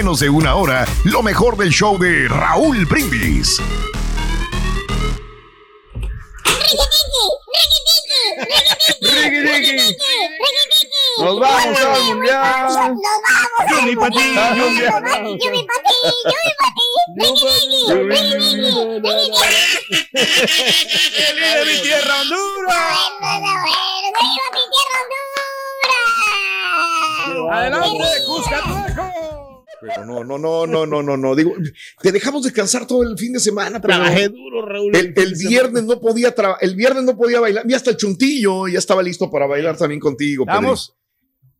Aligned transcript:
menos 0.00 0.20
de 0.20 0.30
una 0.30 0.54
hora 0.54 0.86
lo 1.04 1.22
mejor 1.22 1.58
del 1.58 1.68
show 1.68 1.98
de 1.98 2.26
Raúl 2.26 2.86
Brindis. 2.86 3.60
Nos 11.18 11.38
vamos 11.38 11.78
al 11.78 12.02
mundial. 12.04 12.66
Nos 12.66 12.76
vamos 12.76 12.96
Yo 13.70 13.82
mi 13.82 13.94
pati, 13.94 14.34
yo 14.56 14.70
mi 14.70 14.80
Yo 15.38 15.50
mi 15.50 15.66
pati, 15.66 15.96
yo 17.86 17.96
mi 17.96 19.00
pati. 19.02 19.32
¡El 21.28 21.36
de 21.36 21.64
mi 21.66 21.82
tierra, 21.82 22.20
Honduras! 22.22 22.98
¡Adelante, 27.52 28.08
Cuscatlaco! 28.26 29.39
Pero 29.80 30.04
no, 30.04 30.24
no, 30.24 30.38
no, 30.38 30.66
no, 30.66 30.86
no, 30.86 31.02
no, 31.02 31.16
no. 31.16 31.34
Digo, 31.34 31.52
te 32.02 32.12
dejamos 32.12 32.42
descansar 32.42 32.86
todo 32.86 33.02
el 33.02 33.16
fin 33.18 33.32
de 33.32 33.40
semana. 33.40 33.80
pero 33.80 33.94
Trabajé 33.94 34.28
duro, 34.28 34.66
Raúl. 34.66 34.94
El, 34.94 35.14
el 35.16 35.34
viernes 35.34 35.84
no 35.84 36.00
podía 36.00 36.34
el 36.60 36.74
viernes 36.76 37.04
no 37.04 37.16
podía 37.16 37.40
bailar. 37.40 37.64
Y 37.68 37.74
hasta 37.74 37.90
el 37.90 37.96
chuntillo 37.96 38.68
ya 38.68 38.78
estaba 38.78 39.02
listo 39.02 39.30
para 39.30 39.46
bailar 39.46 39.76
también 39.76 40.00
contigo. 40.00 40.44
Pedro. 40.44 40.74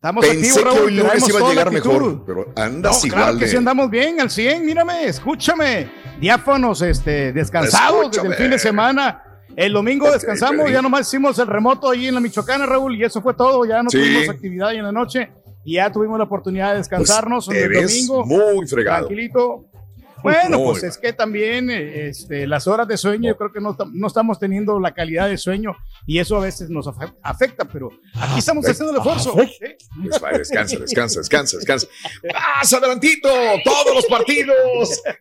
Estamos, 0.03 0.25
Pensé 0.27 0.49
activos, 0.49 0.57
que 0.59 0.65
Raúl. 0.65 0.81
hoy 0.81 0.91
lunes 0.97 1.05
traemos 1.11 1.29
iba 1.29 1.39
a 1.47 1.51
llegar 1.51 1.71
mejor, 1.73 2.25
pero 2.25 2.53
andas 2.57 3.01
No, 3.03 3.07
igual 3.07 3.23
claro 3.23 3.39
que 3.39 3.45
de- 3.45 3.51
sí 3.51 3.57
andamos 3.59 3.91
bien, 3.91 4.19
al 4.21 4.31
100, 4.31 4.65
mírame, 4.65 5.05
escúchame. 5.05 5.91
Diáfanos, 6.19 6.81
este, 6.83 7.33
descansados 7.35 7.97
desde 8.07 8.11
Escúchame. 8.17 8.29
el 8.35 8.35
fin 8.43 8.51
de 8.51 8.59
semana. 8.59 9.23
El 9.57 9.73
domingo 9.75 10.11
descansamos, 10.11 10.71
ya 10.71 10.81
nomás 10.81 11.07
hicimos 11.07 11.39
el 11.39 11.49
remoto 11.49 11.91
ahí 11.91 12.07
en 12.07 12.15
la 12.15 12.21
Michoacana, 12.21 12.65
Raúl, 12.65 12.97
y 12.97 13.05
eso 13.05 13.21
fue 13.21 13.35
todo. 13.35 13.65
Ya 13.67 13.83
no 13.83 13.91
Sí. 13.91 13.99
tuvimos 13.99 14.29
actividad 14.31 14.69
ahí 14.69 14.79
en 14.79 14.85
la 14.85 14.93
noche 14.93 15.31
y 15.65 15.75
ya 15.75 15.91
tuvimos 15.93 16.19
la 16.19 16.25
oportunidad 16.25 16.73
de 16.73 16.79
descansarnos 16.79 17.47
Pues, 17.47 17.59
te 17.59 17.65
el 17.65 17.69
ves 17.71 18.07
domingo. 18.09 18.25
muy 18.27 18.67
fregado. 18.67 19.07
Tranquilito. 19.07 19.67
Bueno, 20.23 20.59
Muy 20.59 20.67
pues 20.73 20.83
mal. 20.83 20.91
es 20.91 20.99
que 20.99 21.13
también 21.15 21.71
eh, 21.71 22.09
este, 22.09 22.47
las 22.47 22.67
horas 22.67 22.87
de 22.87 22.99
sueño, 22.99 23.29
yo 23.31 23.37
creo 23.39 23.53
que 23.53 23.61
no, 23.61 23.75
no 23.93 24.07
estamos 24.07 24.39
teniando 24.39 24.79
la 24.79 24.93
calidad 24.93 25.29
de 25.29 25.39
sueño 25.39 25.75
y 26.07 26.19
eso 26.19 26.37
a 26.37 26.41
veces 26.41 26.71
nos 26.71 26.87
afe- 26.87 27.15
afecta, 27.23 27.65
pero 27.65 27.91
aquí 28.15 28.39
estamos 28.39 28.65
haciendo 28.67 28.93
el 28.93 28.99
esfuerzo. 28.99 29.35
¿sí? 29.35 29.77
Pues 30.09 30.23
va, 30.23 30.31
descansa, 30.33 30.77
descansa, 30.79 31.21
descansa, 31.21 31.57
descansa. 31.59 31.87
Más 32.33 32.73
adelantito, 32.73 33.29
todos 33.65 33.95
los 33.95 34.07
partidos 34.07 34.57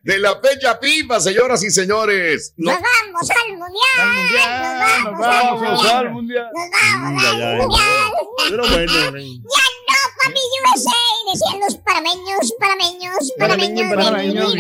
de 0.04 0.20
la 0.20 0.40
fecha 0.42 0.78
FIFA, 0.82 1.20
señoras 1.20 1.64
y 1.64 1.70
señores. 1.72 2.54
No, 2.58 2.72
Nos 2.72 2.82
vamos 2.82 3.30
al 3.30 3.58
mundial. 3.58 5.04
Nos 5.04 5.20
vamos 5.20 5.90
al 5.90 5.98
al 5.98 6.12
mundial. 6.12 6.48
Nos 6.54 6.70
vamos 6.72 7.24
al 7.24 7.60
mundial. 7.60 8.12
Pero 8.50 8.64
bueno, 8.64 8.94
Ya 8.94 9.20
no, 9.20 10.00
papi 10.24 10.40
USA, 10.64 11.02
decían 11.32 11.60
los 11.60 11.76
parameños, 11.78 12.54
parameños, 12.60 13.34
parameños, 13.38 13.90
Parameños, 13.90 14.54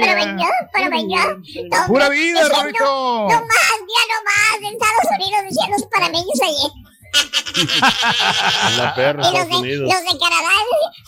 parameños, 0.00 0.50
parameños. 0.72 1.26
Pura 1.86 2.08
vida. 2.10 2.40
No, 2.48 3.28
no 3.28 3.28
más, 3.28 3.76
ya 3.80 4.02
no 4.10 4.18
más. 4.24 4.58
En 4.58 4.64
Estados 4.66 5.08
Unidos 5.18 5.40
decían 5.48 5.61
los 5.70 5.82
parameños 5.90 6.40
ayer. 6.42 6.70
la 8.76 8.94
perra, 8.94 9.28
Y 9.28 9.32
los 9.36 9.48
de, 9.48 9.76
los 9.76 9.88
de 9.88 10.18
Canadá, 10.18 10.52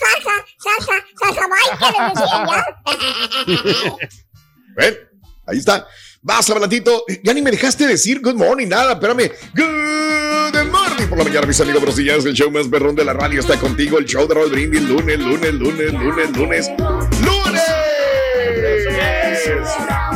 jaja, 0.00 0.36
jaja, 0.58 0.96
jaja, 1.20 1.46
les 1.90 2.14
decían 2.14 2.42
ya. 2.46 2.60
ven, 4.76 4.94
ahí 5.46 5.58
está. 5.58 5.86
Vas 6.22 6.48
adelantito. 6.48 7.04
Ya 7.22 7.34
ni 7.34 7.42
me 7.42 7.50
dejaste 7.50 7.86
decir 7.86 8.20
good 8.22 8.34
morning, 8.34 8.68
nada. 8.68 8.94
Espérame. 8.94 9.30
Good 9.54 10.70
morning 10.70 11.06
por 11.08 11.18
la 11.18 11.24
mañana, 11.24 11.46
mis 11.46 11.60
amigos. 11.60 11.96
Días. 11.96 12.24
El 12.24 12.32
show 12.32 12.50
más 12.50 12.70
berrón 12.70 12.94
de 12.94 13.04
la 13.04 13.12
radio 13.12 13.40
está 13.40 13.58
contigo. 13.58 13.98
El 13.98 14.06
show 14.06 14.26
de 14.26 14.34
Raúl 14.34 14.50
Brindis. 14.50 14.82
Lunes, 14.82 15.18
lunes, 15.18 15.52
lunes, 15.52 15.92
lunes, 15.92 16.36
lunes. 16.36 16.70
¡Lunes! 17.20 17.62
En 19.46 20.13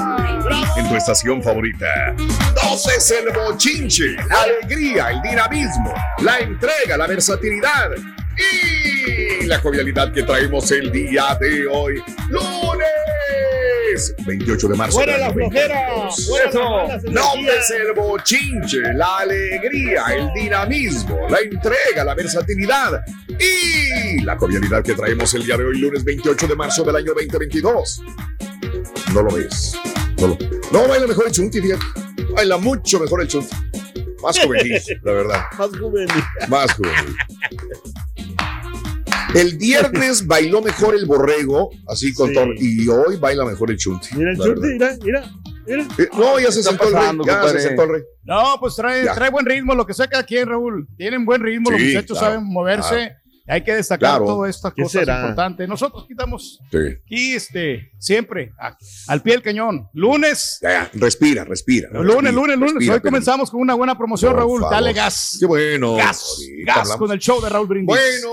tu 0.88 0.96
estación 0.96 1.42
favorita. 1.42 2.14
12 2.16 2.90
es 2.96 3.10
el 3.10 3.32
bochinche, 3.32 4.16
la 4.28 4.42
alegría, 4.42 5.10
el 5.10 5.22
dinamismo, 5.22 5.94
la 6.22 6.38
entrega, 6.38 6.96
la 6.96 7.06
versatilidad 7.06 7.90
y 8.36 9.46
la 9.46 9.58
jovialidad 9.58 10.12
que 10.12 10.22
traemos 10.22 10.70
el 10.70 10.90
día 10.90 11.36
de 11.40 11.66
hoy. 11.66 12.02
¡Lunes! 12.28 12.86
lunes 13.88 14.14
28 14.26 14.68
de 14.68 14.76
marzo. 14.76 14.96
¡Fuera 14.96 15.12
del 15.12 15.20
la 15.20 15.32
flojera! 15.32 15.88
2022. 15.96 16.28
¡Fuera 16.28 16.44
las 16.44 16.54
malas 16.54 17.04
No 17.04 17.34
energías! 17.34 17.70
es 17.70 17.70
el 17.70 17.92
bochinche, 17.94 18.92
la 18.94 19.18
alegría, 19.18 20.04
el 20.16 20.32
dinamismo, 20.32 21.18
la 21.28 21.38
entrega, 21.38 22.04
la 22.04 22.14
versatilidad 22.14 23.04
y 23.38 24.20
la 24.22 24.36
jovialidad 24.38 24.82
que 24.82 24.94
traemos 24.94 25.32
el 25.34 25.44
día 25.44 25.56
de 25.56 25.64
hoy, 25.64 25.78
lunes 25.78 26.04
28 26.04 26.46
de 26.46 26.54
marzo 26.54 26.84
del 26.84 26.96
año 26.96 27.12
2022. 27.14 28.02
No 29.12 29.22
lo 29.22 29.34
ves. 29.34 29.76
No, 30.72 30.88
baila 30.88 31.06
mejor 31.06 31.26
el 31.26 31.32
chunti, 31.32 31.60
fíjate. 31.60 31.84
Baila 32.34 32.56
mucho 32.58 32.98
mejor 33.00 33.22
el 33.22 33.28
chunti. 33.28 33.54
Más 34.22 34.38
juvenil, 34.38 34.80
la 35.02 35.12
verdad. 35.12 35.42
Más 35.58 35.70
juvenil. 35.78 36.24
Más 36.48 36.72
juvenil. 36.74 37.16
El 39.34 39.58
viernes 39.58 40.26
bailó 40.26 40.60
mejor 40.62 40.94
el 40.94 41.06
borrego, 41.06 41.70
así 41.86 42.12
con 42.14 42.28
Sí. 42.28 42.34
todo, 42.34 42.46
y 42.56 42.88
hoy 42.88 43.16
baila 43.16 43.44
mejor 43.44 43.70
el 43.70 43.76
chunti. 43.76 44.08
Mira 44.16 44.32
el 44.32 44.38
verdad. 44.38 44.62
mira, 44.62 44.96
mira, 45.04 45.30
mira. 45.66 45.86
Eh, 45.98 46.08
no, 46.14 46.40
ya 46.40 46.50
se 46.50 46.60
está 46.60 46.70
sentó 46.70 46.84
el 46.88 46.92
rey. 46.94 47.00
pasando, 47.00 47.24
Ya 47.26 47.48
se 47.48 47.60
sentó 47.60 47.82
el 47.84 47.88
rey. 47.90 48.02
No, 48.24 48.56
pues 48.58 48.74
trae, 48.74 49.04
trae 49.14 49.30
buen 49.30 49.44
ritmo, 49.46 49.74
lo 49.74 49.86
que 49.86 49.92
sea 49.94 50.06
cada 50.08 50.24
quien, 50.24 50.48
Raúl. 50.48 50.88
Tienen 50.96 51.24
buen 51.26 51.42
ritmo, 51.42 51.70
los 51.70 51.80
muchachos 51.80 52.18
claro, 52.18 52.34
saben 52.34 52.44
moverse. 52.48 53.16
Hay 53.48 53.64
que 53.64 53.74
destacar 53.74 54.10
Claro. 54.10 54.26
todas 54.26 54.54
estas 54.54 54.74
¿Qué 54.74 54.82
cosas 54.82 55.00
será? 55.00 55.20
importantes. 55.20 55.68
Nosotros 55.68 56.04
quitamos 56.06 56.60
Sí. 56.70 56.78
aquí, 57.04 57.34
este, 57.34 57.92
siempre, 57.98 58.52
a- 58.60 58.76
al 59.06 59.22
pie 59.22 59.32
del 59.34 59.42
cañón. 59.42 59.88
Lunes, 59.94 60.58
Ya, 60.60 60.70
ya, 60.70 60.90
respira, 60.94 61.44
respira. 61.44 61.88
lunes, 61.90 62.06
respira, 62.06 62.32
lunes, 62.32 62.56
lunes. 62.58 62.74
respira, 62.74 62.94
Hoy 62.94 63.00
comenzamos 63.00 63.50
con 63.50 63.60
una 63.60 63.74
buena 63.74 63.96
promoción, 63.96 64.32
Por 64.32 64.40
Raúl. 64.40 64.60
favor. 64.60 64.74
Dale 64.74 64.92
gas. 64.92 65.36
Qué 65.40 65.46
bueno. 65.46 65.94
Gas, 65.96 66.22
Ahorita 66.38 66.66
gas 66.72 66.78
hablamos. 66.82 66.96
con 66.98 67.12
el 67.12 67.18
show 67.18 67.40
de 67.42 67.48
Raúl 67.48 67.66
Brindis. 67.66 67.86
Bueno, 67.86 68.30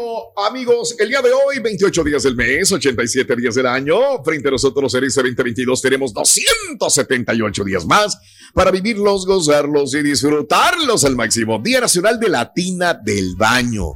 amigos, 0.47 0.95
el 0.99 1.07
día 1.09 1.21
de 1.21 1.31
hoy, 1.31 1.59
28 1.59 2.03
días 2.03 2.23
del 2.23 2.35
mes, 2.35 2.71
87 2.71 3.35
días 3.37 3.55
del 3.55 3.67
año. 3.67 4.21
Frente 4.23 4.49
a 4.49 4.51
nosotros 4.51 4.93
en 4.95 5.03
este 5.05 5.21
2022 5.21 5.81
tenemos 5.81 6.13
278 6.13 7.63
días 7.63 7.85
más 7.85 8.17
para 8.53 8.71
vivirlos, 8.71 9.25
gozarlos 9.25 9.93
y 9.95 10.01
disfrutarlos 10.03 11.05
al 11.05 11.15
máximo. 11.15 11.59
Día 11.59 11.79
Nacional 11.81 12.19
de 12.19 12.29
la 12.29 12.51
Tina 12.53 12.93
del 12.93 13.35
Baño. 13.37 13.93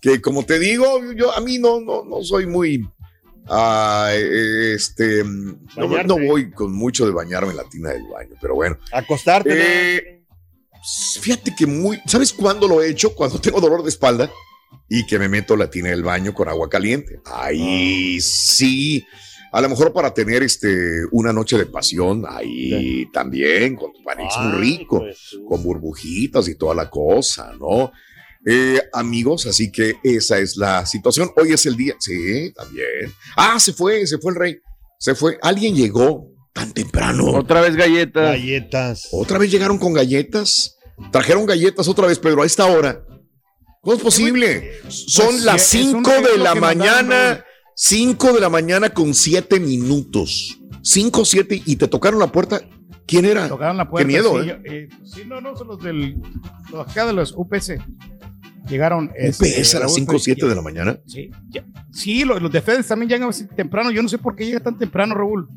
Que 0.00 0.20
como 0.20 0.44
te 0.46 0.58
digo, 0.58 1.12
yo 1.14 1.32
a 1.32 1.40
mí 1.40 1.58
no, 1.58 1.80
no, 1.80 2.04
no 2.04 2.22
soy 2.22 2.46
muy... 2.46 2.88
ah, 3.48 4.10
eh, 4.12 4.74
este, 4.74 5.22
no, 5.24 6.02
no 6.04 6.16
voy 6.26 6.50
con 6.50 6.72
mucho 6.72 7.04
de 7.06 7.12
bañarme 7.12 7.50
en 7.50 7.56
la 7.58 7.64
tina 7.68 7.90
del 7.90 8.04
baño, 8.08 8.34
pero 8.40 8.54
bueno. 8.54 8.78
Acostarte. 8.92 9.50
Eh, 9.98 10.16
Fíjate 11.20 11.54
que 11.54 11.66
muy. 11.66 12.00
¿Sabes 12.06 12.32
cuándo 12.32 12.66
lo 12.66 12.80
he 12.82 12.88
hecho? 12.88 13.14
Cuando 13.14 13.38
tengo 13.38 13.60
dolor 13.60 13.82
de 13.82 13.90
espalda 13.90 14.30
y 14.88 15.04
que 15.04 15.18
me 15.18 15.28
meto 15.28 15.54
la 15.54 15.68
tina 15.68 15.90
del 15.90 16.02
baño 16.02 16.32
con 16.32 16.48
agua 16.48 16.70
caliente. 16.70 17.20
Ahí 17.26 18.18
sí. 18.20 19.04
A 19.52 19.60
lo 19.60 19.68
mejor 19.68 19.92
para 19.92 20.14
tener 20.14 20.42
este 20.42 21.04
una 21.10 21.32
noche 21.34 21.58
de 21.58 21.66
pasión, 21.66 22.24
ahí 22.26 23.06
también, 23.12 23.76
con 23.76 23.92
tu 23.92 24.02
panix 24.02 24.34
muy 24.38 24.52
rico, 24.60 25.04
su- 25.14 25.44
con 25.44 25.62
burbujitas 25.62 26.48
y 26.48 26.54
toda 26.54 26.74
la 26.74 26.88
cosa, 26.88 27.52
¿no? 27.60 27.92
Eh, 28.46 28.80
amigos, 28.92 29.46
así 29.46 29.70
que 29.70 29.96
esa 30.02 30.38
es 30.38 30.56
la 30.56 30.86
situación. 30.86 31.30
Hoy 31.36 31.52
es 31.52 31.66
el 31.66 31.76
día. 31.76 31.94
Sí, 31.98 32.52
también. 32.54 33.12
Ah, 33.36 33.58
se 33.60 33.72
fue, 33.72 34.06
se 34.06 34.18
fue 34.18 34.32
el 34.32 34.38
rey. 34.38 34.56
Se 34.98 35.14
fue. 35.14 35.38
Alguien 35.42 35.74
llegó 35.74 36.28
tan 36.52 36.72
temprano. 36.72 37.32
Otra 37.32 37.60
vez 37.60 37.76
galletas. 37.76 38.30
Galletas. 38.30 39.08
Otra 39.12 39.38
vez 39.38 39.50
llegaron 39.50 39.78
con 39.78 39.92
galletas. 39.92 40.76
Trajeron 41.12 41.46
galletas 41.46 41.88
otra 41.88 42.06
vez, 42.06 42.18
Pedro, 42.18 42.42
a 42.42 42.46
esta 42.46 42.66
hora. 42.66 43.04
¿Cómo 43.82 43.96
es 43.96 44.02
posible? 44.02 44.72
Son 44.88 45.26
Pues, 45.26 45.42
las 45.42 45.62
sí, 45.62 45.80
es 45.80 45.94
un 45.94 46.04
5 46.04 46.10
de 46.32 46.38
la 46.38 46.54
mañana. 46.54 47.44
5 47.76 48.34
de 48.34 48.40
la 48.40 48.50
mañana 48.50 48.90
con 48.90 49.14
7 49.14 49.58
minutos. 49.60 50.58
5, 50.82 51.24
7 51.24 51.62
y 51.64 51.76
te 51.76 51.88
tocaron 51.88 52.20
la 52.20 52.30
puerta. 52.30 52.60
¿Quién 53.06 53.24
era? 53.24 53.48
Tocaron 53.48 53.76
la 53.78 53.88
puerta. 53.88 54.06
Qué 54.06 54.12
miedo, 54.12 54.42
sí, 54.42 54.50
¿eh? 54.50 54.60
eh, 54.64 54.88
sí, 55.04 55.22
no, 55.26 55.40
no, 55.40 55.56
son 55.56 55.68
los 55.68 55.82
del. 55.82 56.16
Los 56.70 56.88
acá 56.88 57.06
de 57.06 57.14
los 57.14 57.32
UPS. 57.34 57.72
Llegaron. 58.68 59.06
UPS 59.06 59.40
este, 59.42 59.76
a 59.76 59.80
las 59.80 59.88
Raúl, 59.88 59.94
5, 59.94 60.12
pues, 60.12 60.22
7 60.24 60.46
de 60.48 60.54
la 60.54 60.62
mañana. 60.62 60.98
Sí, 61.06 61.30
ya- 61.48 61.64
sí 61.92 62.24
los, 62.24 62.40
los 62.42 62.52
de 62.52 62.60
FedEx 62.60 62.86
también 62.88 63.08
llegan 63.08 63.30
temprano. 63.56 63.90
Yo 63.90 64.02
no 64.02 64.08
sé 64.08 64.18
por 64.18 64.36
qué 64.36 64.46
llega 64.46 64.60
tan 64.60 64.76
temprano, 64.78 65.14
Raúl. 65.14 65.48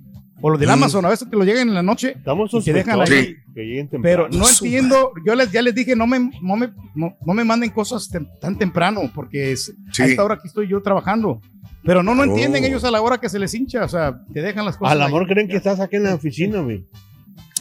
O 0.46 0.50
los 0.50 0.60
del 0.60 0.68
Mm. 0.70 0.74
Amazon, 0.74 1.06
a 1.06 1.10
veces 1.10 1.30
te 1.30 1.36
lo 1.38 1.46
llegan 1.46 1.70
en 1.70 1.74
la 1.74 1.84
noche. 1.84 2.14
Estamos 2.18 2.54
Y 2.54 2.62
te 2.64 2.74
dejan 2.74 3.00
ahí. 3.00 3.36
que 3.56 3.62
lleguen 3.62 3.90
Pero 4.02 4.28
no 4.30 4.46
entiendo, 4.50 5.12
yo 5.26 5.36
les, 5.36 5.52
ya 5.52 5.62
les 5.62 5.74
dije, 5.74 5.96
no 5.96 6.06
me, 6.06 6.20
no 6.42 6.56
me, 6.58 6.74
no, 6.96 7.16
no 7.26 7.34
me 7.34 7.44
manden 7.46 7.70
cosas 7.70 8.10
tem- 8.12 8.28
tan 8.42 8.58
temprano, 8.58 9.10
porque 9.16 9.54
es, 9.54 9.74
Sí. 9.94 10.02
a 10.02 10.06
esta 10.06 10.24
hora 10.24 10.36
aquí 10.36 10.48
estoy 10.50 10.68
yo 10.68 10.82
trabajando. 10.82 11.40
Pero 11.86 12.02
no, 12.04 12.14
no 12.16 12.22
Oh. 12.24 12.26
entienden 12.26 12.64
ellos 12.66 12.84
a 12.84 12.92
la 12.92 13.02
hora 13.02 13.20
que 13.20 13.30
se 13.30 13.40
les 13.40 13.54
hincha, 13.54 13.86
o 13.86 13.88
sea, 13.90 14.22
te 14.34 14.42
dejan 14.42 14.66
las 14.66 14.76
cosas. 14.78 14.92
Al 14.94 15.02
ahí. 15.02 15.08
amor 15.08 15.28
creen 15.28 15.48
que 15.48 15.56
estás 15.58 15.80
aquí 15.80 15.96
en 15.98 16.04
la 16.04 16.16
oficina, 16.16 16.60
güey. 16.62 16.86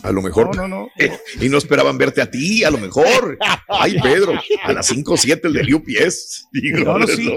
A 0.02 0.10
lo 0.12 0.22
mejor. 0.22 0.54
No, 0.56 0.66
no, 0.66 0.82
no. 0.82 0.88
Y 1.40 1.48
no 1.48 1.58
esperaban 1.58 1.96
verte 1.98 2.20
a 2.22 2.30
ti, 2.30 2.64
a 2.64 2.70
lo 2.70 2.78
mejor. 2.78 3.38
Ay, 3.68 3.96
Pedro, 4.02 4.34
a 4.64 4.72
las 4.72 4.86
5, 4.86 5.16
7 5.16 5.48
el 5.48 5.54
de 5.54 5.74
UPS. 5.74 6.48
Digo, 6.52 6.78
No, 6.84 6.98
no, 6.98 7.06
sí. 7.06 7.32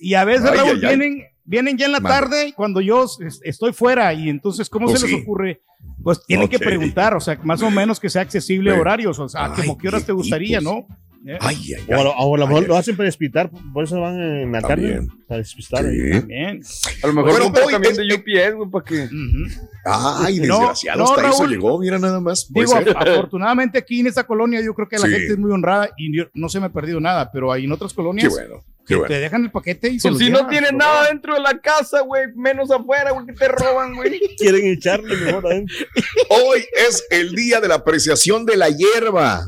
Y 0.00 0.14
a 0.14 0.24
veces, 0.24 0.46
Ay, 0.50 0.56
Raúl, 0.58 0.70
ay, 0.70 0.80
ay. 0.82 0.96
vienen, 0.96 1.24
vienen 1.44 1.76
ya 1.78 1.86
en 1.86 1.92
la 1.92 2.00
tarde 2.00 2.52
cuando 2.56 2.80
yo 2.80 3.04
es- 3.04 3.40
estoy 3.44 3.72
fuera 3.72 4.12
y 4.14 4.28
entonces, 4.28 4.68
¿cómo 4.70 4.86
Pues 4.86 5.00
se 5.00 5.06
les 5.08 5.22
ocurre? 5.22 5.60
Pues 6.02 6.24
tienen 6.26 6.48
que 6.48 6.58
preguntar, 6.58 7.14
o 7.14 7.20
sea, 7.20 7.38
más 7.42 7.62
o 7.62 7.70
menos 7.70 8.00
que 8.00 8.08
sea 8.10 8.22
accesible 8.22 8.72
horarios, 8.72 9.18
o 9.18 9.28
sea, 9.28 9.52
como 9.52 9.76
qué 9.78 9.88
horas 9.88 10.04
te 10.04 10.12
gustaría, 10.12 10.60
¿no? 10.60 10.86
Eh, 11.28 11.36
Ay, 11.40 11.74
ay, 11.74 11.84
O 11.92 12.00
a 12.00 12.04
lo, 12.04 12.10
ay. 12.10 12.16
o 12.20 12.34
a 12.34 12.38
lo 12.38 12.46
mejor 12.46 12.62
Ay, 12.62 12.68
lo 12.68 12.76
hacen 12.76 12.96
para 12.96 13.06
despitar, 13.06 13.50
por 13.72 13.82
eso 13.82 14.00
van 14.00 14.20
en 14.20 14.52
la 14.52 14.60
tarde 14.60 14.92
También. 14.94 15.08
a 15.28 15.36
despistar. 15.36 15.80
Sí. 15.82 15.88
ahí. 15.88 16.20
Bien. 16.20 16.60
A 17.02 17.06
lo 17.08 17.12
mejor 17.14 17.30
Bueno, 17.32 17.44
compra 17.46 17.64
hoy 17.66 17.72
también 17.72 17.92
es- 17.92 17.98
de 17.98 18.14
UPS, 18.14 18.54
güey, 18.56 18.70
para 18.70 18.84
que. 18.84 19.04
Ujú. 19.06 19.66
Ay, 19.84 20.36
No, 20.40 20.58
desgraciado, 20.58 20.98
no, 20.98 21.04
hasta 21.10 21.28
eso 21.28 21.38
Raúl. 21.38 21.50
llegó, 21.50 21.78
mira 21.80 21.98
nada 21.98 22.20
más. 22.20 22.46
Digo, 22.50 22.72
ser. 22.72 22.96
afortunadamente 22.96 23.78
aquí 23.78 24.00
en 24.00 24.06
esta 24.06 24.24
colonia 24.24 24.60
yo 24.62 24.72
creo 24.74 24.88
que 24.88 24.98
la 24.98 25.06
Sí. 25.06 25.12
gente 25.12 25.32
es 25.32 25.38
muy 25.38 25.50
honrada 25.50 25.90
y 25.96 26.10
no 26.34 26.48
se 26.48 26.60
me 26.60 26.66
ha 26.66 26.72
perdido 26.72 27.00
nada, 27.00 27.30
pero 27.32 27.50
hay 27.50 27.64
en 27.64 27.72
otras 27.72 27.92
Qué 27.92 27.96
colonias 27.96 28.28
bueno, 28.32 28.64
que 28.86 28.86
qué 28.86 28.94
bueno. 28.94 29.08
te 29.08 29.18
dejan 29.20 29.44
el 29.44 29.50
paquete 29.50 29.88
y 29.88 29.98
se 29.98 30.08
Pues 30.08 30.12
los 30.12 30.22
si 30.22 30.30
no 30.30 30.38
llevan, 30.38 30.50
tienes 30.50 30.68
se 30.68 30.72
lo 30.74 30.78
nada 30.78 31.08
dentro 31.08 31.34
de 31.34 31.40
la 31.40 31.58
casa, 31.60 32.02
güey, 32.02 32.26
menos 32.36 32.70
afuera, 32.70 33.10
güey, 33.10 33.26
que 33.26 33.32
te 33.32 33.48
roban, 33.48 33.96
güey. 33.96 34.20
Quieren 34.38 34.64
echarle 34.66 35.16
mejor 35.16 35.44
adentro. 35.46 35.76
Hoy 36.30 36.64
es 36.88 37.04
el 37.10 37.34
día 37.34 37.60
de 37.60 37.66
la 37.66 37.76
apreciación 37.76 38.46
de 38.46 38.56
la 38.56 38.68
hierba. 38.68 39.44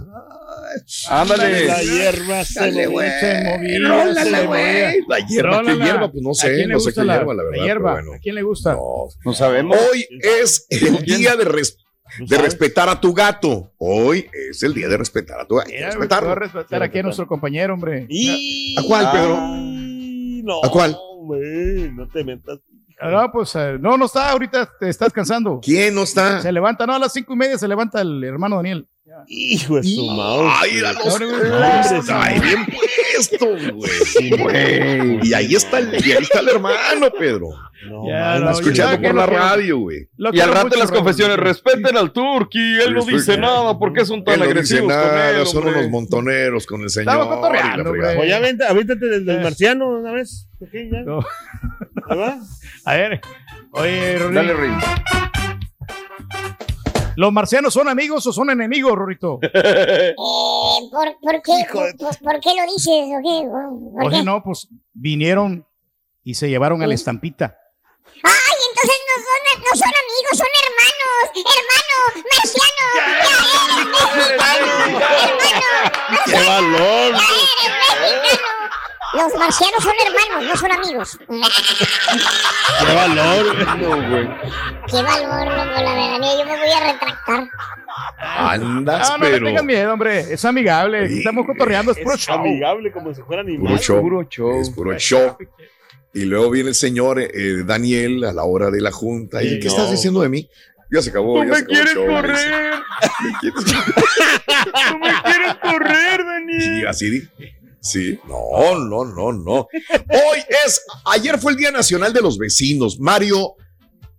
La 1.10 1.20
Ándale. 1.22 1.66
hierba 1.84 2.44
se 2.44 2.60
Dale, 2.60 2.88
movía. 2.88 2.88
güey. 2.88 3.10
se 3.20 3.44
movía, 3.44 4.46
güey. 4.46 5.00
La 5.08 5.18
hierba, 5.26 5.62
¿qué 5.64 5.76
hierba? 5.76 6.10
Pues 6.12 6.22
no 6.22 6.30
¿A 6.30 6.34
sé, 6.34 6.54
quién 6.54 6.68
le 6.68 6.74
no 6.74 6.80
sé 6.80 6.84
gusta 6.86 7.02
qué 7.02 7.08
hierba, 7.08 7.34
la 7.34 7.42
verdad. 7.44 7.64
hierba? 7.64 7.94
pero 7.94 8.04
bueno. 8.06 8.16
¿A 8.16 8.20
quién 8.20 8.34
le 8.34 8.42
gusta? 8.42 8.72
No. 8.72 8.82
No 9.24 9.32
sabemos. 9.34 9.76
Hoy 9.90 10.06
es 10.20 10.66
el 10.70 11.04
día 11.04 11.36
de, 11.36 11.44
respetar 12.38 12.88
a 12.88 13.00
tu 13.00 13.12
gato. 13.14 13.72
Hoy 13.78 14.26
es 14.50 14.62
el 14.62 14.74
día 14.74 14.88
de 14.88 14.96
respetar 14.96 15.40
a 15.40 15.46
tu 15.46 15.56
gato. 15.56 15.70
Mira, 15.70 15.86
respetarlo. 15.88 16.34
respetar 16.34 16.82
aquí 16.82 16.98
a 16.98 17.02
nuestro 17.02 17.26
compañero, 17.26 17.74
hombre. 17.74 18.06
Y- 18.08 18.74
¿A 18.78 18.82
cuál, 18.82 19.10
Pedro? 19.12 19.38
Ay, 19.40 20.42
No, 20.44 20.60
¿A 20.64 20.70
cuál? 20.70 20.96
güey, 21.22 21.90
no 21.92 22.08
te 22.08 22.24
metas. 22.24 22.58
No, 23.00 23.30
pues 23.30 23.54
eh, 23.54 23.76
no, 23.78 23.96
no 23.96 24.06
está, 24.06 24.30
ahorita 24.30 24.72
te 24.80 24.88
estás 24.88 25.12
cansando. 25.12 25.60
¿Quién 25.62 25.94
no 25.94 26.02
está? 26.02 26.40
Se 26.40 26.50
levanta, 26.50 26.84
no, 26.86 26.94
a 26.94 26.98
las 26.98 27.12
cinco 27.12 27.32
y 27.34 27.36
media 27.36 27.56
se 27.58 27.68
levanta 27.68 28.00
el 28.00 28.24
hermano 28.24 28.56
Daniel. 28.56 28.88
Hijo 29.28 29.76
de 29.76 29.82
su 29.84 30.06
mouse. 30.06 30.52
Ay, 30.60 30.78
a 30.80 30.92
los 30.92 31.14
hombres, 31.20 32.10
ay, 32.10 32.40
bien 32.40 32.66
puesto, 32.66 33.46
güey. 33.74 34.30
Güey. 34.42 35.28
Y 35.28 35.34
ahí 35.34 35.54
está 35.54 35.78
el, 35.78 35.94
y 36.06 36.12
ahí 36.12 36.22
está 36.22 36.40
el 36.40 36.48
hermano, 36.48 37.10
Pedro. 37.18 37.48
No, 37.88 38.08
Ya, 38.08 38.38
no, 38.38 38.50
Escuchando 38.50 39.00
por 39.00 39.14
la 39.14 39.26
radio, 39.26 39.78
güey. 39.78 40.08
Y 40.32 40.40
al 40.40 40.52
rato 40.52 40.76
las 40.76 40.90
confesiones, 40.90 41.36
respeten 41.36 41.96
al 41.96 42.12
Turqui, 42.12 42.80
él 42.80 42.94
no 42.94 43.04
dice 43.04 43.38
nada, 43.38 43.78
¿por 43.78 43.92
qué 43.92 44.04
son 44.04 44.24
tan 44.24 44.42
Él 44.42 44.54
no 44.54 44.60
dice 44.60 44.80
con 44.80 44.88
nada, 44.88 45.30
él, 45.30 45.46
son 45.46 45.68
unos 45.68 45.88
montoneros 45.88 46.66
con 46.66 46.82
el 46.82 46.90
señor. 46.90 47.34
Oye, 48.18 48.34
avéntate, 48.34 49.06
del, 49.06 49.24
del 49.24 49.38
Eh. 49.38 49.42
marciano 49.42 49.88
una 49.88 50.12
vez. 50.12 50.48
¿Ok, 50.60 50.70
ya? 50.90 51.02
No. 51.02 51.20
¿Ahí 52.08 52.18
va? 52.18 52.38
A 52.84 52.94
ver, 52.94 53.20
oye, 53.72 54.18
Rorito, 54.18 54.34
Dale, 54.40 54.54
Rey. 54.54 54.70
¿Los 57.18 57.32
marcianos 57.32 57.74
son 57.74 57.88
amigos 57.88 58.24
o 58.28 58.32
son 58.32 58.48
enemigos, 58.50 58.92
Rorito? 58.94 59.40
Eh, 59.52 60.14
¿por, 60.92 61.16
por 61.20 61.42
qué, 61.42 61.52
Hijo 61.60 61.82
de- 61.84 61.94
por, 61.94 62.16
por 62.18 62.40
qué 62.40 62.50
lo 62.54 62.62
dices 62.72 63.10
o 63.10 63.20
qué? 63.22 63.48
¿Por 63.92 64.04
Oye, 64.06 64.18
qué? 64.18 64.22
no, 64.24 64.42
pues 64.42 64.68
vinieron 64.92 65.66
y 66.22 66.34
se 66.34 66.48
llevaron 66.48 66.80
a 66.82 66.86
la 66.86 66.94
estampita. 66.94 67.56
Ay, 68.22 68.58
entonces 68.70 68.98
no 69.08 69.14
son, 69.24 69.40
no 69.64 69.72
son 69.76 69.92
amigos, 70.04 70.34
son 70.38 70.52
hermanos, 70.64 71.24
hermanos, 71.58 72.08
marcianos. 72.36 72.92
Ya 74.38 74.50
eres 74.54 74.72
mexicano, 74.92 75.68
¡Qué 76.26 76.40
valor! 76.48 77.12
ya 77.12 78.06
eres 78.06 78.22
mexicano. 78.22 78.48
Los 79.14 79.34
marcianos 79.38 79.82
son 79.82 79.92
hermanos, 80.06 80.50
no 80.50 80.56
son 80.56 80.72
amigos. 80.72 81.18
¡Qué 82.86 82.94
valor! 82.94 83.78
No, 83.78 84.10
güey. 84.10 84.28
Qué 84.86 85.02
valor, 85.02 85.46
loco, 85.46 85.80
la 85.82 85.94
verdad. 85.94 86.38
Yo 86.38 86.44
me 86.44 86.56
voy 86.58 86.70
a 86.70 86.92
retractar. 86.92 87.48
Andas, 88.18 89.08
No, 89.10 89.18
no 89.18 89.24
le 89.24 89.30
pero. 89.30 89.46
tengan 89.46 89.66
miedo, 89.66 89.92
hombre. 89.92 90.20
Es 90.32 90.44
amigable. 90.44 91.04
Estamos 91.06 91.46
cotorreando. 91.46 91.92
Es 91.92 91.98
puro 91.98 92.14
Es 92.16 92.20
show. 92.20 92.34
amigable 92.38 92.92
como 92.92 93.14
si 93.14 93.22
fuera 93.22 93.42
Puro 93.42 93.54
animal. 93.56 93.78
show. 93.80 94.00
Puro 94.02 94.22
show. 94.28 94.60
Es 94.60 94.70
puro 94.70 94.98
show. 94.98 95.36
Y 96.12 96.24
luego 96.24 96.50
viene 96.50 96.70
el 96.70 96.74
señor 96.74 97.18
eh, 97.20 97.62
Daniel 97.64 98.24
a 98.24 98.32
la 98.32 98.44
hora 98.44 98.70
de 98.70 98.80
la 98.80 98.90
junta. 98.92 99.42
¿Y 99.42 99.58
qué 99.58 99.66
no. 99.68 99.70
estás 99.74 99.90
diciendo 99.90 100.20
de 100.20 100.28
mí? 100.28 100.50
Ya 100.90 101.02
se 101.02 101.10
acabó. 101.10 101.34
Tú 101.42 101.44
ya 101.44 101.50
me 101.50 101.56
se 101.56 101.62
acabó 101.62 101.70
el 101.70 101.76
quieres 101.76 101.94
show, 101.94 102.06
correr. 102.06 102.74
¿Me 103.20 103.32
quieres- 103.40 103.64
Tú 104.88 104.98
me 104.98 105.22
quieres 105.22 105.54
correr, 105.62 106.24
Dani. 106.24 106.60
Sí, 106.60 106.86
así 106.86 107.28
Sí, 107.90 108.18
no, 108.28 108.78
no, 108.78 109.04
no, 109.04 109.32
no. 109.32 109.54
Hoy 109.54 110.38
es, 110.66 110.82
ayer 111.06 111.38
fue 111.38 111.52
el 111.52 111.58
Día 111.58 111.70
Nacional 111.70 112.12
de 112.12 112.20
los 112.20 112.38
Vecinos. 112.38 112.98
Mario, 113.00 113.54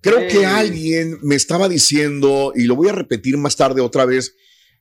creo 0.01 0.27
que 0.27 0.45
alguien 0.45 1.17
me 1.21 1.35
estaba 1.35 1.69
diciendo, 1.69 2.53
y 2.55 2.63
lo 2.63 2.75
voy 2.75 2.89
a 2.89 2.93
repetir 2.93 3.37
más 3.37 3.55
tarde 3.55 3.81
otra 3.81 4.05
vez, 4.05 4.35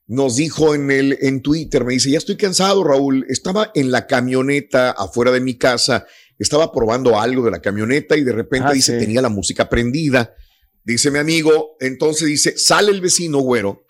nos 0.07 0.37
dijo 0.37 0.75
en, 0.75 0.91
el, 0.91 1.19
en 1.21 1.43
Twitter, 1.43 1.85
me 1.85 1.93
dice, 1.93 2.11
ya 2.11 2.19
estoy 2.19 2.37
cansado, 2.37 2.83
Raúl. 2.83 3.27
Estaba 3.29 3.71
en 3.75 3.91
la 3.91 4.07
camioneta 4.07 4.91
afuera 4.93 5.31
de 5.31 5.41
mi 5.41 5.59
casa, 5.59 6.07
estaba 6.39 6.73
probando 6.73 7.21
algo 7.21 7.45
de 7.45 7.51
la 7.51 7.61
camioneta 7.61 8.17
y 8.17 8.25
de 8.25 8.33
repente 8.33 8.69
Ah, 8.71 8.73
dice, 8.73 8.95
sí. 8.99 9.05
tenía 9.05 9.21
la 9.21 9.29
música 9.29 9.69
prendida. 9.69 10.33
Dice 10.83 11.11
mi 11.11 11.19
amigo, 11.19 11.77
entonces 11.81 12.27
dice, 12.27 12.57
sale 12.57 12.91
el 12.91 13.03
vecino, 13.03 13.41
güero, 13.41 13.85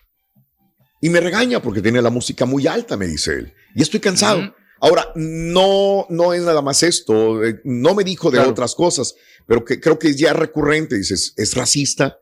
y 1.01 1.07
me 1.07 1.21
regaña 1.21 1.61
porque 1.61 1.81
tiene 1.81 2.01
la 2.01 2.09
música 2.09 2.43
muy 2.45 2.67
alta, 2.67 2.97
me 2.97 3.07
dice 3.07 3.35
él. 3.35 3.53
Y 3.73 3.81
estoy 3.81 4.01
cansado. 4.01 4.53
Ahora, 4.81 5.05
no, 5.15 6.05
no 6.09 6.33
es 6.33 6.41
nada 6.43 6.61
más 6.61 6.83
esto. 6.83 7.43
eh, 7.43 7.59
No 7.63 7.93
me 7.95 8.03
dijo 8.03 8.29
de 8.31 8.37
Claro. 8.37 8.51
otras 8.51 8.75
cosas, 8.75 9.15
pero 9.45 9.63
que 9.65 9.79
creo 9.79 9.99
que 9.99 10.09
es 10.09 10.17
ya 10.17 10.33
recurrente. 10.33 10.95
Dices, 10.97 11.33
es 11.37 11.55
racista. 11.55 12.17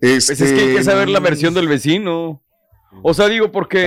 Pues 0.00 0.30
es 0.30 0.38
que 0.38 0.44
hay 0.48 0.54
que 0.66 0.70
Este, 0.72 0.84
saber 0.84 1.08
la 1.08 1.20
versión 1.20 1.54
del 1.54 1.68
vecino. 1.68 2.42
O 3.02 3.14
sea, 3.14 3.28
digo, 3.28 3.50
porque 3.52 3.82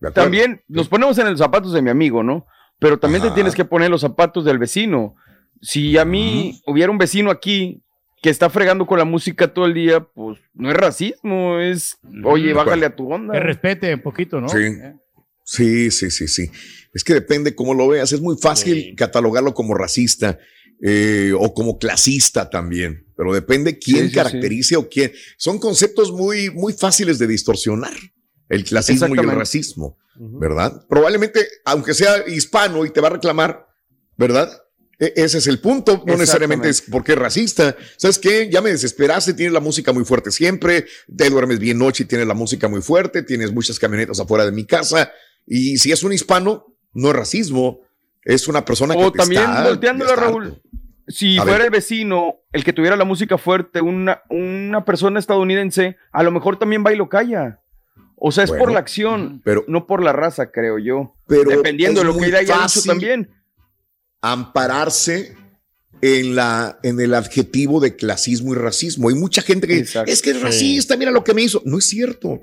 También, 0.00 0.14
también 0.14 0.62
nos 0.68 0.88
ponemos 0.88 1.16
en 1.18 1.30
los 1.30 1.38
zapatos 1.38 1.72
de 1.72 1.82
mi 1.82 1.90
amigo, 1.90 2.22
¿no? 2.22 2.46
Pero 2.78 2.98
también 2.98 3.22
Ajá. 3.22 3.30
te 3.30 3.34
tienes 3.36 3.54
que 3.54 3.64
poner 3.64 3.86
en 3.86 3.92
los 3.92 4.00
zapatos 4.02 4.44
del 4.44 4.58
vecino. 4.58 5.14
Si 5.62 5.96
a 5.96 6.04
mí 6.04 6.60
hubiera 6.66 6.90
un 6.92 6.98
vecino 6.98 7.30
aquí 7.30 7.82
que 8.22 8.30
está 8.30 8.50
fregando 8.50 8.86
con 8.86 8.98
la 8.98 9.04
música 9.04 9.52
todo 9.52 9.66
el 9.66 9.74
día, 9.74 10.00
pues 10.04 10.38
no 10.54 10.70
es 10.70 10.76
racismo, 10.76 11.58
es, 11.60 11.98
oye, 12.24 12.52
bájale 12.52 12.86
a 12.86 12.94
tu 12.94 13.12
onda. 13.12 13.32
Que 13.34 13.40
respete 13.40 13.94
un 13.94 14.02
poquito, 14.02 14.40
¿no? 14.40 14.48
Sí. 14.48 14.58
Eh. 14.58 14.94
Sí, 15.42 15.90
sí, 15.90 16.10
sí, 16.10 16.26
sí. 16.28 16.50
Es 16.94 17.04
que 17.04 17.12
depende 17.14 17.54
cómo 17.54 17.74
lo 17.74 17.88
veas. 17.88 18.12
Es 18.12 18.20
muy 18.20 18.36
fácil 18.40 18.94
catalogarlo 18.96 19.52
como 19.52 19.74
racista 19.74 20.38
eh, 20.80 21.32
o 21.38 21.52
como 21.52 21.78
clasista 21.78 22.48
también, 22.48 23.06
pero 23.16 23.32
depende 23.34 23.78
quién 23.78 24.04
Sí, 24.04 24.08
sí, 24.08 24.14
caracterice 24.14 24.76
o 24.76 24.88
quién. 24.88 25.12
Son 25.36 25.58
conceptos 25.58 26.12
muy, 26.12 26.50
muy 26.50 26.72
fáciles 26.72 27.18
de 27.18 27.26
distorsionar. 27.26 27.94
El 28.48 28.64
clasismo 28.64 29.14
y 29.14 29.18
el 29.18 29.30
racismo, 29.30 29.98
¿verdad? 30.16 30.86
Probablemente, 30.88 31.46
aunque 31.64 31.94
sea 31.94 32.28
hispano 32.28 32.84
y 32.84 32.90
te 32.90 33.00
va 33.00 33.08
a 33.08 33.12
reclamar, 33.12 33.66
¿verdad? 34.16 34.52
E- 34.98 35.12
ese 35.16 35.38
es 35.38 35.46
el 35.46 35.60
punto, 35.60 36.04
no 36.06 36.16
necesariamente 36.16 36.68
es 36.68 36.82
porque 36.82 37.12
es 37.12 37.18
racista. 37.18 37.76
¿Sabes 37.96 38.18
qué? 38.18 38.48
Ya 38.52 38.60
me 38.60 38.70
desesperaste, 38.70 39.34
tienes 39.34 39.52
la 39.52 39.60
música 39.60 39.92
muy 39.92 40.04
fuerte 40.04 40.30
siempre, 40.30 40.86
te 41.16 41.30
duermes 41.30 41.58
bien 41.58 41.78
noche 41.78 42.04
y 42.04 42.06
tienes 42.06 42.26
la 42.26 42.34
música 42.34 42.68
muy 42.68 42.82
fuerte, 42.82 43.22
tienes 43.22 43.52
muchas 43.52 43.78
camionetas 43.78 44.20
afuera 44.20 44.44
de 44.44 44.52
mi 44.52 44.66
casa. 44.66 45.10
Y 45.46 45.78
si 45.78 45.90
es 45.90 46.02
un 46.02 46.12
hispano, 46.12 46.73
no 46.94 47.08
es 47.10 47.16
racismo, 47.16 47.80
es 48.24 48.48
una 48.48 48.64
persona 48.64 48.94
que 48.94 49.04
O 49.04 49.12
te 49.12 49.18
también 49.18 49.42
está 49.42 49.64
volteándolo, 49.64 50.10
desharto. 50.10 50.30
Raúl. 50.40 50.62
Si 51.06 51.36
A 51.36 51.42
fuera 51.42 51.58
ver. 51.58 51.66
el 51.66 51.70
vecino 51.70 52.36
el 52.52 52.64
que 52.64 52.72
tuviera 52.72 52.96
la 52.96 53.04
música 53.04 53.36
fuerte, 53.36 53.82
una, 53.82 54.22
una 54.30 54.84
persona 54.86 55.18
estadounidense, 55.20 55.96
a 56.12 56.22
lo 56.22 56.30
mejor 56.30 56.58
también 56.58 56.82
va 56.86 56.92
y 56.92 56.96
lo 56.96 57.08
calla. 57.10 57.60
O 58.16 58.32
sea, 58.32 58.44
es 58.44 58.50
Bueno, 58.50 58.64
por 58.64 58.72
la 58.72 58.78
acción, 58.78 59.42
pero- 59.44 59.64
no 59.68 59.86
por 59.86 60.02
la 60.02 60.12
raza, 60.14 60.50
creo 60.50 60.78
yo. 60.78 61.14
Pero 61.26 61.50
Dependiendo 61.50 62.00
de 62.00 62.06
lo 62.06 62.16
que 62.16 62.24
haya 62.34 62.40
dicho 62.62 62.80
también. 62.86 63.28
ampararse 64.22 65.36
en, 66.00 66.34
la, 66.34 66.78
en 66.82 67.00
el 67.00 67.14
adjetivo 67.14 67.80
de 67.80 67.96
clasismo 67.96 68.52
y 68.54 68.56
racismo. 68.56 69.08
Hay 69.08 69.14
mucha 69.14 69.42
gente 69.42 69.66
que 69.66 69.74
dice, 69.74 69.84
Exacto. 69.98 70.10
es 70.12 70.22
que 70.22 70.30
es 70.30 70.36
Sí. 70.36 70.42
racista, 70.42 70.96
mira 70.96 71.10
lo 71.10 71.24
que 71.24 71.34
me 71.34 71.42
hizo. 71.42 71.60
No 71.64 71.78
es 71.78 71.86
cierto. 71.86 72.40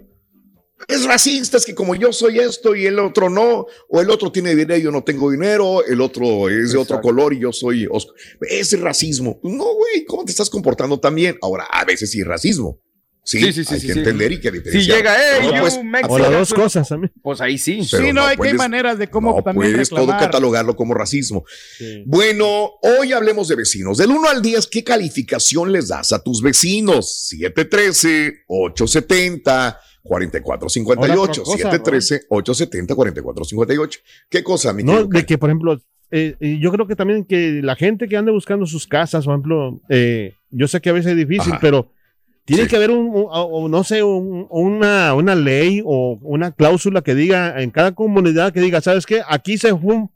Es 0.88 1.04
racista, 1.06 1.58
es 1.58 1.66
que 1.66 1.76
como 1.76 1.96
yo 1.96 2.12
soy 2.14 2.40
esto 2.40 2.76
y 2.76 2.86
el 2.86 3.00
otro 3.00 3.30
no, 3.30 3.66
o 3.90 4.02
el 4.02 4.10
otro 4.10 4.32
tiene 4.32 4.52
dinero 4.56 4.78
y 4.78 4.82
yo 4.84 4.92
no 4.92 5.04
tengo 5.04 5.32
dinero, 5.32 5.86
el 5.86 6.02
otro 6.02 6.50
es 6.50 6.72
de 6.74 6.78
otro 6.78 7.00
color 7.02 7.34
y 7.34 7.40
yo 7.40 7.52
soy 7.52 7.88
oscuro. 7.90 8.18
Ese 8.42 8.76
es 8.76 8.82
racismo. 8.82 9.40
No, 9.44 9.64
güey, 9.76 10.06
¿cómo 10.06 10.26
te 10.26 10.32
estás 10.32 10.50
comportando 10.50 11.00
también? 11.00 11.38
Ahora, 11.42 11.66
a 11.72 11.86
veces 11.86 12.10
sí 12.12 12.22
es 12.22 12.28
racismo. 12.28 12.80
Sí, 13.24 13.38
Sí, 13.54 13.54
sí, 13.54 13.60
hay 13.72 13.80
sí, 13.80 13.86
que 13.88 13.94
sí. 13.94 14.00
entender 14.00 14.32
y 14.32 14.40
que 14.40 14.50
Si 14.50 14.58
diferenciar. 14.58 14.98
llega, 14.98 15.16
hey, 15.16 15.40
No, 15.48 15.54
you 15.56 15.62
pues, 15.62 15.84
Mexican", 15.84 16.12
O 16.12 16.18
las 16.18 16.32
dos 16.32 16.54
cosas 16.56 16.90
también. 16.90 17.14
Pues 17.22 17.40
ahí 17.40 17.60
sí. 17.60 17.82
Pero 17.92 18.04
sí, 18.04 18.08
no, 18.12 18.22
no 18.22 18.26
hay 18.28 18.36
que 18.36 18.48
hay 18.48 18.54
maneras 18.56 18.98
de 18.98 19.10
cómo 19.12 19.36
no 19.38 19.44
también 19.44 19.74
puedes 19.74 19.90
todo 19.90 20.00
reclamar. 20.00 20.26
catalogarlo 20.26 20.76
como 20.76 20.96
racismo. 20.96 21.46
Bueno, 22.08 22.72
hoy 22.82 23.14
hablemos 23.14 23.48
de 23.48 23.56
vecinos. 23.58 24.00
Del 24.00 24.10
1 24.10 24.28
al 24.28 24.42
10, 24.42 24.66
¿qué 24.66 24.84
calificación 24.84 25.72
les 25.72 25.90
das 25.90 26.12
a 26.14 26.24
tus 26.24 26.42
vecinos? 26.42 27.28
713 27.28 28.44
870 28.48 29.80
4458 30.04 31.12
Ahora 31.12 31.22
otra 31.32 31.44
cosa, 31.44 31.58
713 31.58 32.22
870 32.30 32.96
4458 32.96 34.00
¿Qué 34.30 34.44
cosa, 34.44 34.74
mi 34.74 34.84
No, 34.84 35.06
de 35.06 35.26
que, 35.26 35.38
por 35.38 35.50
ejemplo, 35.50 35.80
eh, 36.12 36.36
eh, 36.40 36.58
yo 36.60 36.72
creo 36.72 36.88
que 36.88 36.96
también 36.96 37.24
que 37.26 37.62
la 37.64 37.76
gente 37.76 38.08
que 38.08 38.18
ande 38.18 38.32
buscando 38.32 38.66
sus 38.66 38.88
casas, 38.88 39.26
por 39.26 39.34
ejemplo, 39.36 39.80
eh, 39.90 40.34
yo 40.50 40.68
sé 40.68 40.82
que 40.82 40.90
a 40.90 40.94
veces 40.94 41.12
es 41.12 41.18
difícil, 41.18 41.54
Ajá. 41.54 41.60
pero 41.62 41.92
tiene 42.46 42.64
Sí. 42.64 42.70
que 42.70 42.76
haber 42.76 42.92
un, 42.92 43.06
un- 43.08 43.26
o- 43.30 43.44
o 43.46 43.70
no 43.70 43.84
sé, 43.84 44.04
un- 44.04 44.48
una, 44.50 45.14
una 45.14 45.36
ley 45.36 45.82
o 45.86 46.20
una 46.24 46.52
cláusula 46.52 47.02
que 47.02 47.16
diga 47.16 47.62
en 47.62 47.70
cada 47.72 47.94
comunidad 47.94 48.52
que 48.52 48.60
diga, 48.60 48.82
¿sabes 48.82 49.06
qué? 49.06 49.22
Aquí 49.28 49.58
se 49.58 49.70
fuma, 49.78 50.10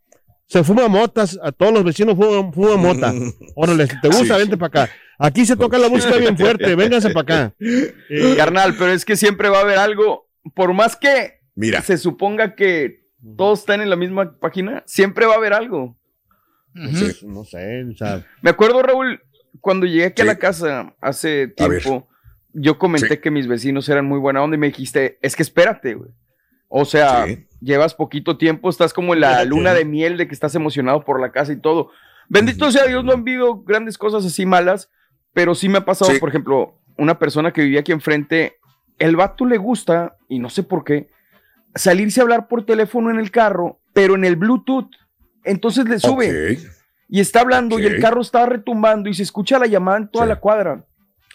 se 0.48 0.64
fuma 0.64 0.88
motas, 0.88 1.40
a 1.42 1.52
todos 1.52 1.72
los 1.74 1.84
vecinos 1.84 2.16
fuman, 2.16 2.52
fuman 2.52 2.80
mota. 2.82 3.14
Órale, 3.56 3.88
si 3.88 4.00
te 4.02 4.08
gusta, 4.10 4.34
Sí. 4.36 4.40
vente 4.42 4.58
para 4.58 4.84
acá. 4.84 4.94
Aquí 5.18 5.46
se 5.46 5.56
toca 5.56 5.78
la 5.78 5.90
música 5.90 6.18
bien 6.18 6.38
fuerte, 6.38 6.76
vénganse 6.76 7.10
para 7.12 7.22
acá. 7.46 7.56
Eh, 7.60 8.36
Carnal, 8.38 8.76
pero 8.78 8.92
es 8.92 9.06
que 9.06 9.16
siempre 9.16 9.50
va 9.50 9.60
a 9.60 9.62
haber 9.62 9.78
algo, 9.78 10.28
por 10.54 10.74
más 10.74 10.96
que 10.96 11.40
Mira, 11.56 11.82
se 11.82 11.98
suponga 11.98 12.56
que 12.56 13.06
todos 13.38 13.60
están 13.60 13.82
en 13.82 13.90
la 13.90 13.96
misma 13.96 14.38
página, 14.40 14.84
siempre 14.86 15.26
va 15.26 15.34
a 15.34 15.38
haber 15.38 15.54
algo. 15.54 15.98
Sí. 16.76 17.26
no 17.26 17.46
sé, 17.46 17.86
o 17.86 17.96
sea, 17.96 18.26
Me 18.42 18.50
acuerdo, 18.50 18.82
Raúl, 18.84 19.22
cuando 19.62 19.86
llegué 19.86 20.06
aquí 20.08 20.22
a 20.22 20.26
la 20.26 20.38
casa 20.38 20.94
hace 21.00 21.48
tiempo, 21.48 22.10
yo 22.52 22.78
comenté 22.78 23.16
Sí. 23.16 23.18
que 23.22 23.32
mis 23.32 23.48
vecinos 23.48 23.88
eran 23.88 24.06
muy 24.06 24.20
buena 24.20 24.44
onda 24.44 24.58
y 24.58 24.60
me 24.60 24.68
dijiste, 24.68 25.18
es 25.22 25.36
que 25.38 25.44
espérate, 25.44 25.94
güey. 25.94 26.12
O 26.68 26.84
sea, 26.84 27.26
Sí. 27.28 27.48
llevas 27.62 27.94
poquito 27.96 28.38
tiempo, 28.38 28.70
estás 28.70 28.92
como 28.94 29.14
en 29.14 29.22
la 29.22 29.46
luna 29.46 29.74
de 29.74 29.86
miel 29.86 30.18
de 30.18 30.28
que 30.28 30.34
estás 30.34 30.54
emocionado 30.56 31.06
por 31.06 31.22
la 31.22 31.32
casa 31.32 31.54
y 31.54 31.62
todo. 31.62 31.92
Bendito 32.28 32.70
sea 32.72 32.86
Dios, 32.88 33.06
no 33.06 33.14
han 33.14 33.20
habido 33.22 33.62
grandes 33.64 33.98
cosas 33.98 34.26
así 34.26 34.46
malas, 34.46 34.90
pero 35.36 35.54
sí 35.54 35.70
me 35.70 35.78
ha 35.78 35.86
pasado, 35.86 36.10
Sí. 36.12 36.18
por 36.20 36.30
ejemplo, 36.30 36.74
una 36.98 37.20
persona 37.20 37.54
que 37.54 37.62
vivía 37.62 37.82
aquí 37.82 37.92
enfrente, 37.92 38.56
el 38.98 39.16
vato 39.18 39.46
le 39.46 39.58
gusta, 39.58 40.16
y 40.30 40.40
no 40.40 40.50
sé 40.50 40.64
por 40.64 40.84
qué, 40.84 41.10
salirse 41.76 42.22
a 42.22 42.24
hablar 42.24 42.48
por 42.48 42.66
teléfono 42.66 43.12
en 43.12 43.20
el 43.20 43.30
carro, 43.30 43.80
pero 43.94 44.16
en 44.16 44.24
el 44.26 44.38
Bluetooth. 44.38 44.90
Entonces 45.44 45.86
le 45.88 46.00
sube 46.00 46.58
y 47.10 47.20
está 47.20 47.42
hablando 47.42 47.78
y 47.78 47.86
el 47.86 48.00
carro 48.02 48.22
está 48.22 48.46
retumbando 48.48 49.10
y 49.10 49.14
se 49.14 49.24
escucha 49.24 49.60
la 49.60 49.68
llamada 49.68 49.98
en 49.98 50.08
toda 50.10 50.26
Sí. 50.26 50.30
la 50.30 50.40
cuadra. 50.40 50.86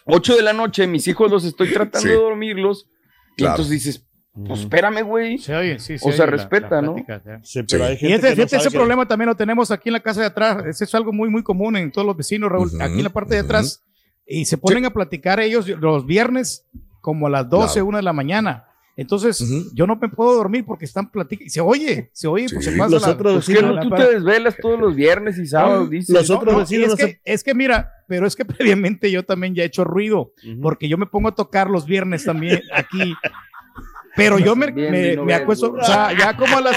8 0.05 0.35
de 0.35 0.41
la 0.41 0.51
noche, 0.53 0.87
mis 0.87 1.07
hijos 1.07 1.29
los 1.31 1.45
estoy 1.45 1.67
tratando 1.73 1.99
Sí. 2.01 2.07
de 2.09 2.15
dormirlos. 2.15 2.89
Y 3.37 3.43
Claro. 3.43 3.53
entonces 3.53 3.71
dices, 3.71 4.07
pues 4.47 4.61
espérame, 4.61 5.03
güey. 5.03 5.37
Se 5.37 5.55
oye, 5.55 5.77
sí, 5.79 5.97
se 5.99 6.09
O 6.09 6.11
sea, 6.11 6.25
la- 6.25 6.31
respeta, 6.31 6.77
la 6.77 6.81
¿no? 6.81 6.95
plática, 6.95 7.21
sí. 7.43 7.59
sí, 7.61 7.63
pero 7.69 7.85
Sí. 7.85 7.89
hay 7.89 7.95
Y 7.95 7.97
gente 7.99 8.15
este, 8.15 8.21
que 8.21 8.29
no 8.29 8.35
fíjate, 8.35 8.49
sabe 8.49 8.61
ese 8.61 8.69
que- 8.71 8.77
problema 8.77 9.07
también 9.07 9.29
lo 9.29 9.35
tenemos 9.35 9.69
aquí 9.71 9.89
en 9.89 9.93
la 9.93 9.99
casa 9.99 10.21
de 10.21 10.27
atrás. 10.27 10.65
Ese 10.65 10.85
es 10.85 10.95
algo 10.95 11.13
muy, 11.13 11.29
muy 11.29 11.43
común 11.43 11.77
en 11.77 11.91
todos 11.91 12.07
los 12.07 12.17
vecinos, 12.17 12.51
Raúl. 12.51 12.69
Aquí 12.81 12.97
en 12.97 13.03
la 13.03 13.09
parte 13.11 13.35
de 13.35 13.41
atrás. 13.41 13.83
Y 14.25 14.45
se 14.45 14.57
ponen 14.57 14.83
Sí. 14.83 14.85
a 14.87 14.93
platicar 14.93 15.39
ellos 15.39 15.67
los 15.67 16.05
viernes 16.05 16.65
como 17.01 17.27
a 17.27 17.29
las 17.29 17.49
12, 17.49 17.73
Claro. 17.73 17.85
1 17.87 17.97
de 17.97 18.03
la 18.03 18.13
mañana. 18.13 18.65
Entonces, 18.97 19.43
yo 19.73 19.87
no 19.87 19.95
me 19.95 20.09
puedo 20.09 20.35
dormir 20.35 20.63
porque 20.65 20.85
están 20.85 21.09
platicando. 21.09 21.47
Y 21.47 21.49
se 21.49 21.61
oye, 21.61 22.11
se 22.13 22.27
oye, 22.27 22.45
pues 22.51 22.65
se 22.65 22.71
pasa 22.73 22.89
Los 22.91 23.01
la- 23.01 23.09
otros 23.09 23.33
Pues 23.33 23.47
vecinos- 23.47 23.63
no, 23.69 23.73
la- 23.75 23.81
tú 23.81 23.89
te 23.89 24.13
desvelas 24.13 24.55
todos 24.61 24.79
los 24.79 24.93
viernes 24.95 25.37
y 25.39 25.47
sábados, 25.47 25.89
dices. 25.89 26.13
Los 26.13 26.29
otros 26.29 26.53
No, 26.53 26.59
vecinos 26.59 26.89
es, 26.91 26.95
se- 26.99 27.05
que, 27.15 27.21
es 27.23 27.43
que 27.43 27.55
mira, 27.55 27.91
pero 28.07 28.27
es 28.27 28.35
que 28.35 28.45
previamente 28.45 29.09
yo 29.09 29.23
también 29.23 29.55
ya 29.55 29.63
he 29.63 29.67
hecho 29.67 29.83
ruido, 29.85 30.33
porque 30.61 30.87
yo 30.87 30.97
me 30.97 31.05
pongo 31.07 31.29
a 31.29 31.35
tocar 31.35 31.69
los 31.69 31.85
viernes 31.85 32.25
también 32.25 32.61
aquí. 32.73 33.15
Pero 34.15 34.37
yo 34.37 34.55
me, 34.57 34.69
Bien, 34.71 35.23
me, 35.25 35.33
acuesto, 35.33 35.71
o 35.71 35.83
sea, 35.83 36.11
ya 36.15 36.35
como 36.35 36.57
a 36.57 36.61
las, 36.61 36.75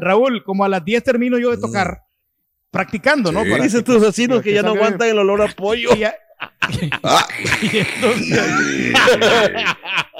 Raúl, 0.00 0.42
como 0.44 0.64
a 0.64 0.68
las 0.68 0.82
10 0.84 1.04
termino 1.04 1.38
yo 1.38 1.50
de 1.50 1.58
tocar, 1.58 2.00
practicando, 2.70 3.30
¿no? 3.30 3.40
Para 3.48 3.62
Dicen 3.62 3.84
tus 3.84 4.00
vecinos 4.00 4.40
que 4.42 4.52
ya 4.54 4.62
no 4.62 4.70
aguantan 4.70 5.08
el 5.08 5.18
olor 5.18 5.42
a 5.42 5.48
pollo. 5.48 5.94
y 5.94 5.98
ya-. 6.00 6.14
y 7.62 7.78
entonces- 7.78 8.94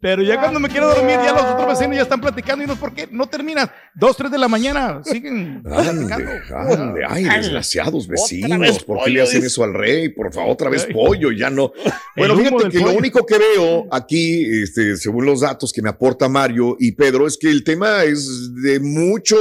Pero 0.00 0.22
ya 0.22 0.38
cuando 0.38 0.60
me 0.60 0.68
quiero 0.68 0.86
dormir, 0.94 1.16
ya 1.24 1.32
los 1.32 1.42
otros 1.42 1.66
vecinos 1.70 1.96
ya 1.96 2.02
están 2.02 2.20
platicando 2.20 2.62
y 2.62 2.68
no 2.68 2.76
por 2.76 2.94
qué 2.94 3.08
no 3.10 3.26
terminas. 3.26 3.68
Dos, 3.96 4.16
tres 4.16 4.30
de 4.30 4.38
la 4.38 4.46
mañana, 4.46 5.00
siguen 5.04 5.60
platicando. 5.64 6.30
Ande. 6.56 7.00
Ay, 7.08 7.24
desgraciados 7.24 8.06
vecinos, 8.06 8.84
¿por 8.84 9.02
qué 9.04 9.10
le 9.10 9.22
hacen 9.22 9.44
eso 9.44 9.64
al 9.64 9.74
rey? 9.74 10.10
Por 10.10 10.32
favor, 10.32 10.52
otra 10.52 10.70
vez 10.70 10.86
pollo, 10.92 11.32
ya 11.32 11.50
no. 11.50 11.72
Bueno, 12.16 12.36
fíjate 12.36 12.68
que 12.70 12.80
lo 12.80 12.92
único 12.94 13.24
que 13.24 13.38
veo 13.38 13.86
aquí, 13.92 14.44
este, 14.62 14.96
según 14.96 15.24
los 15.24 15.40
datos 15.40 15.72
que 15.72 15.82
me 15.82 15.88
aporta 15.88 16.28
Mario 16.28 16.76
y 16.80 16.92
Pedro, 16.92 17.26
es 17.28 17.38
que 17.38 17.48
el 17.48 17.62
tema 17.62 18.02
es 18.02 18.52
de 18.60 18.80
mucho, 18.80 19.36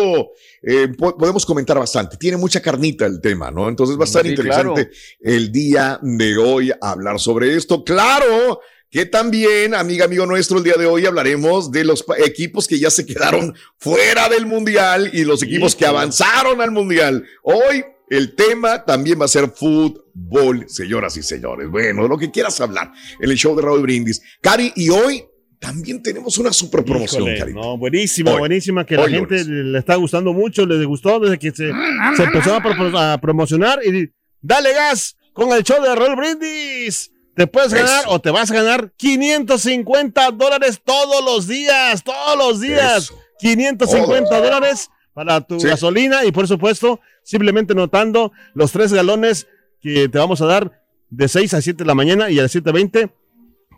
eh, 0.62 0.88
po- 0.96 1.18
podemos 1.18 1.44
comentar 1.44 1.80
bastante, 1.80 2.18
tiene 2.18 2.38
mucha 2.38 2.62
carnita 2.62 3.06
el 3.08 3.20
tema, 3.20 3.50
¿no? 3.50 3.68
Entonces 3.68 3.98
va 3.98 4.04
a 4.04 4.06
estar 4.06 4.22
Sí, 4.24 4.30
interesante 4.30 4.90
el 5.22 5.52
día 5.52 6.00
de 6.04 6.38
hoy 6.38 6.72
hablar 6.80 7.20
sobre 7.20 7.56
esto. 7.56 7.84
Claro. 7.84 8.60
Que 8.90 9.06
también, 9.06 9.76
amiga, 9.76 10.06
amigo 10.06 10.26
nuestro, 10.26 10.60
el 10.60 10.64
día 10.64 10.76
de 10.78 10.86
hoy 10.86 11.06
hablaremos 11.06 11.72
de 11.72 11.84
los 11.84 12.06
equipos 12.24 12.68
que 12.68 12.80
ya 12.80 12.90
se 12.90 13.06
quedaron 13.06 13.54
fuera 13.78 14.30
del 14.30 14.46
mundial 14.46 15.10
y 15.14 15.26
los 15.26 15.44
equipos 15.44 15.76
que 15.76 15.86
avanzaron 15.86 16.62
al 16.62 16.72
mundial. 16.72 17.26
Hoy 17.44 17.84
el 18.10 18.34
tema 18.36 18.86
también 18.86 19.20
va 19.20 19.26
a 19.26 19.28
ser 19.28 19.50
fútbol, 19.52 20.66
señoras 20.70 21.18
y 21.18 21.24
señores. 21.24 21.70
Bueno, 21.70 22.08
lo 22.08 22.18
que 22.18 22.32
quieras 22.32 22.62
hablar 22.62 22.94
en 23.20 23.30
el 23.30 23.36
show 23.36 23.56
de 23.58 23.62
Raúl 23.62 23.82
Brindis. 23.82 24.22
Cari, 24.42 24.72
y 24.78 24.90
hoy 24.90 25.26
también 25.60 26.02
tenemos 26.02 26.38
una 26.38 26.54
super 26.54 26.86
promoción, 26.86 27.24
Híjole, 27.24 27.40
Cari. 27.40 27.54
no, 27.54 27.78
buenísima, 27.78 28.32
Hoy. 28.32 28.40
buenísima, 28.40 28.86
que 28.86 28.96
la 28.96 29.10
gente 29.10 29.44
lunes. 29.44 29.48
le 29.48 29.80
está 29.80 29.96
gustando 29.96 30.32
mucho, 30.32 30.66
les 30.66 30.86
gustó 30.86 31.20
desde 31.20 31.38
que 31.38 31.50
se, 31.52 31.72
se 32.16 32.24
empezó 32.24 32.56
a, 32.56 32.62
pro- 32.64 32.98
a 32.98 33.18
promocionar 33.20 33.80
y 33.86 34.14
dale 34.40 34.72
gas 34.74 35.18
con 35.34 35.52
el 35.52 35.64
show 35.64 35.84
de 35.84 35.94
Raúl 35.94 36.16
Brindis. 36.16 37.12
Te 37.38 37.48
puedes 37.48 37.72
Eso. 37.72 37.86
ganar 37.86 38.04
o 38.08 38.20
te 38.20 38.32
vas 38.32 38.52
a 38.52 38.56
ganar 38.56 38.92
550 38.98 40.32
dólares 40.32 40.82
todos 40.84 41.24
los 41.24 41.48
días, 41.48 42.04
todos 42.04 42.38
los 42.38 42.60
días. 42.60 43.04
Eso. 43.06 43.18
550 43.40 44.28
Todo. 44.30 44.42
dólares 44.42 44.90
para 45.14 45.40
tu 45.42 45.60
Sí. 45.60 45.68
gasolina 45.68 46.26
y 46.26 46.32
por 46.32 46.48
supuesto, 46.48 47.00
simplemente 47.24 47.74
notando 47.76 48.32
los 48.56 48.72
tres 48.72 48.92
galones 48.92 49.48
que 49.82 50.10
te 50.10 50.18
vamos 50.18 50.42
a 50.42 50.46
dar 50.48 50.84
de 51.10 51.28
6 51.28 51.54
a 51.54 51.62
7 51.62 51.84
de 51.84 51.88
la 51.88 51.96
mañana 51.96 52.30
y 52.30 52.40
a 52.40 52.42
las 52.44 52.52
7.20 52.52 53.12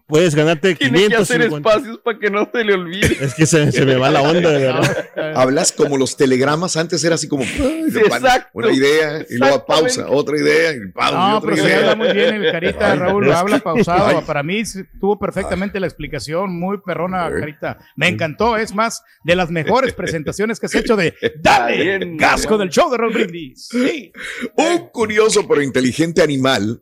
puedes 0.10 0.36
ganarte 0.36 0.76
Tiene 0.76 1.08
que 1.08 1.16
hacer 1.16 1.38
550. 1.40 1.70
espacios 1.70 1.98
para 2.00 2.20
que 2.20 2.30
no 2.30 2.50
se 2.52 2.64
le 2.66 2.74
olvide. 2.74 3.18
Es 3.22 3.34
que 3.36 3.46
se, 3.46 3.72
se 3.72 3.86
me 3.86 3.96
va 3.96 4.10
la 4.10 4.22
onda, 4.24 4.50
de 4.50 4.66
verdad. 4.66 5.06
Hablas 5.36 5.72
como 5.72 5.98
los 5.98 6.18
telegramas, 6.18 6.76
antes 6.76 7.02
era 7.04 7.16
así 7.16 7.28
como 7.30 7.44
"Ay, 7.44 7.84
Sí, 7.88 7.92
de 7.92 8.02
pan, 8.10 8.26
exacto. 8.26 8.50
una 8.54 8.72
idea 8.74 9.26
y 9.30 9.38
luego 9.38 9.66
pausa, 9.66 10.10
otra 10.10 10.38
idea 10.38 10.74
y 10.74 10.92
pausa 10.92 11.12
y 11.12 11.14
No, 11.32 11.38
otra 11.38 11.52
pero 11.54 11.64
se 11.68 11.76
habla 11.76 11.96
muy 11.96 12.12
bien 12.12 12.34
el 12.36 12.52
carita, 12.52 12.92
Ay, 12.92 13.00
Raúl, 13.00 13.30
es 13.30 13.36
habla 13.36 13.60
pausado. 13.60 14.18
Ay. 14.18 14.24
Para 14.26 14.44
mí 14.44 14.64
tuvo 15.00 15.18
perfectamente 15.20 15.80
la 15.80 15.86
explicación, 15.88 16.60
muy 16.60 16.80
perrona, 16.86 17.30
carita. 17.30 17.78
Me 17.96 18.08
encantó, 18.08 18.58
es 18.58 18.74
más, 18.74 19.04
de 19.24 19.36
las 19.36 19.52
mejores 19.52 19.94
presentaciones 19.96 20.60
que 20.60 20.66
has 20.66 20.76
hecho 20.76 20.96
de 20.96 21.14
Dale, 21.42 21.78
Bien, 22.00 22.18
Gasco 22.18 22.58
del 22.58 22.70
show 22.70 22.90
de 22.92 22.98
Raúl 22.98 23.14
Brindis. 23.14 23.68
Sí. 23.70 24.12
Un 24.56 24.90
curioso 24.90 25.48
pero 25.48 25.62
inteligente 25.62 26.22
animal. 26.24 26.82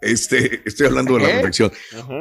Este, 0.00 0.62
estoy 0.64 0.86
hablando 0.86 1.16
de 1.16 1.22
la 1.22 1.30
¿Eh? 1.30 1.34
reflexión. 1.34 1.72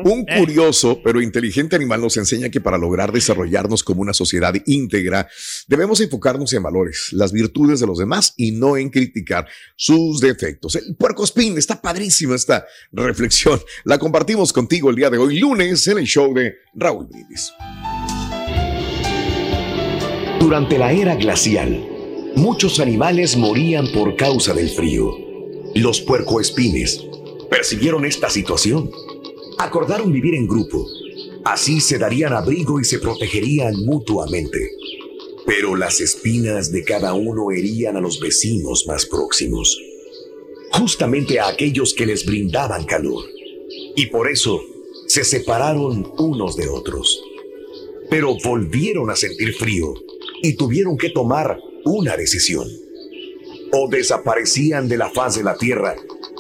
Un 0.04 0.26
curioso 0.26 1.02
pero 1.04 1.22
inteligente 1.22 1.76
animal 1.76 2.02
nos 2.02 2.18
enseña 2.18 2.50
que 2.50 2.62
para 2.62 2.78
lograr 2.78 3.12
desarrollarnos 3.12 3.84
como 3.84 4.02
una 4.02 4.14
sociedad 4.14 4.54
íntegra, 4.66 5.28
debemos 5.68 6.00
enfocarnos 6.02 6.54
en 6.54 6.64
valores, 6.64 7.10
las 7.12 7.32
virtudes 7.32 7.80
de 7.80 7.88
los 7.88 7.98
demás 7.98 8.34
y 8.38 8.52
no 8.52 8.78
en 8.78 8.90
criticar 8.90 9.48
sus 9.76 10.20
defectos. 10.20 10.76
El 10.76 10.96
puerco 10.96 11.24
spin, 11.24 11.58
está 11.58 11.82
padrísima 11.82 12.36
esta 12.36 12.66
reflexión. 12.92 13.60
La 13.84 13.98
compartimos 13.98 14.54
contigo 14.54 14.90
el 14.90 14.96
día 14.96 15.10
de 15.10 15.18
hoy, 15.18 15.40
lunes, 15.40 15.88
en 15.88 15.98
el 15.98 16.06
show 16.06 16.34
de 16.34 16.56
Raúl 16.74 17.08
Brindis. 17.08 17.52
Durante 20.40 20.78
la 20.78 20.92
era 20.92 21.16
glacial, 21.16 21.88
muchos 22.36 22.80
animales 22.80 23.36
morían 23.36 23.92
por 23.92 24.16
causa 24.16 24.54
del 24.54 24.70
frío. 24.70 25.12
Los 25.74 26.02
puercoespines 26.02 27.04
persiguieron 27.50 28.06
esta 28.06 28.30
situación. 28.30 28.92
Acordaron 29.58 30.12
vivir 30.12 30.36
en 30.36 30.48
grupo. 30.48 30.86
Así 31.44 31.80
se 31.80 31.98
darían 31.98 32.34
abrigo 32.34 32.80
y 32.80 32.84
se 32.84 33.00
protegerían 33.00 33.76
mutuamente. 33.86 34.72
Pero 35.46 35.76
las 35.76 36.02
espinas 36.02 36.72
de 36.72 36.84
cada 36.84 37.14
uno 37.14 37.52
herían 37.52 37.98
a 37.98 38.02
los 38.02 38.20
vecinos 38.20 38.86
más 38.88 39.06
próximos. 39.06 39.80
Justamente 40.72 41.40
a 41.40 41.48
aquellos 41.48 41.94
que 41.94 42.06
les 42.06 42.26
brindaban 42.26 42.86
calor. 42.86 43.26
Y 43.96 44.08
por 44.08 44.30
eso 44.30 44.62
se 45.08 45.24
separaron 45.24 46.12
unos 46.18 46.56
de 46.56 46.68
otros. 46.68 47.22
Pero 48.10 48.36
volvieron 48.44 49.10
a 49.10 49.16
sentir 49.16 49.54
frío 49.54 49.94
y 50.42 50.56
tuvieron 50.56 50.98
que 50.98 51.10
tomar 51.10 51.60
una 51.86 52.18
decisión. 52.18 52.68
O 53.72 53.88
desaparecían 53.90 54.88
de 54.88 54.98
la 54.98 55.10
faz 55.10 55.36
de 55.36 55.44
la 55.44 55.58
tierra 55.58 55.96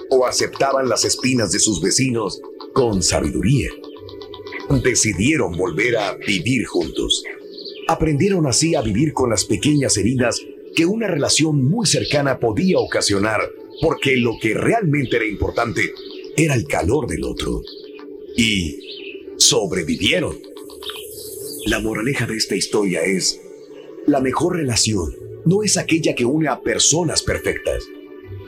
o 0.09 0.25
aceptaban 0.25 0.89
las 0.89 1.05
espinas 1.05 1.51
de 1.51 1.59
sus 1.59 1.81
vecinos 1.81 2.41
con 2.73 3.01
sabiduría. 3.01 3.69
Decidieron 4.83 5.55
volver 5.55 5.97
a 5.97 6.15
vivir 6.15 6.65
juntos. 6.65 7.23
Aprendieron 7.87 8.47
así 8.47 8.75
a 8.75 8.81
vivir 8.81 9.13
con 9.13 9.29
las 9.29 9.45
pequeñas 9.45 9.97
heridas 9.97 10.41
que 10.75 10.85
una 10.85 11.07
relación 11.07 11.63
muy 11.63 11.85
cercana 11.85 12.39
podía 12.39 12.79
ocasionar, 12.79 13.41
porque 13.81 14.17
lo 14.17 14.37
que 14.41 14.53
realmente 14.53 15.15
era 15.17 15.25
importante 15.25 15.81
era 16.35 16.55
el 16.55 16.65
calor 16.65 17.07
del 17.07 17.23
otro. 17.23 17.61
Y 18.35 18.79
sobrevivieron. 19.37 20.37
La 21.65 21.79
moraleja 21.79 22.25
de 22.27 22.35
esta 22.35 22.55
historia 22.55 23.01
es, 23.03 23.39
la 24.05 24.19
mejor 24.19 24.57
relación 24.57 25.15
no 25.45 25.63
es 25.63 25.77
aquella 25.77 26.15
que 26.15 26.25
une 26.25 26.47
a 26.47 26.61
personas 26.61 27.23
perfectas, 27.23 27.83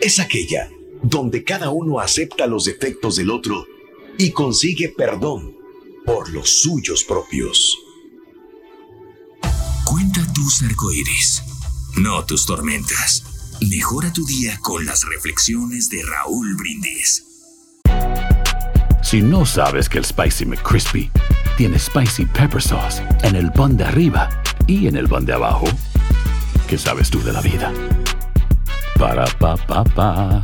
es 0.02 0.20
aquella 0.20 0.72
donde 1.02 1.44
cada 1.44 1.70
uno 1.70 2.00
acepta 2.00 2.48
los 2.48 2.66
defectos 2.66 3.16
del 3.16 3.30
otro 3.30 3.66
y 4.18 4.32
consigue 4.32 4.90
perdón 4.90 5.56
por 6.06 6.30
los 6.30 6.50
suyos 6.50 7.04
propios. 7.04 7.78
Cuenta 9.86 10.22
tus 10.34 10.64
arcoíris, 10.64 11.44
no 11.98 12.26
tus 12.26 12.46
tormentas. 12.46 13.24
Mejora 13.70 14.14
tu 14.14 14.26
día 14.26 14.60
con 14.62 14.86
las 14.86 15.04
reflexiones 15.06 15.90
de 15.90 16.04
Raúl 16.04 16.56
Brindis. 16.56 17.24
Si 19.02 19.22
no 19.22 19.46
sabes 19.46 19.88
que 19.88 19.98
el 19.98 20.06
Spicy 20.06 20.46
McCrispy 20.46 21.10
tiene 21.58 21.80
Spicy 21.80 22.26
Pepper 22.26 22.62
Sauce 22.62 23.02
en 23.24 23.36
el 23.36 23.52
pan 23.52 23.78
de 23.78 23.86
arriba 23.86 24.30
y 24.68 24.88
en 24.88 24.98
el 24.98 25.08
pan 25.08 25.26
de 25.26 25.34
abajo, 25.34 25.66
¿qué 26.68 26.78
sabes 26.78 27.10
tú 27.10 27.24
de 27.24 27.32
la 27.34 27.42
vida? 27.42 27.74
Para, 29.00 29.26
pa, 29.40 29.56
pa, 29.56 29.84
pa. 29.84 30.44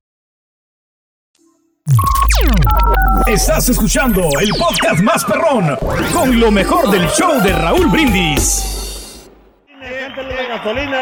Estás 3.27 3.69
escuchando 3.69 4.21
el 4.39 4.49
podcast 4.57 5.01
más 5.01 5.23
perrón 5.25 5.77
con 6.13 6.39
lo 6.39 6.51
mejor 6.51 6.89
del 6.89 7.07
show 7.09 7.41
de 7.41 7.53
Raúl 7.53 7.87
Brindis. 7.87 9.29
gasolina, 10.61 11.01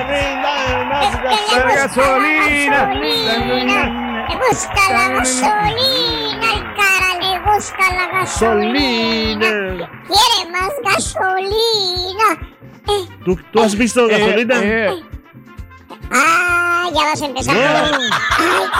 más 0.89 1.75
gasolina. 1.75 2.87
Le 4.29 4.35
gusta 4.35 4.91
la 4.91 5.09
gasolina, 5.09 6.53
el 6.53 6.63
cara 6.75 7.11
le 7.19 7.39
gusta 7.39 7.93
la 7.95 8.07
gasolina. 8.19 9.51
Quiere 10.07 10.51
más 10.51 10.73
gasolina. 10.83 12.27
Eh, 12.87 13.07
¿Tú, 13.25 13.37
tú 13.51 13.61
has 13.61 13.75
visto 13.75 14.07
gasolina? 14.07 14.55
Ah, 16.11 16.89
ya 16.93 17.03
vas 17.03 17.21
a 17.21 17.25
empezar. 17.25 17.55
No. 17.55 17.61
Ay, 17.61 17.73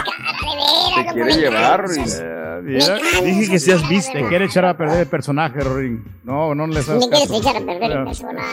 cara, 0.04 0.42
de 0.42 0.54
veras. 0.56 1.06
Te 1.06 1.12
quiere 1.12 1.34
llevar, 1.36 1.88
mira. 1.88 2.60
Dije 3.22 3.50
que 3.50 3.58
si 3.58 3.72
has 3.72 3.88
visto. 3.88 4.12
Te 4.12 4.26
quiere 4.28 4.44
echar 4.46 4.64
a 4.64 4.76
perder 4.76 5.00
el 5.00 5.06
personaje, 5.06 5.60
Rorín. 5.60 6.04
No, 6.24 6.54
no 6.54 6.66
le 6.66 6.82
sabes 6.82 7.06
Me 7.06 7.16
quieres 7.16 7.30
echar 7.40 7.56
a 7.56 7.60
perder 7.60 7.90
el 7.92 8.04
personaje. 8.04 8.46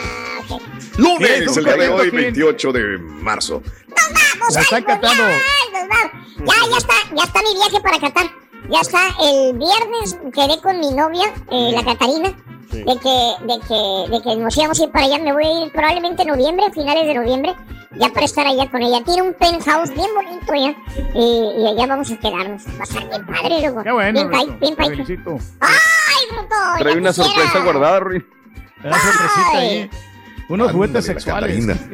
Lunes, 0.96 1.56
el 1.56 1.64
día 1.64 1.76
de 1.76 1.88
hoy, 1.88 2.10
Piolín. 2.10 2.32
28 2.34 2.72
de 2.72 2.98
marzo. 2.98 3.62
Vamos 3.88 4.54
La 4.54 4.60
al 4.60 4.64
están 4.64 4.82
cantando. 4.84 5.22
mundial, 5.22 5.42
nos 5.72 5.88
vamos. 5.88 6.12
Ya, 6.38 6.70
ya 6.70 6.76
está, 6.78 6.94
ya 7.16 7.22
está 7.24 7.42
mi 7.42 7.54
viaje 7.54 7.80
para 7.82 7.98
Qatar. 8.00 8.26
Ya 8.70 8.80
está, 8.80 9.00
el 9.22 9.58
viernes 9.58 10.18
quedé 10.34 10.60
con 10.60 10.78
mi 10.80 10.90
novia, 10.92 11.32
eh, 11.50 11.70
la 11.72 11.82
Catarina, 11.84 12.36
de, 12.76 12.84
que, 12.84 13.44
de, 13.46 13.60
que, 13.66 14.10
de 14.16 14.22
que 14.22 14.36
nos 14.36 14.56
íbamos 14.56 14.80
a 14.80 14.84
ir 14.84 14.90
para 14.90 15.04
allá. 15.06 15.18
Me 15.18 15.32
voy 15.32 15.44
a 15.44 15.64
ir 15.64 15.72
probablemente 15.72 16.22
en 16.22 16.28
noviembre, 16.28 16.66
a 16.66 16.70
finales 16.70 17.06
de 17.06 17.14
noviembre, 17.14 17.54
ya 17.98 18.08
para 18.10 18.24
estar 18.26 18.46
allá 18.46 18.70
con 18.70 18.82
ella. 18.82 19.02
Tiene 19.04 19.22
un 19.22 19.34
penthouse 19.34 19.90
bien 19.94 20.08
bonito 20.14 20.54
ya, 20.54 20.74
y, 21.14 21.62
y 21.62 21.66
allá 21.68 21.86
vamos 21.86 22.10
a 22.10 22.16
quedarnos. 22.18 22.66
Va 22.66 22.80
a 22.80 22.82
estar 22.84 23.08
bien 23.08 23.26
padre, 23.26 23.62
loco. 23.68 23.82
Qué 23.82 23.92
bueno. 23.92 24.12
Bien, 24.12 24.28
Roberto. 24.32 24.56
bien, 24.60 24.76
pai- 24.76 24.88
felicito. 24.90 25.38
¡Ay, 25.60 26.24
bruto! 26.30 26.54
Trae 26.78 26.96
una 26.96 27.10
quisiera. 27.10 27.30
sorpresa 27.30 27.64
guardada, 27.64 28.00
Ruin. 28.00 28.26
Una 28.84 28.98
sorpresita 29.00 29.58
ahí. 29.58 29.90
Unos 30.48 30.72
juguetes 30.72 31.04
sexuales. 31.04 31.66
Catarina. 31.66 31.90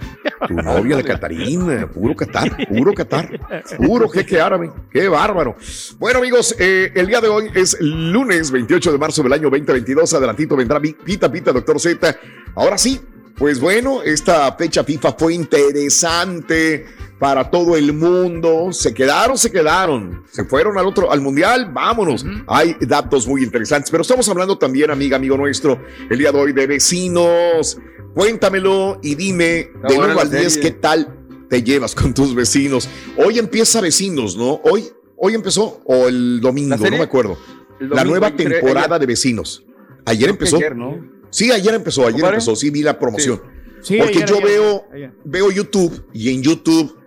Tu 0.47 0.55
novia, 0.55 0.97
la 0.97 1.03
Catarina. 1.03 1.87
Puro 1.91 2.15
Qatar, 2.15 2.69
puro 2.69 2.93
Qatar. 2.95 3.41
Puro 3.79 4.09
jeque 4.09 4.41
árabe. 4.41 4.71
Qué 4.91 5.09
bárbaro. 5.09 5.57
Bueno, 5.99 6.19
amigos, 6.21 6.55
eh, 6.59 6.93
el 6.95 7.07
día 7.07 7.21
de 7.21 7.29
hoy 7.29 7.51
es 7.55 7.77
lunes 7.81 8.51
28 8.51 8.93
de 8.93 8.99
marzo 8.99 9.23
del 9.23 9.33
año 9.33 9.51
2022. 9.51 10.15
Adelantito 10.15 10.55
vendrá 10.57 10.79
mi- 10.79 10.93
Pita 10.93 11.31
Pita, 11.33 11.53
doctor 11.53 11.81
Z. 11.81 12.17
Ahora 12.55 12.79
sí, 12.79 13.01
pues 13.37 13.59
bueno, 13.59 14.03
esta 14.03 14.53
fecha 14.57 14.85
FIFA 14.85 15.13
fue 15.15 15.35
interesante 15.35 16.87
para 17.25 17.51
todo 17.51 17.75
el 17.75 17.95
mundo. 17.95 18.71
Se 18.71 18.93
quedaron, 18.93 19.39
se 19.39 19.51
quedaron. 19.51 20.25
Se 20.31 20.45
fueron 20.45 20.77
al 20.77 20.85
otro, 20.85 21.11
al 21.11 21.23
mundial. 21.23 21.71
Vámonos. 21.73 22.23
Hay 22.47 22.77
datos 22.83 23.27
muy 23.27 23.43
interesantes. 23.43 23.91
Pero 23.91 24.03
estamos 24.03 24.29
hablando 24.29 24.59
también, 24.59 24.91
amiga, 24.91 25.17
amigo 25.17 25.35
nuestro, 25.39 25.81
el 26.11 26.19
día 26.19 26.31
de 26.33 26.39
hoy 26.39 26.53
de 26.53 26.67
vecinos. 26.67 27.79
Cuéntamelo 28.15 29.01
y 29.03 29.15
dime 29.15 29.61
Está 29.61 29.89
de 29.89 29.95
buena 29.95 30.13
1 30.13 30.15
la 30.17 30.21
al 30.21 30.31
10 30.31 30.53
serie. 30.53 30.71
qué 30.71 30.79
tal 30.79 31.17
te 31.49 31.63
llevas 31.63 31.95
con 31.95 32.13
tus 32.13 32.35
vecinos. 32.35 32.91
Hoy 33.17 33.39
empieza 33.39 33.81
vecinos, 33.81 34.37
¿no? 34.37 34.61
Hoy, 34.63 34.85
hoy 35.17 35.35
empezó 35.35 35.81
o 35.87 36.09
el 36.09 36.43
domingo, 36.43 36.77
¿La 36.77 36.91
no 36.91 36.99
me 36.99 37.05
acuerdo. 37.05 37.39
La 37.81 38.05
nueva 38.05 38.37
temporada 38.37 38.97
ayer. 38.97 39.01
de 39.01 39.07
vecinos. 39.07 39.65
Ayer 40.05 40.25
Creo 40.25 40.35
empezó. 40.35 40.57
ayer, 40.59 40.77
¿no? 40.77 41.03
Sí, 41.31 41.51
ayer 41.51 41.73
empezó, 41.73 42.07
ayer 42.07 42.23
empezó, 42.23 42.55
sí 42.55 42.69
vi 42.69 42.83
la 42.83 42.99
promoción. 42.99 43.41
Sí, 43.81 43.97
Porque 43.97 44.25
ayer, 44.25 44.29
yo 44.29 44.41
veo, 44.43 44.85
veo 45.25 45.51
YouTube 45.51 46.05
y 46.13 46.29
en 46.29 46.43
YouTube, 46.43 47.04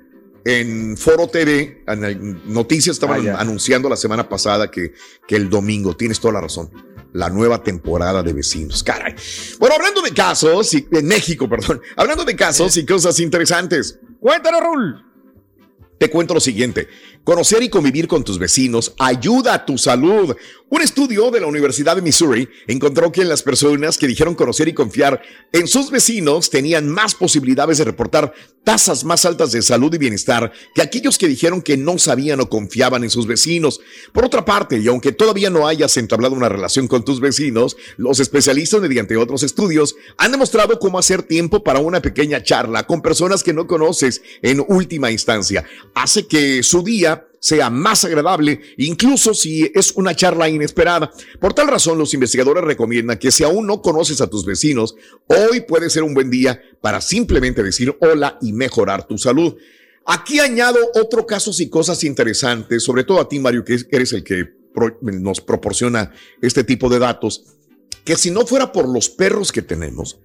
en 0.48 0.96
Foro 0.96 1.28
TV, 1.28 1.84
en 1.88 2.42
noticias 2.46 2.96
estaban 2.96 3.28
Ah, 3.28 3.36
anunciando 3.40 3.90
la 3.90 3.98
semana 3.98 4.30
pasada 4.30 4.72
que, 4.72 4.94
que 5.28 5.36
el 5.36 5.50
domingo, 5.50 5.98
tienes 5.98 6.22
toda 6.22 6.36
la 6.36 6.42
razón, 6.42 6.72
la 7.12 7.30
nueva 7.30 7.64
temporada 7.64 8.24
de 8.24 8.32
vecinos. 8.32 8.82
Caray. 8.82 9.14
Bueno, 9.60 9.76
hablando 9.76 10.02
de 10.02 10.14
casos, 10.14 10.74
y, 10.74 10.88
en 10.90 11.06
México, 11.06 11.50
perdón, 11.50 11.82
hablando 11.98 12.24
de 12.24 12.36
casos 12.38 12.78
y 12.78 12.86
cosas 12.86 13.20
interesantes. 13.20 14.00
Cuéntanos, 14.22 14.62
Raúl. 14.62 15.07
Te 15.98 16.10
cuento 16.10 16.36
lo 16.36 16.40
siguiente. 16.40 16.88
Conocer 17.24 17.64
y 17.64 17.70
convivir 17.70 18.08
con 18.08 18.24
tus 18.24 18.38
vecinos 18.38 18.94
ayuda 19.00 19.54
a 19.54 19.66
tu 19.66 19.78
salud. 19.78 20.36
Un 20.70 20.82
estudio 20.82 21.32
de 21.32 21.40
la 21.40 21.48
Universidad 21.48 21.96
de 21.96 22.02
Missouri 22.02 22.48
encontró 22.68 23.12
que 23.12 23.24
las 23.24 23.42
personas 23.42 23.98
que 23.98 24.06
dijeron 24.06 24.36
conocer 24.36 24.68
y 24.68 24.74
confiar 24.74 25.22
en 25.52 25.66
sus 25.68 25.90
vecinos 25.90 26.50
tenían 26.50 26.90
más 26.90 27.16
posibilidades 27.16 27.78
de 27.78 27.86
reportar 27.86 28.34
tasas 28.64 29.06
más 29.06 29.24
altas 29.24 29.54
de 29.54 29.62
salud 29.62 29.94
y 29.94 29.98
bienestar 29.98 30.52
que 30.76 30.82
aquellos 30.82 31.18
que 31.18 31.30
dijeron 31.30 31.62
que 31.62 31.78
no 31.78 31.98
sabían 31.98 32.42
o 32.42 32.50
confiaban 32.50 33.04
en 33.04 33.10
sus 33.10 33.26
vecinos. 33.26 33.80
Por 34.12 34.26
otra 34.26 34.44
parte, 34.44 34.78
y 34.78 34.88
aunque 34.88 35.14
todavía 35.14 35.50
no 35.50 35.68
hayas 35.68 35.96
entablado 35.96 36.36
una 36.36 36.50
relación 36.50 36.88
con 36.88 37.06
tus 37.06 37.22
vecinos, 37.22 37.78
los 37.96 38.20
especialistas 38.20 38.82
mediante 38.82 39.16
otros 39.16 39.44
estudios 39.44 39.96
han 40.18 40.34
demostrado 40.34 40.78
cómo 40.80 41.00
hacer 41.00 41.24
tiempo 41.24 41.64
para 41.64 41.80
una 41.80 42.02
pequeña 42.02 42.44
charla 42.44 42.86
con 42.86 43.02
personas 43.02 43.42
que 43.42 43.54
no 43.54 43.68
conoces 43.68 44.22
en 44.42 44.64
última 44.68 45.12
instancia. 45.12 45.66
Hace 45.98 46.28
que 46.28 46.62
su 46.62 46.84
día 46.84 47.28
sea 47.40 47.72
más 47.72 48.06
agradable, 48.06 48.62
incluso 48.78 49.34
si 49.34 49.72
es 49.74 49.94
una 49.94 50.16
charla 50.16 50.48
inesperada. 50.48 51.12
Por 51.40 51.54
tal 51.54 51.68
razón, 51.68 51.98
los 51.98 52.14
investigadores 52.14 52.64
recomiendan 52.64 53.18
que 53.18 53.32
si 53.32 53.44
aún 53.44 53.66
no 53.66 53.82
conoces 53.82 54.22
a 54.22 54.30
tus 54.30 54.46
vecinos, 54.46 54.96
hoy 55.26 55.62
puede 55.62 55.90
ser 55.90 56.04
un 56.04 56.14
buen 56.14 56.30
día 56.30 56.62
para 56.82 57.02
simplemente 57.02 57.64
decir 57.64 57.98
hola 58.00 58.38
y 58.44 58.54
mejorar 58.54 59.08
tu 59.08 59.18
salud. 59.18 59.56
Aquí 60.06 60.40
añado 60.40 60.78
otro 60.94 61.26
casos 61.26 61.60
y 61.62 61.68
cosas 61.68 62.04
interesantes, 62.04 62.84
sobre 62.84 63.04
todo 63.04 63.20
a 63.20 63.28
ti, 63.28 63.40
Mario, 63.40 63.66
que 63.66 63.80
eres 63.90 64.14
el 64.14 64.24
que 64.24 64.54
nos 65.02 65.42
proporciona 65.42 66.12
este 66.44 66.64
tipo 66.64 66.90
de 66.90 67.00
datos, 67.00 67.44
que 68.06 68.18
si 68.18 68.30
no 68.30 68.46
fuera 68.46 68.72
por 68.72 68.88
los 68.88 69.10
perros 69.10 69.52
que 69.52 69.64
tenemos, 69.64 70.20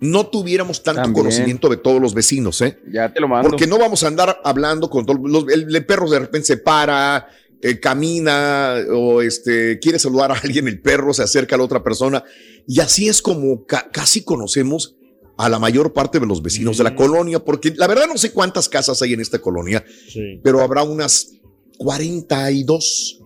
no 0.00 0.26
tuviéramos 0.28 0.82
tanto 0.82 1.02
También. 1.02 1.24
conocimiento 1.24 1.68
de 1.68 1.76
todos 1.76 2.00
los 2.00 2.14
vecinos, 2.14 2.60
¿eh? 2.62 2.78
Ya 2.92 3.12
te 3.12 3.20
lo 3.20 3.28
mando. 3.28 3.48
Porque 3.48 3.66
no 3.66 3.78
vamos 3.78 4.04
a 4.04 4.08
andar 4.08 4.40
hablando 4.44 4.88
con 4.90 5.04
todos 5.06 5.20
los. 5.24 5.44
El, 5.52 5.74
el 5.74 5.86
perro 5.86 6.08
de 6.08 6.20
repente 6.20 6.46
se 6.46 6.56
para, 6.58 7.28
eh, 7.60 7.80
camina 7.80 8.76
o 8.92 9.20
este, 9.22 9.78
quiere 9.80 9.98
saludar 9.98 10.30
a 10.30 10.34
alguien, 10.42 10.68
el 10.68 10.80
perro 10.80 11.12
se 11.12 11.22
acerca 11.24 11.56
a 11.56 11.58
la 11.58 11.64
otra 11.64 11.82
persona. 11.82 12.22
Y 12.66 12.80
así 12.80 13.08
es 13.08 13.20
como 13.22 13.64
ca- 13.66 13.88
casi 13.92 14.22
conocemos 14.22 14.94
a 15.36 15.48
la 15.48 15.58
mayor 15.58 15.92
parte 15.92 16.18
de 16.20 16.26
los 16.26 16.42
vecinos 16.42 16.78
de 16.78 16.84
la 16.84 16.94
colonia, 16.96 17.38
porque 17.44 17.72
la 17.76 17.86
verdad 17.86 18.06
no 18.08 18.18
sé 18.18 18.32
cuántas 18.32 18.68
casas 18.68 19.00
hay 19.02 19.12
en 19.14 19.20
esta 19.20 19.38
colonia, 19.40 19.84
Sí. 20.08 20.40
pero 20.44 20.60
habrá 20.62 20.82
unas 20.82 21.32
42 21.78 23.20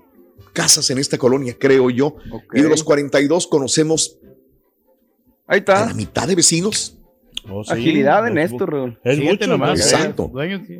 casas 0.52 0.90
en 0.90 0.98
esta 0.98 1.18
colonia, 1.18 1.56
creo 1.58 1.90
yo. 1.90 2.16
Y 2.54 2.60
de 2.62 2.68
los 2.68 2.84
42 2.84 3.46
conocemos 3.46 4.18
Ahí 5.52 5.56
a 5.56 5.58
está. 5.58 5.86
la 5.86 5.94
mitad 5.94 6.26
de 6.26 6.34
vecinos. 6.34 6.96
Oh, 7.50 7.64
sí. 7.64 7.72
Agilidad 7.72 8.26
en 8.28 8.38
Es- 8.38 8.52
esto, 8.52 8.66
Raúl. 8.66 8.98
Es 9.02 9.18
mucho. 9.18 9.44
Exacto. 9.72 10.32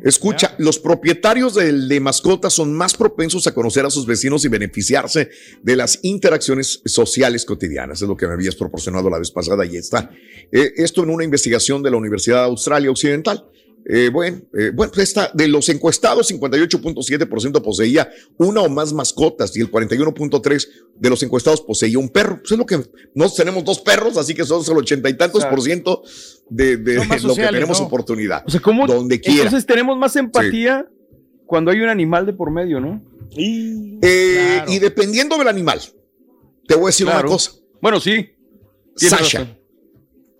Escucha, 0.03 0.55
los 0.57 0.79
propietarios 0.79 1.55
de, 1.55 1.99
mascotas 1.99 2.53
son 2.53 2.73
más 2.73 2.95
propensos 2.95 3.45
a 3.47 3.53
conocer 3.53 3.85
a 3.85 3.89
sus 3.89 4.05
vecinos 4.05 4.45
y 4.45 4.47
beneficiarse 4.47 5.29
de 5.61 5.75
las 5.75 5.99
interacciones 6.03 6.81
sociales 6.85 7.43
cotidianas. 7.43 8.01
Es 8.01 8.07
lo 8.07 8.15
que 8.15 8.27
me 8.27 8.33
habías 8.33 8.55
proporcionado 8.55 9.09
la 9.09 9.19
vez 9.19 9.29
pasada 9.29 9.65
y 9.65 9.75
está. 9.75 10.09
Eh, 10.51 10.71
esto 10.77 11.03
en 11.03 11.09
una 11.09 11.23
investigación 11.25 11.83
de 11.83 11.91
la 11.91 11.97
Universidad 11.97 12.37
de 12.37 12.45
Australia 12.45 12.89
Occidental. 12.89 13.45
Eh, 13.85 14.09
bueno, 14.09 14.41
eh, 14.57 14.71
bueno, 14.73 14.91
pues 14.93 15.09
esta, 15.09 15.29
de 15.33 15.47
los 15.47 15.67
encuestados, 15.67 16.31
58.7% 16.31 17.61
poseía 17.61 18.09
una 18.37 18.61
o 18.61 18.69
más 18.69 18.93
mascotas 18.93 19.55
y 19.57 19.61
el 19.61 19.69
41.3% 19.69 20.67
de 20.95 21.09
los 21.09 21.21
encuestados 21.21 21.61
poseía 21.61 21.99
un 21.99 22.09
perro. 22.09 22.39
Pues 22.39 22.51
es 22.53 22.57
lo 22.57 22.65
que 22.65 22.81
nos 23.13 23.35
tenemos 23.35 23.63
dos 23.65 23.81
perros, 23.81 24.17
así 24.17 24.33
que 24.33 24.45
son 24.45 24.63
el 24.65 24.77
ochenta 24.77 25.09
y 25.09 25.17
tantos 25.17 25.45
por 25.45 25.61
ciento 25.61 26.03
de, 26.49 26.77
lo 27.23 27.35
que 27.35 27.45
tenemos 27.47 27.79
¿no? 27.79 27.87
oportunidad. 27.87 28.43
O 28.45 28.51
sea, 28.51 28.61
¿cómo? 28.61 28.87
Donde 28.87 29.19
quiera. 29.19 29.43
Entonces 29.43 29.65
tenemos 29.65 29.97
más 29.97 30.15
empatía 30.15 30.87
cuando 31.45 31.71
hay 31.71 31.81
un 31.81 31.89
animal 31.89 32.25
de 32.25 32.33
por 32.33 32.51
medio, 32.51 32.79
¿no? 32.79 33.03
Y 33.31 33.99
Eh, 34.01 34.53
Claro. 34.55 34.71
Y 34.71 34.79
dependiendo 34.79 35.37
del 35.37 35.47
animal, 35.47 35.81
te 36.67 36.75
voy 36.75 36.85
a 36.85 36.87
decir 36.87 37.05
Claro. 37.05 37.27
una 37.27 37.29
cosa. 37.29 37.51
Bueno, 37.81 37.99
sí. 37.99 38.29
Sasha, 38.95 39.39
razón. 39.39 39.57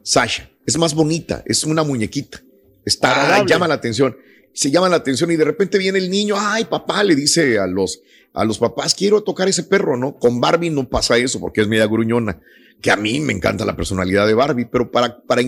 Sasha, 0.02 0.50
es 0.66 0.78
más 0.78 0.94
bonita, 0.94 1.44
es 1.46 1.64
una 1.66 1.84
muñequita. 1.84 2.42
Está, 2.86 3.46
llama 3.46 3.68
la 3.68 3.76
atención. 3.76 4.18
Se 4.54 4.70
llama 4.70 4.90
la 4.90 4.98
atención 4.98 5.32
y 5.32 5.36
de 5.36 5.46
repente 5.46 5.78
viene 5.78 5.98
el 5.98 6.10
niño, 6.10 6.36
ay 6.38 6.66
papá, 6.66 7.04
le 7.04 7.16
dice 7.16 7.58
a 7.58 7.66
los, 7.66 8.02
a 8.34 8.46
los 8.46 8.60
papás, 8.60 8.94
quiero 8.94 9.24
tocar 9.24 9.48
ese 9.48 9.64
perro, 9.64 9.98
¿no? 9.98 10.16
Con 10.16 10.40
Barbie 10.40 10.70
no 10.70 10.88
pasa 10.88 11.18
eso 11.18 11.40
porque 11.40 11.62
es 11.62 11.68
media 11.68 11.88
gruñona, 11.88 12.40
que 12.80 12.92
a 12.92 12.96
mí 12.96 13.20
me 13.20 13.34
encanta 13.34 13.66
la 13.66 13.76
personalidad 13.76 14.28
de 14.28 14.36
Barbie, 14.36 14.66
pero 14.66 14.92
para, 14.92 15.22
para, 15.24 15.42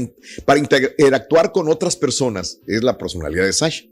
para 0.43 0.60
interactuar 0.60 1.52
con 1.52 1.69
otras 1.69 1.95
personas 1.95 2.60
es 2.65 2.84
la 2.84 2.98
personalidad 2.98 3.45
de 3.45 3.54
Sasha 3.54 3.86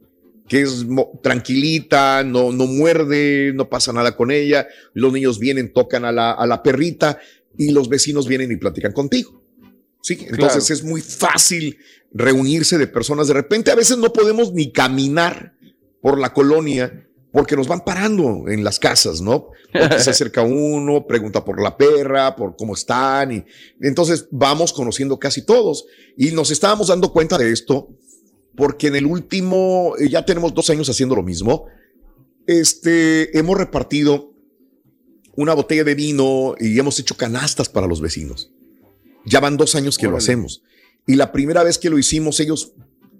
que 0.48 0.62
es 0.62 0.86
tranquilita, 1.22 2.24
no, 2.24 2.52
no 2.52 2.66
muerde, 2.66 3.54
no 3.56 3.70
pasa 3.70 3.94
nada 3.94 4.16
con 4.16 4.32
ella. 4.32 4.68
Los 4.94 5.14
niños 5.14 5.40
vienen, 5.40 5.72
tocan 5.72 6.06
a 6.06 6.12
la, 6.12 6.32
a 6.32 6.46
la 6.46 6.62
perrita 6.62 7.20
y 7.58 7.72
los 7.72 7.90
vecinos 7.90 8.28
vienen 8.28 8.52
y 8.52 8.58
platican 8.58 8.92
contigo. 8.92 9.43
Sí, 10.04 10.18
entonces 10.20 10.66
Claro. 10.66 10.74
es 10.74 10.84
muy 10.84 11.02
fácil 11.02 11.78
reunirse 12.14 12.78
de 12.78 12.88
personas. 12.88 13.28
De 13.30 13.34
repente 13.34 13.72
a 13.72 13.76
veces 13.76 13.98
no 13.98 14.12
podemos 14.12 14.52
ni 14.52 14.72
caminar 14.72 15.56
por 16.02 16.20
la 16.20 16.34
colonia 16.34 17.08
porque 17.32 17.56
nos 17.56 17.68
van 17.68 17.86
parando 17.86 18.50
en 18.50 18.66
las 18.66 18.80
casas, 18.80 19.22
¿no? 19.22 19.48
Porque 19.72 20.00
se 20.00 20.10
acerca 20.12 20.42
uno, 20.42 21.08
pregunta 21.08 21.46
por 21.46 21.62
la 21.62 21.78
perra, 21.78 22.36
por 22.36 22.58
cómo 22.58 22.74
están 22.74 23.32
y 23.32 23.46
entonces 23.82 24.28
vamos 24.30 24.74
conociendo 24.74 25.18
casi 25.18 25.42
todos 25.44 25.86
y 26.18 26.32
nos 26.32 26.52
estábamos 26.52 26.90
dando 26.90 27.14
cuenta 27.14 27.38
de 27.38 27.52
esto 27.52 27.88
porque 28.56 28.88
en 28.88 28.98
el 28.98 29.06
último, 29.06 29.96
eh, 29.98 30.10
ya 30.10 30.26
tenemos 30.26 30.54
dos 30.54 30.70
años 30.70 30.90
haciendo 30.90 31.16
lo 31.16 31.24
mismo. 31.24 31.66
Este, 32.46 33.36
hemos 33.38 33.58
repartido 33.58 34.34
una 35.36 35.54
botella 35.54 35.86
de 35.86 35.96
vino 35.96 36.56
y 36.60 36.78
hemos 36.78 37.00
hecho 37.00 37.16
canastas 37.16 37.70
para 37.70 37.88
los 37.88 38.02
vecinos. 38.02 38.53
Ya 39.26 39.40
van 39.40 39.58
dos 39.58 39.76
años 39.76 39.98
que 39.98 40.08
lo 40.08 40.18
hacemos. 40.18 40.64
Y 41.08 41.16
la 41.16 41.32
primera 41.32 41.64
vez 41.64 41.78
que 41.78 41.90
lo 41.90 41.98
hicimos, 41.98 42.40
ellos 42.40 42.74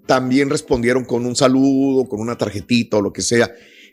también 0.06 0.50
respondieron 0.50 1.04
con 1.04 1.24
un 1.26 1.34
saludo, 1.36 2.08
con 2.08 2.20
una 2.20 2.36
tarjetita 2.36 2.98
o 2.98 3.02
lo 3.02 3.12
que 3.12 3.22
sea. 3.22 3.52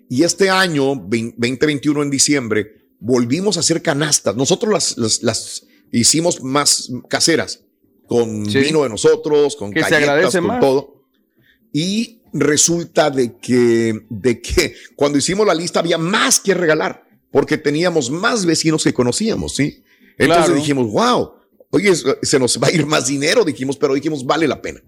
Y 0.10 0.24
este 0.24 0.50
año, 0.50 0.96
2021 0.96 2.04
en 2.04 2.10
diciembre, 2.10 2.76
volvimos 3.00 3.58
a 3.58 3.62
hacer 3.62 3.82
canastas. 3.82 4.36
Nosotros 4.36 4.98
las, 4.98 5.22
las, 5.24 5.66
hicimos 5.92 6.44
más 6.44 6.92
caseras, 7.10 7.64
con 8.08 8.44
vino 8.44 8.84
de 8.84 8.90
nosotros, 8.90 9.56
con 9.56 9.72
Que 9.72 9.84
se 9.84 9.90
galletas, 9.90 10.10
agradece 10.10 10.38
con 10.40 10.48
más. 10.48 10.60
todo. 10.60 11.06
Y 11.72 12.22
resulta 12.34 13.10
de 13.10 13.38
que, 13.38 14.06
de 14.10 14.42
que 14.42 14.74
cuando 14.96 15.18
hicimos 15.18 15.48
la 15.48 15.54
lista 15.54 15.80
había 15.80 15.98
más 15.98 16.40
que 16.40 16.54
regalar, 16.54 17.06
porque 17.32 17.58
teníamos 17.58 18.12
más 18.12 18.46
vecinos 18.46 18.84
que 18.84 18.94
conocíamos, 18.94 19.56
¿sí? 19.56 19.84
Entonces 20.18 20.46
Claro. 20.48 20.56
dijimos, 20.56 20.92
wow, 20.92 21.32
oye, 21.72 21.92
se 21.96 22.40
nos 22.40 22.58
va 22.62 22.68
a 22.68 22.72
ir 22.72 22.86
más 22.86 23.08
dinero, 23.08 23.44
dijimos, 23.44 23.78
pero 23.78 23.94
dijimos, 23.96 24.26
vale 24.26 24.48
la 24.48 24.62
pena. 24.62 24.80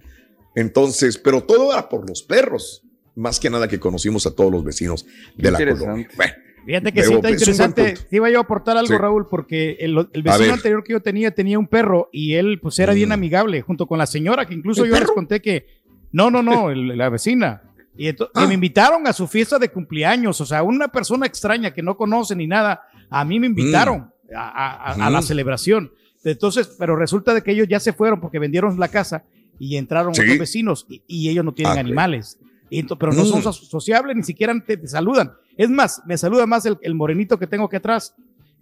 Entonces, 0.55 1.17
pero 1.17 1.41
todo 1.43 1.71
era 1.73 1.89
por 1.89 2.07
los 2.07 2.21
perros, 2.23 2.83
más 3.15 3.39
que 3.39 3.49
nada 3.49 3.67
que 3.67 3.79
conocimos 3.79 4.25
a 4.27 4.35
todos 4.35 4.51
los 4.51 4.63
vecinos 4.63 5.05
de 5.35 5.51
la 5.51 5.57
colonia. 5.57 6.07
Bueno, 6.15 6.33
Fíjate 6.65 6.93
que 6.93 7.03
sí 7.03 7.13
está 7.13 7.29
interesante. 7.29 7.93
Te 8.09 8.15
iba 8.15 8.29
yo 8.29 8.37
a 8.37 8.41
aportar 8.43 8.77
algo, 8.77 8.87
Sí. 8.87 8.97
Raúl, 8.97 9.27
porque 9.27 9.75
el, 9.81 10.07
el 10.13 10.23
vecino 10.23 10.53
anterior 10.53 10.81
que 10.81 10.93
yo 10.93 11.01
tenía 11.01 11.31
tenía 11.31 11.59
un 11.59 11.67
perro 11.67 12.07
y 12.13 12.35
él 12.35 12.59
pues 12.61 12.79
era 12.79 12.93
bien 12.93 13.09
Mm. 13.09 13.13
amigable 13.13 13.61
junto 13.61 13.85
con 13.85 13.97
la 13.97 14.05
señora, 14.05 14.45
que 14.45 14.53
incluso 14.53 14.83
¿El 14.83 14.89
yo 14.91 14.93
les 14.95 15.01
perro? 15.01 15.13
conté 15.15 15.41
que 15.41 15.65
no, 16.13 16.31
no, 16.31 16.41
no, 16.41 16.69
el- 16.69 16.97
la 16.97 17.09
vecina. 17.09 17.63
Y 17.97 18.07
ento- 18.07 18.29
Ah. 18.33 18.41
que 18.43 18.47
me 18.47 18.53
invitaron 18.53 19.05
a 19.07 19.11
su 19.13 19.27
fiesta 19.27 19.59
de 19.59 19.69
cumpleaños, 19.69 20.39
o 20.39 20.45
sea, 20.45 20.63
una 20.63 20.87
persona 20.87 21.25
extraña 21.25 21.73
que 21.73 21.83
no 21.83 21.97
conoce 21.97 22.33
ni 22.33 22.47
nada, 22.47 22.83
a 23.09 23.25
mí 23.25 23.41
me 23.41 23.47
invitaron 23.47 24.09
a, 24.33 24.47
a- 24.47 24.91
a- 24.93 25.05
a 25.07 25.09
la 25.09 25.19
Mm. 25.19 25.23
celebración. 25.23 25.91
Entonces, 26.23 26.75
pero 26.79 26.95
resulta 26.95 27.33
de 27.33 27.41
que 27.41 27.51
ellos 27.51 27.67
ya 27.67 27.79
se 27.79 27.93
fueron 27.93 28.19
porque 28.21 28.39
vendieron 28.39 28.79
la 28.79 28.87
casa 28.87 29.23
y 29.59 29.75
entraron 29.77 30.13
Sí. 30.15 30.21
otros 30.21 30.37
vecinos 30.39 30.85
y, 30.89 31.01
y 31.07 31.29
ellos 31.29 31.43
no 31.45 31.53
tienen 31.53 31.77
Ah, 31.77 31.79
animales. 31.81 32.37
Y 32.69 32.83
pero 32.83 33.11
no 33.13 33.23
son 33.25 33.39
Mm. 33.39 33.43
so- 33.43 33.53
sociables, 33.53 34.15
ni 34.15 34.23
siquiera 34.23 34.53
te, 34.65 34.77
te 34.77 34.87
saludan. 34.87 35.33
Es 35.57 35.69
más, 35.69 36.01
me 36.07 36.17
saluda 36.17 36.45
más 36.47 36.65
el, 36.65 36.77
el 36.81 36.95
morenito 36.95 37.37
que 37.37 37.45
tengo 37.47 37.65
aquí 37.65 37.75
atrás. 37.75 38.15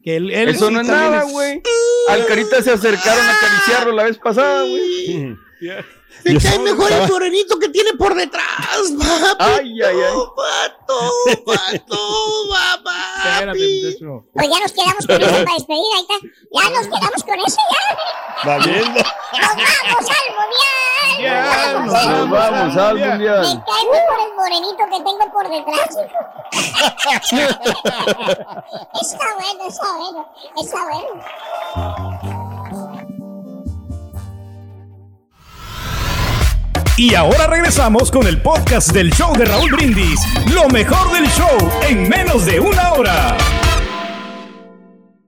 Que 0.04 0.17
él, 0.17 0.32
él 0.32 0.50
Eso 0.50 0.71
no 0.71 0.82
es 0.82 0.88
también 0.88 1.12
nada, 1.12 1.24
güey. 1.32 1.62
Al 2.10 2.26
carita 2.26 2.62
se 2.62 2.71
acercaron 2.71 3.24
a 3.24 3.38
acariciarlo 3.38 3.93
la 3.93 4.04
vez 4.06 4.17
pasada, 4.17 4.63
güey. 4.63 5.36
Me 6.24 6.38
cae 6.39 6.60
mejor 6.60 6.91
el 6.91 7.08
morenito 7.08 7.58
que 7.58 7.69
tiene 7.69 7.93
por 7.93 8.13
detrás, 8.15 8.91
papi. 9.00 9.43
Ay, 9.43 9.82
ay, 9.82 9.84
ay. 9.84 9.95
Pato, 10.36 11.00
pato, 11.45 11.97
mamá. 12.50 13.00
Pues 14.34 14.50
ya 14.50 14.60
nos 14.60 14.71
quedamos 14.71 15.08
con 15.08 15.21
eso 15.21 15.32
para 15.32 15.54
despedir, 15.56 15.91
ahí 15.95 16.02
está. 16.02 16.15
Ya 16.52 16.69
nos 16.69 16.88
quedamos 16.88 17.24
con 17.24 17.39
eso, 17.39 17.58
ya. 17.71 17.82
Valiendo. 18.45 19.00
¡Nos 19.00 19.56
vamos 19.56 20.10
al 20.10 20.28
mundial! 20.36 21.10
Ya, 21.21 21.74
¡Nos 21.74 21.91
vamos 21.93 22.30
vamos 22.32 22.78
al 22.78 22.95
Me 22.95 23.08
mundial. 23.10 23.63
cae 23.65 23.86
mejor 23.86 24.19
el 24.28 24.34
morenito 24.36 24.84
que 24.89 25.00
tengo 25.04 25.26
por 25.32 25.45
detrás, 25.50 25.89
Está 29.02 29.28
bueno, 29.36 29.63
está 29.67 29.89
bueno, 29.97 30.21
está 30.58 30.80
bueno. 30.84 31.12
Y 36.98 37.16
ahora 37.16 37.48
regresamos 37.48 38.12
con 38.12 38.28
el 38.28 38.42
podcast 38.42 38.92
del 38.92 39.12
show 39.12 39.34
de 39.36 39.46
Raúl 39.46 39.72
Brindis. 39.72 40.20
Lo 40.54 40.68
mejor 40.68 41.12
del 41.14 41.26
show 41.28 41.72
en 41.90 42.10
menos 42.10 42.46
de 42.46 42.60
una 42.60 42.94
hora. 42.94 43.38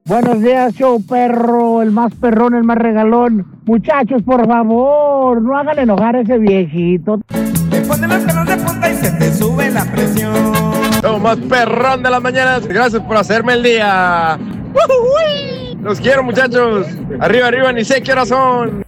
Buenos 0.06 0.42
días, 0.42 0.74
show 0.74 1.02
perro, 1.02 1.82
el 1.82 1.92
más 1.92 2.14
perrón, 2.16 2.56
el 2.56 2.64
más 2.64 2.78
regalón. 2.78 3.48
Muchachos, 3.66 4.22
por 4.24 4.46
favor, 4.46 5.42
no 5.42 5.58
hagan 5.58 5.80
enojar 5.80 6.18
a 6.18 6.22
ese 6.22 6.38
viejito. 6.38 7.22
Te 7.70 7.82
ponen 7.82 8.10
los 8.10 8.24
pelos 8.24 8.46
de 8.46 8.58
punta 8.58 8.92
y 8.92 8.96
se 8.98 9.12
te 9.12 9.34
sube 9.34 9.72
la 9.72 9.86
presión. 9.86 10.34
Lo 11.02 11.18
más 11.20 11.38
perrón 11.38 12.04
de 12.04 12.10
las 12.10 12.22
mañanas. 12.22 12.68
Gracias 12.68 13.02
por 13.02 13.16
hacerme 13.16 13.54
el 13.54 13.64
día. 13.64 14.38
Los 15.82 16.00
quiero, 16.02 16.24
muchachos. 16.24 16.88
Arriba, 17.20 17.48
arriba, 17.48 17.72
ni 17.72 17.86
sé 17.86 18.04
qué 18.04 18.12
horas 18.12 18.28
son. 18.28 18.84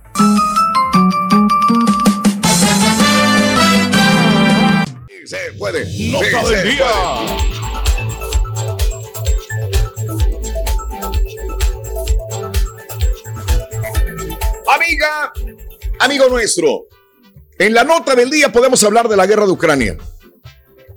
Se 5.25 5.37
puede. 5.57 5.85
Nota 6.11 6.25
Sí, 6.45 6.51
del 6.51 6.61
se 6.61 6.63
día. 6.69 6.85
puede. 6.85 8.45
Amiga, 14.73 15.31
amigo 15.99 16.27
nuestro, 16.29 16.87
en 17.59 17.73
la 17.73 17.83
nota 17.83 18.15
del 18.15 18.29
día 18.29 18.51
podemos 18.51 18.83
hablar 18.83 19.07
de 19.07 19.15
la 19.15 19.25
guerra 19.27 19.45
de 19.45 19.51
Ucrania. 19.51 19.97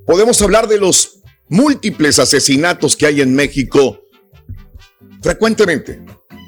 Podemos 0.06 0.40
hablar 0.42 0.68
de 0.68 0.78
los 0.78 1.20
múltiples 1.48 2.18
asesinatos 2.18 2.96
que 2.96 3.06
hay 3.06 3.20
en 3.20 3.34
México 3.34 4.02
frecuentemente. 5.22 6.00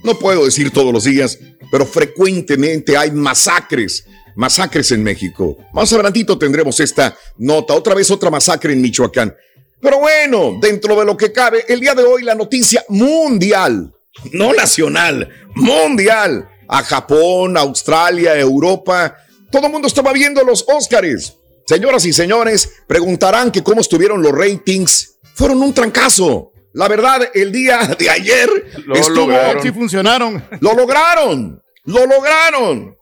No 0.03 0.19
puedo 0.19 0.45
decir 0.47 0.71
todos 0.71 0.93
los 0.93 1.05
días, 1.05 1.39
pero 1.71 1.85
frecuentemente 1.85 2.97
hay 2.97 3.11
masacres, 3.11 4.07
masacres 4.37 4.91
en 4.93 5.03
México. 5.03 5.57
Más 5.73 5.93
adelantito 5.93 6.39
tendremos 6.39 6.81
esta 6.81 7.17
nota, 7.39 7.75
otra 7.75 7.95
vez 7.95 8.11
otra 8.11 8.31
masacre 8.31 8.73
en 8.73 8.81
Michoacán. 8.81 9.35
Pero 9.81 9.99
bueno, 9.99 10.59
dentro 10.61 10.99
de 10.99 11.07
lo 11.07 11.17
que 11.17 11.33
cabe, 11.33 11.65
el 11.69 11.81
día 11.81 11.95
de 11.95 12.03
hoy 12.03 12.23
la 12.23 12.35
noticia 12.35 12.85
mundial, 12.89 13.95
no 14.33 14.53
nacional, 14.53 15.29
mundial, 15.55 16.49
a 16.69 16.83
Japón, 16.83 17.57
Australia, 17.57 18.39
Europa, 18.39 19.17
todo 19.51 19.67
el 19.67 19.73
mundo 19.73 19.89
estaba 19.89 20.13
viendo 20.13 20.45
los 20.45 20.65
Óscares. 20.69 21.35
Señoras 21.67 22.05
y 22.05 22.13
señores, 22.13 22.83
preguntarán 22.87 23.51
que 23.51 23.63
cómo 23.63 23.81
estuvieron 23.81 24.23
los 24.23 24.33
ratings. 24.33 25.19
Fueron 25.35 25.63
un 25.63 25.73
trancazo. 25.73 26.53
La 26.73 26.87
verdad, 26.89 27.31
el 27.35 27.51
día 27.51 27.97
de 27.99 28.11
ayer 28.11 28.49
Lo 28.85 28.95
estuvo 28.95 29.27
lograron. 29.27 29.63
Sí 29.63 29.73
funcionaron. 29.73 30.45
lo 30.61 30.75
lograron, 30.75 31.63
lo 31.85 32.07
lograron. 32.07 32.97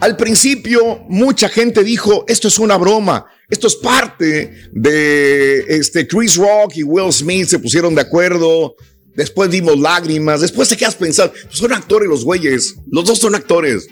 Al 0.00 0.16
principio, 0.16 1.04
mucha 1.08 1.48
gente 1.48 1.84
dijo, 1.84 2.24
esto 2.26 2.48
es 2.48 2.58
una 2.58 2.76
broma, 2.76 3.26
esto 3.48 3.68
es 3.68 3.76
parte 3.76 4.68
de 4.72 5.60
este 5.68 6.06
Chris 6.08 6.36
Rock 6.36 6.76
y 6.76 6.82
Will 6.82 7.12
Smith 7.12 7.48
se 7.48 7.60
pusieron 7.60 7.94
de 7.94 8.00
acuerdo. 8.00 8.74
Después 9.14 9.50
dimos 9.50 9.78
lágrimas, 9.78 10.40
después 10.40 10.68
te 10.68 10.76
quedas 10.76 10.96
pensando, 10.96 11.32
pues 11.32 11.58
son 11.58 11.72
actores 11.72 12.08
los 12.08 12.24
güeyes, 12.24 12.74
los 12.90 13.04
dos 13.04 13.18
son 13.20 13.36
actores. 13.36 13.86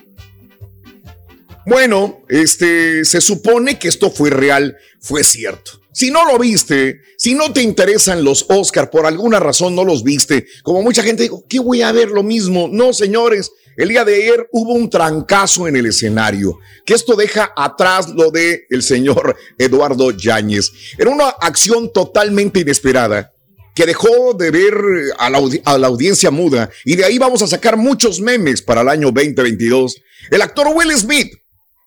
Bueno, 1.65 2.23
este, 2.29 3.05
se 3.05 3.21
supone 3.21 3.79
que 3.79 3.87
esto 3.87 4.11
fue 4.11 4.31
real, 4.31 4.77
fue 5.01 5.23
cierto. 5.23 5.81
Si 5.93 6.11
no 6.11 6.25
lo 6.25 6.39
viste, 6.39 7.03
si 7.17 7.35
no 7.35 7.53
te 7.53 7.63
interesan 7.63 8.25
los 8.25 8.47
Oscar, 8.49 8.91
por 8.91 9.07
alguna 9.07 9.39
razón 9.39 9.77
no 9.77 9.85
los 9.85 10.03
viste, 10.03 10.47
como 10.65 10.83
mucha 10.83 11.05
gente 11.05 11.23
dijo, 11.23 11.45
¿qué 11.49 11.61
voy 11.61 11.83
a 11.83 11.93
ver 11.93 12.09
lo 12.09 12.25
mismo? 12.25 12.69
No, 12.73 12.93
señores, 12.93 13.53
el 13.77 13.89
día 13.89 14.05
de 14.05 14.15
ayer 14.15 14.49
hubo 14.53 14.75
un 14.75 14.91
trancazo 14.91 15.69
en 15.69 15.77
el 15.77 15.87
escenario, 15.87 16.59
que 16.85 16.95
esto 16.95 17.15
deja 17.17 17.53
atrás 17.57 18.09
lo 18.11 18.31
de 18.31 18.67
el 18.71 18.83
señor 18.83 19.37
Eduardo 19.59 20.11
Yáñez. 20.11 20.71
Era 20.99 21.11
una 21.11 21.29
acción 21.29 21.93
totalmente 21.93 22.61
inesperada 22.61 23.33
que 23.75 23.87
dejó 23.87 24.35
de 24.35 24.51
ver 24.51 24.75
a 25.19 25.31
la, 25.31 25.41
a 25.65 25.79
la 25.79 25.87
audiencia 25.87 26.31
muda 26.31 26.69
y 26.85 26.97
de 26.97 27.05
ahí 27.05 27.19
vamos 27.19 27.41
a 27.43 27.47
sacar 27.47 27.77
muchos 27.77 28.21
memes 28.21 28.61
para 28.61 28.83
el 28.83 28.89
año 28.89 29.11
2022. 29.11 29.97
El 30.31 30.43
actor 30.43 30.69
Will 30.75 30.93
Smith 30.97 31.33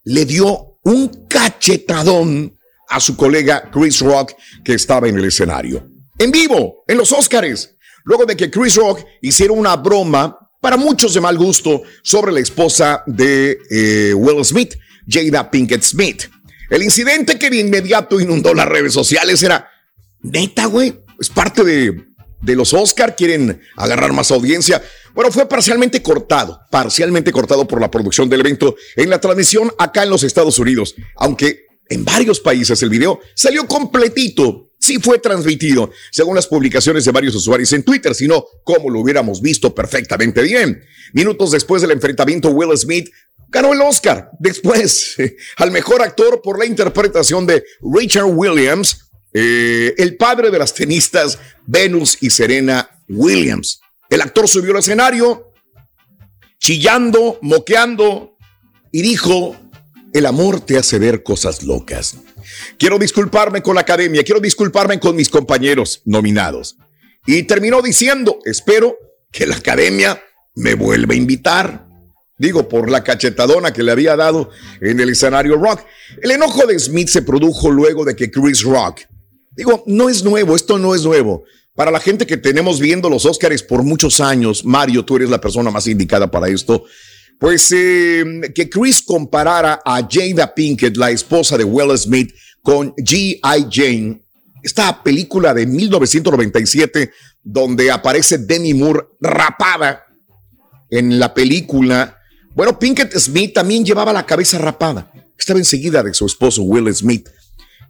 le 0.04 0.26
dio 0.26 0.80
un 0.84 1.28
cachetadón 1.28 2.58
a 2.90 3.00
su 3.00 3.16
colega 3.16 3.70
Chris 3.72 4.00
Rock 4.02 4.34
que 4.64 4.74
estaba 4.74 5.08
en 5.08 5.18
el 5.18 5.26
escenario. 5.26 5.88
En 6.18 6.32
vivo, 6.32 6.84
en 6.88 6.98
los 6.98 7.12
Óscares. 7.12 7.76
Luego 8.04 8.26
de 8.26 8.38
que 8.38 8.52
Chris 8.52 8.76
Rock 8.76 9.04
hiciera 9.22 9.54
una 9.54 9.76
broma, 9.76 10.38
para 10.66 10.78
muchos 10.78 11.14
de 11.14 11.22
mal 11.22 11.38
gusto, 11.38 11.84
sobre 12.02 12.32
la 12.32 12.40
esposa 12.40 13.04
de 13.06 13.60
eh, 13.70 14.16
Will 14.16 14.44
Smith, 14.44 14.74
Jada 15.08 15.52
Pinkett 15.52 15.84
Smith. 15.84 16.24
El 16.72 16.82
incidente 16.82 17.38
que 17.38 17.52
de 17.52 17.58
inmediato 17.58 18.20
inundó 18.20 18.52
las 18.52 18.68
redes 18.68 18.92
sociales 18.92 19.44
era, 19.44 19.70
neta, 20.22 20.66
güey, 20.66 21.02
es 21.20 21.30
parte 21.30 21.64
de, 21.64 22.06
de 22.42 22.56
los 22.56 22.74
Oscar, 22.74 23.16
quieren 23.16 23.62
agarrar 23.76 24.12
más 24.12 24.32
audiencia. 24.32 24.82
Bueno, 25.14 25.32
fue 25.32 25.48
parcialmente 25.48 26.02
cortado, 26.02 26.60
parcialmente 26.72 27.32
cortado 27.32 27.68
por 27.68 27.80
la 27.80 27.92
producción 27.92 28.28
del 28.28 28.40
evento 28.40 28.76
en 28.96 29.12
la 29.12 29.22
transmisión 29.22 29.72
acá 29.78 30.02
en 30.02 30.10
los 30.10 30.24
Estados 30.24 30.58
Unidos, 30.58 30.96
aunque 31.18 31.68
en 31.90 32.04
varios 32.04 32.40
países 32.40 32.82
el 32.82 32.90
video 32.90 33.20
salió 33.36 33.68
completito. 33.68 34.65
Sí 34.86 35.00
fue 35.00 35.18
transmitido, 35.18 35.90
según 36.12 36.36
las 36.36 36.46
publicaciones 36.46 37.06
de 37.06 37.12
varios 37.12 37.34
usuarios 37.34 37.74
en 37.74 37.82
Twitter, 37.82 38.14
sino 38.14 38.46
como 38.64 38.92
lo 38.92 39.00
hubiéramos 39.00 39.42
visto 39.42 39.74
perfectamente 39.74 40.44
bien. 40.44 40.80
Minutos 41.12 41.50
después 41.50 41.82
del 41.82 41.90
enfrentamiento, 41.90 42.52
Will 42.52 42.78
Smith 42.78 43.10
ganó 43.50 43.74
el 43.74 43.82
Oscar 43.82 44.30
después 44.40 45.16
al 45.58 45.72
mejor 45.72 46.04
actor 46.04 46.40
por 46.44 46.60
la 46.60 46.68
interpretación 46.68 47.48
de 47.48 47.64
Richard 47.82 48.26
Williams, 48.28 49.10
eh, 49.34 49.96
el 49.98 50.18
padre 50.18 50.52
de 50.52 50.60
las 50.60 50.76
tenistas 50.76 51.40
Venus 51.66 52.20
y 52.22 52.30
Serena 52.30 52.88
Williams. 53.10 53.82
El 54.08 54.22
actor 54.22 54.48
subió 54.48 54.70
al 54.74 54.78
escenario 54.78 55.52
chillando, 56.60 57.40
moqueando 57.42 58.38
y 58.92 59.02
dijo, 59.02 59.56
el 60.14 60.28
amor 60.28 60.62
te 60.62 60.78
hace 60.78 61.00
ver 61.00 61.24
cosas 61.24 61.64
locas. 61.64 62.18
Quiero 62.78 63.00
disculparme 63.00 63.62
con 63.62 63.76
la 63.76 63.82
academia, 63.82 64.24
quiero 64.24 64.40
disculparme 64.40 65.00
con 65.00 65.16
mis 65.16 65.30
compañeros 65.30 66.02
nominados. 66.06 66.78
Y 67.26 67.44
terminó 67.44 67.82
diciendo, 67.82 68.40
espero 68.46 68.98
que 69.32 69.48
la 69.48 69.56
academia 69.56 70.22
me 70.56 70.76
vuelva 70.76 71.14
a 71.14 71.18
invitar. 71.18 71.88
Digo, 72.38 72.68
por 72.68 72.90
la 72.90 73.04
cachetadona 73.04 73.72
que 73.72 73.84
le 73.84 73.92
había 73.92 74.16
dado 74.16 74.50
en 74.82 75.00
el 75.00 75.10
escenario 75.10 75.56
rock. 75.56 75.82
El 76.22 76.32
enojo 76.32 76.68
de 76.68 76.78
Smith 76.78 77.08
se 77.08 77.22
produjo 77.22 77.72
luego 77.72 78.04
de 78.04 78.16
que 78.16 78.30
Chris 78.30 78.62
Rock, 78.64 79.02
digo, 79.56 79.84
no 79.88 80.10
es 80.10 80.24
nuevo, 80.24 80.56
esto 80.56 80.78
no 80.78 80.94
es 80.94 81.04
nuevo. 81.04 81.46
Para 81.76 81.92
la 81.92 82.00
gente 82.00 82.26
que 82.26 82.38
tenemos 82.38 82.80
viendo 82.80 83.10
los 83.10 83.26
Oscars 83.26 83.64
por 83.64 83.84
muchos 83.84 84.20
años, 84.20 84.64
Mario, 84.64 85.04
tú 85.04 85.18
eres 85.18 85.30
la 85.30 85.42
persona 85.42 85.72
más 85.72 85.88
indicada 85.88 86.30
para 86.30 86.48
esto. 86.48 86.86
Pues 87.40 87.72
eh, 87.72 88.24
que 88.54 88.70
Chris 88.70 89.02
comparara 89.02 89.82
a 89.84 90.08
Jada 90.10 90.54
Pinkett, 90.54 90.96
la 90.98 91.12
esposa 91.12 91.58
de 91.58 91.64
Will 91.64 91.98
Smith, 91.98 92.34
con 92.62 92.96
G.I. 92.96 93.68
Jane, 93.70 94.22
esta 94.64 95.04
película 95.04 95.54
de 95.54 95.68
1997 95.68 97.12
donde 97.44 97.92
aparece 97.92 98.40
Demi 98.40 98.74
Moore 98.74 99.06
rapada 99.22 100.04
en 100.90 101.20
la 101.20 101.34
película. 101.34 102.20
Bueno, 102.56 102.80
Pinkett 102.80 103.16
Smith 103.18 103.54
también 103.54 103.86
llevaba 103.86 104.12
la 104.12 104.26
cabeza 104.26 104.58
rapada. 104.58 105.12
Estaba 105.38 105.60
enseguida 105.60 106.02
de 106.02 106.14
su 106.14 106.26
esposo 106.26 106.64
Will 106.64 106.94
Smith. 106.94 107.30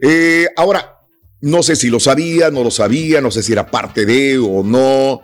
Eh, 0.01 0.47
ahora, 0.57 0.99
no 1.39 1.63
sé 1.63 1.77
si 1.77 1.89
lo 1.89 2.01
sabía, 2.01 2.51
no 2.51 2.63
lo 2.63 2.71
sabía, 2.71 3.21
no 3.21 3.31
sé 3.31 3.43
si 3.43 3.53
era 3.53 3.71
parte 3.71 4.05
de 4.05 4.37
o 4.37 4.61
no. 4.61 5.21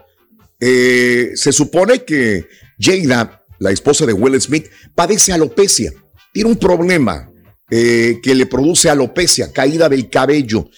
Eh, 0.60 1.32
se 1.36 1.52
supone 1.52 2.06
que 2.06 2.48
Jada, 2.80 3.41
la 3.62 3.72
esposa 3.72 4.06
de 4.06 4.14
Will 4.14 4.42
Smith, 4.42 4.68
padece 4.94 5.32
alopecia. 5.32 5.94
Tiene 6.34 6.50
un 6.50 6.58
problema 6.58 7.32
eh, 7.70 8.20
que 8.22 8.36
le 8.36 8.46
produce 8.46 8.90
alopecia, 8.90 9.54
caída 9.54 9.88
del 9.88 10.10
cabello. 10.10 10.70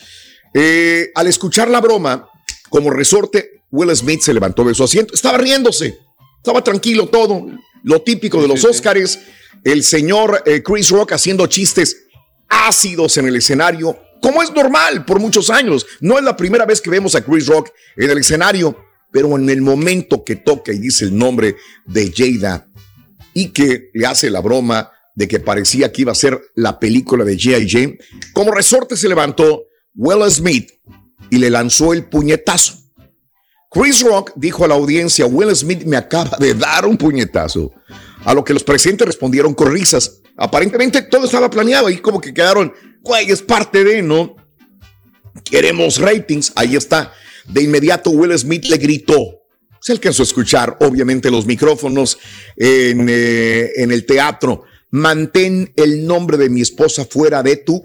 al 1.15 1.28
escuchar 1.28 1.69
la 1.69 1.82
broma, 1.82 2.30
como 2.69 2.91
resorte, 2.91 3.63
Will 3.72 3.96
Smith 3.96 4.22
se 4.22 4.34
levantó 4.34 4.63
de 4.63 4.76
su 4.76 4.84
asiento. 4.84 5.15
Estaba 5.15 5.38
riéndose. 5.38 5.98
Estaba 6.38 6.63
tranquilo 6.63 7.08
todo, 7.08 7.48
lo 7.84 8.02
típico 8.02 8.41
de 8.41 8.48
los 8.48 8.63
Oscars. 8.65 9.19
El 9.63 9.84
señor 9.84 10.43
eh, 10.46 10.62
Chris 10.62 10.89
Rock 10.89 11.13
haciendo 11.13 11.48
chistes 11.48 12.06
ácidos 12.50 13.17
en 13.17 13.28
el 13.28 13.38
escenario, 13.38 13.98
como 14.22 14.43
es 14.43 14.52
normal 14.52 15.06
por 15.06 15.19
muchos 15.19 15.50
años. 15.50 15.86
No 16.02 16.17
es 16.17 16.24
la 16.24 16.36
primera 16.36 16.65
vez 16.65 16.82
que 16.82 16.89
vemos 16.89 17.15
a 17.15 17.24
Chris 17.24 17.48
Rock 17.48 17.69
en 17.96 18.10
el 18.10 18.17
escenario, 18.17 18.78
pero 19.12 19.36
en 19.38 19.50
el 19.50 19.62
momento 19.62 20.24
que 20.24 20.36
toca 20.36 20.74
y 20.74 20.80
dice 20.80 21.06
el 21.06 21.17
nombre 21.17 21.56
de 21.86 22.12
Jada 22.13 22.67
y 23.34 23.50
que 23.50 23.89
le 23.93 24.06
hace 24.06 24.30
la 24.30 24.41
broma 24.41 24.91
de 25.15 25.28
que 25.28 25.39
parecía 25.39 25.91
que 25.91 26.02
iba 26.02 26.12
a 26.12 26.15
ser 26.15 26.41
la 26.56 26.80
película 26.80 27.24
de 27.24 27.38
J.I.J., 27.38 28.04
como 28.34 28.52
resorte 28.52 28.98
se 28.98 29.10
levantó 29.10 29.65
Will 29.96 30.30
Smith 30.32 30.72
y 31.30 31.38
le 31.38 31.50
lanzó 31.50 31.93
el 31.93 32.06
puñetazo. 32.06 32.80
Chris 33.69 34.02
Rock 34.04 34.34
dijo 34.36 34.65
a 34.65 34.67
la 34.67 34.76
audiencia, 34.76 35.26
Will 35.26 35.56
Smith 35.56 35.84
me 35.84 35.98
acaba 35.98 36.38
de 36.38 36.54
dar 36.54 36.86
un 36.86 36.98
puñetazo. 36.98 37.72
A 38.24 38.34
lo 38.34 38.43
que 38.43 38.54
los 38.54 38.63
presentes 38.63 39.06
respondieron 39.06 39.54
con 39.54 39.72
risas. 39.72 40.22
Aparentemente 40.38 41.02
todo 41.02 41.26
estaba 41.26 41.50
planeado 41.50 41.89
y 41.89 41.98
como 41.98 42.22
que 42.22 42.34
quedaron, 42.34 42.72
güey, 43.02 43.32
es 43.32 43.41
parte 43.41 43.84
de, 43.84 44.02
¿no? 44.02 44.36
Queremos 45.43 46.00
ratings. 46.00 46.54
Ahí 46.56 46.76
está. 46.76 47.12
De 47.48 47.63
inmediato 47.63 48.12
Will 48.12 48.38
Smith 48.38 48.65
le 48.65 48.78
gritó. 48.78 49.43
Se 49.84 49.91
alcanzó 49.91 50.24
a 50.24 50.26
escuchar, 50.26 50.78
obviamente, 50.80 51.30
los 51.30 51.46
micrófonos 51.46 52.17
en, 52.56 53.06
eh, 53.10 53.69
en 53.76 53.91
el 53.91 54.06
teatro. 54.06 54.63
Mantén 54.91 55.74
el 55.76 56.08
nombre 56.08 56.38
de 56.38 56.50
mi 56.50 56.62
esposa 56.62 57.04
fuera 57.04 57.43
de 57.43 57.58
tu 57.58 57.84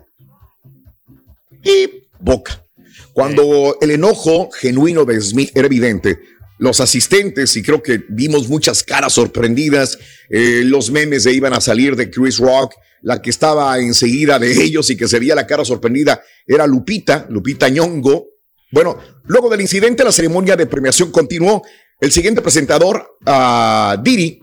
y 1.64 2.04
boca. 2.20 2.64
Cuando 3.12 3.78
el 3.80 3.90
enojo 3.90 4.48
genuino 4.52 5.04
de 5.04 5.20
Smith 5.20 5.50
era 5.56 5.66
evidente, 5.66 6.20
los 6.58 6.78
asistentes, 6.78 7.56
y 7.56 7.64
creo 7.64 7.82
que 7.82 8.04
vimos 8.08 8.48
muchas 8.48 8.84
caras 8.84 9.14
sorprendidas, 9.14 9.98
eh, 10.30 10.62
los 10.64 10.92
memes 10.92 11.24
de 11.24 11.32
iban 11.32 11.52
a 11.52 11.60
salir 11.60 11.96
de 11.96 12.12
Chris 12.12 12.38
Rock, 12.38 12.74
la 13.02 13.20
que 13.20 13.30
estaba 13.30 13.76
enseguida 13.80 14.38
de 14.38 14.52
ellos 14.52 14.88
y 14.90 14.96
que 14.96 15.08
sería 15.08 15.34
la 15.34 15.48
cara 15.48 15.64
sorprendida 15.64 16.22
era 16.46 16.64
Lupita, 16.64 17.26
Lupita 17.28 17.68
Ñongo. 17.68 18.28
Bueno, 18.70 18.98
luego 19.24 19.50
del 19.50 19.62
incidente, 19.62 20.04
la 20.04 20.12
ceremonia 20.12 20.54
de 20.54 20.66
premiación 20.66 21.10
continuó. 21.10 21.64
El 22.00 22.12
siguiente 22.12 22.42
presentador, 22.42 23.18
uh, 23.26 24.00
Didi, 24.02 24.40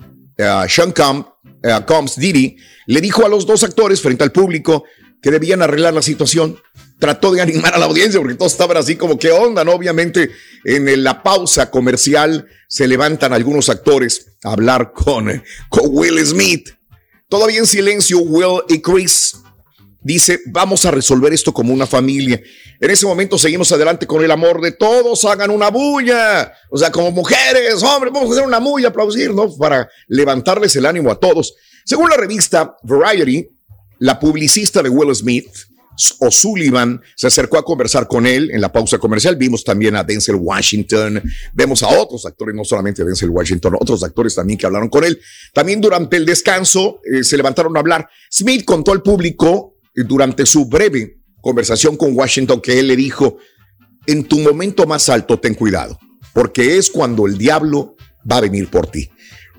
Sean 0.67 0.91
Combs, 0.91 2.15
Didi, 2.17 2.57
le 2.87 3.01
dijo 3.01 3.25
a 3.25 3.29
los 3.29 3.45
dos 3.45 3.63
actores 3.63 4.01
frente 4.01 4.23
al 4.23 4.31
público 4.31 4.83
que 5.21 5.31
debían 5.31 5.61
arreglar 5.61 5.93
la 5.93 6.01
situación 6.01 6.59
trató 6.99 7.31
de 7.31 7.41
animar 7.41 7.73
a 7.73 7.77
la 7.77 7.85
audiencia 7.85 8.19
porque 8.19 8.35
todos 8.35 8.51
estaban 8.51 8.77
así 8.77 8.95
como, 8.95 9.17
¿qué 9.17 9.31
onda? 9.31 9.63
¿no? 9.63 9.71
Obviamente 9.73 10.31
en 10.63 11.03
la 11.03 11.23
pausa 11.23 11.69
comercial 11.71 12.47
se 12.67 12.87
levantan 12.87 13.33
algunos 13.33 13.69
actores 13.69 14.37
a 14.43 14.51
hablar 14.51 14.91
con, 14.93 15.43
con 15.69 15.83
Will 15.89 16.25
Smith. 16.25 16.69
Todavía 17.27 17.59
en 17.59 17.65
silencio, 17.65 18.19
Will 18.19 18.61
y 18.69 18.81
Chris 18.81 19.35
dice, 20.05 20.39
vamos 20.45 20.85
a 20.85 20.91
resolver 20.91 21.33
esto 21.33 21.51
como 21.51 21.73
una 21.73 21.87
familia. 21.87 22.39
En 22.79 22.91
ese 22.91 23.07
momento 23.07 23.39
seguimos 23.39 23.71
adelante 23.71 24.05
con 24.05 24.23
el 24.23 24.29
amor 24.29 24.61
de 24.61 24.71
todos, 24.71 25.25
hagan 25.25 25.49
una 25.49 25.71
bulla. 25.71 26.53
O 26.69 26.77
sea, 26.77 26.91
como 26.91 27.09
mujeres, 27.09 27.81
hombres, 27.81 28.13
vamos 28.13 28.29
a 28.29 28.33
hacer 28.33 28.45
una 28.45 28.59
bulla, 28.59 28.89
aplaudir, 28.89 29.33
¿no? 29.33 29.51
Para 29.57 29.89
levantarles 30.07 30.75
el 30.75 30.85
ánimo 30.85 31.09
a 31.09 31.19
todos. 31.19 31.55
Según 31.83 32.11
la 32.11 32.17
revista 32.17 32.75
Variety, 32.83 33.47
la 33.97 34.19
publicista 34.19 34.83
de 34.83 34.89
Will 34.89 35.13
Smith, 35.15 35.47
O'Sullivan 36.19 37.01
se 37.15 37.25
acercó 37.25 37.57
a 37.57 37.65
conversar 37.65 38.07
con 38.07 38.27
él 38.27 38.51
en 38.51 38.61
la 38.61 38.71
pausa 38.71 38.99
comercial. 38.99 39.37
Vimos 39.37 39.63
también 39.63 39.95
a 39.95 40.03
Denzel 40.03 40.35
Washington, 40.35 41.23
vemos 41.53 41.81
a 41.81 41.87
otros 41.87 42.27
actores, 42.27 42.53
no 42.53 42.63
solamente 42.63 43.03
Denzel 43.03 43.31
Washington, 43.31 43.75
otros 43.79 44.03
actores 44.03 44.35
también 44.35 44.59
que 44.59 44.67
hablaron 44.67 44.89
con 44.89 45.03
él. 45.03 45.19
También 45.51 45.81
durante 45.81 46.17
el 46.17 46.27
descanso 46.27 46.99
eh, 47.11 47.23
se 47.23 47.37
levantaron 47.37 47.75
a 47.75 47.79
hablar. 47.79 48.07
Smith 48.29 48.65
contó 48.65 48.91
al 48.91 49.01
público 49.01 49.74
durante 49.95 50.45
su 50.45 50.65
breve 50.65 51.21
conversación 51.41 51.95
con 51.95 52.15
Washington 52.15 52.59
que 52.59 52.79
él 52.79 52.87
le 52.87 52.95
dijo, 52.95 53.37
en 54.07 54.23
tu 54.23 54.39
momento 54.39 54.85
más 54.85 55.09
alto 55.09 55.39
ten 55.39 55.53
cuidado, 55.53 55.99
porque 56.33 56.77
es 56.77 56.89
cuando 56.89 57.27
el 57.27 57.37
diablo 57.37 57.95
va 58.29 58.37
a 58.37 58.41
venir 58.41 58.69
por 58.69 58.87
ti. 58.87 59.09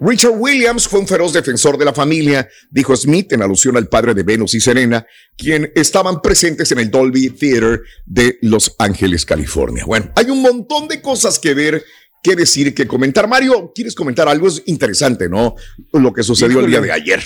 Richard 0.01 0.35
Williams 0.37 0.89
fue 0.89 1.01
un 1.01 1.07
feroz 1.07 1.33
defensor 1.33 1.79
de 1.79 1.85
la 1.85 1.93
familia, 1.93 2.49
dijo 2.71 2.95
Smith 2.97 3.33
en 3.33 3.43
alusión 3.43 3.77
al 3.77 3.89
padre 3.89 4.15
de 4.15 4.25
Venus 4.25 4.55
y 4.55 4.61
Serena, 4.61 5.07
quien 5.37 5.73
estaban 5.75 6.21
presentes 6.21 6.71
en 6.73 6.81
el 6.81 6.91
Dolby 6.91 7.31
Theater 7.31 7.81
de 8.05 8.39
Los 8.43 8.75
Ángeles, 8.79 9.25
California. 9.25 9.85
Bueno, 9.87 10.13
hay 10.17 10.29
un 10.31 10.43
montón 10.43 10.89
de 10.89 11.01
cosas 11.01 11.39
que 11.39 11.55
ver, 11.55 11.83
que 12.23 12.37
decir, 12.37 12.75
que 12.75 12.87
comentar. 12.87 13.27
Mario, 13.27 13.73
¿quieres 13.75 13.95
comentar 13.95 14.29
algo? 14.29 14.49
Es 14.49 14.63
interesante, 14.67 15.29
¿no? 15.29 15.55
Lo 15.93 16.13
que 16.13 16.23
sucedió 16.23 16.61
el 16.61 16.67
día 16.67 16.81
de 16.81 16.93
ayer. 16.93 17.23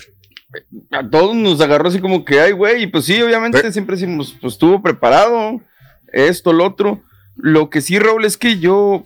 A 0.90 1.08
todos 1.08 1.36
nos 1.36 1.60
agarró 1.60 1.88
así 1.88 2.00
como 2.00 2.24
que, 2.24 2.40
ay, 2.40 2.52
güey, 2.52 2.82
y 2.82 2.86
pues 2.86 3.04
sí, 3.04 3.20
obviamente 3.22 3.70
siempre 3.72 3.96
decimos, 3.96 4.36
pues 4.40 4.54
estuvo 4.54 4.82
preparado, 4.82 5.60
esto, 6.12 6.52
lo 6.52 6.66
otro. 6.66 7.02
Lo 7.36 7.70
que 7.70 7.80
sí, 7.80 7.98
Raúl, 7.98 8.24
es 8.24 8.36
que 8.36 8.58
yo 8.58 9.04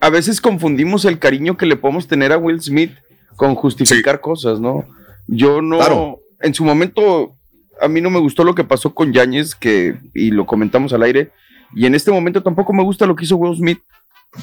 a 0.00 0.10
veces 0.10 0.40
confundimos 0.40 1.04
el 1.04 1.18
cariño 1.18 1.56
que 1.56 1.66
le 1.66 1.76
podemos 1.76 2.08
tener 2.08 2.32
a 2.32 2.38
Will 2.38 2.60
Smith 2.60 2.92
con 3.36 3.54
justificar 3.54 4.20
cosas, 4.20 4.60
¿no? 4.60 4.86
Yo 5.26 5.62
no, 5.62 6.18
en 6.40 6.54
su 6.54 6.64
momento, 6.64 7.36
a 7.80 7.88
mí 7.88 8.00
no 8.00 8.10
me 8.10 8.18
gustó 8.18 8.44
lo 8.44 8.54
que 8.54 8.64
pasó 8.64 8.94
con 8.94 9.12
Yáñez, 9.12 9.54
que, 9.54 9.96
y 10.14 10.30
lo 10.30 10.46
comentamos 10.46 10.92
al 10.92 11.02
aire, 11.02 11.30
y 11.74 11.86
en 11.86 11.94
este 11.94 12.10
momento 12.10 12.42
tampoco 12.42 12.72
me 12.72 12.82
gusta 12.82 13.06
lo 13.06 13.14
que 13.14 13.24
hizo 13.24 13.36
Will 13.36 13.56
Smith. 13.56 13.80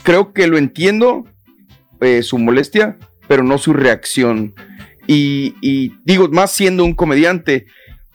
Creo 0.03 0.33
que 0.33 0.47
lo 0.47 0.57
entiendo, 0.57 1.25
eh, 1.99 2.23
su 2.23 2.37
molestia, 2.37 2.97
pero 3.27 3.43
no 3.43 3.57
su 3.57 3.73
reacción. 3.73 4.53
Y, 5.07 5.55
y 5.61 5.93
digo, 6.03 6.27
más 6.27 6.51
siendo 6.51 6.83
un 6.83 6.93
comediante, 6.93 7.65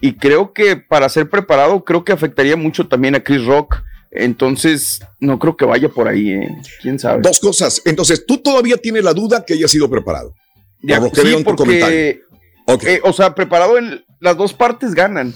y 0.01 0.15
creo 0.15 0.53
que 0.53 0.77
para 0.77 1.09
ser 1.09 1.29
preparado, 1.31 1.85
creo 1.85 2.05
que 2.05 2.13
afectaría 2.13 2.57
mucho 2.57 2.87
también 2.87 3.15
a 3.15 3.23
Chris 3.23 3.45
Rock 3.45 3.83
entonces, 4.15 5.01
no 5.21 5.39
creo 5.39 5.57
que 5.57 5.65
vaya 5.65 5.89
por 5.89 6.07
ahí, 6.07 6.33
¿eh? 6.33 6.49
¿Quién 6.83 6.99
sabe? 6.99 7.23
Dos 7.23 7.41
cosas. 7.41 7.81
Entonces, 7.87 8.27
tú 8.27 8.37
todavía 8.39 8.77
tienes 8.77 9.03
la 9.03 9.15
duda 9.15 9.43
que 9.45 9.55
haya 9.55 9.67
sido 9.67 9.89
preparado. 9.89 10.35
Ya, 10.83 11.01
por 11.01 11.17
sí, 11.17 11.43
porque, 11.43 12.21
eh, 12.67 13.01
o 13.05 13.13
sea, 13.15 13.35
preparado 13.35 13.79
en 13.79 14.05
las 14.21 14.37
dos 14.37 14.53
partes 14.53 14.95
ganan. 14.95 15.35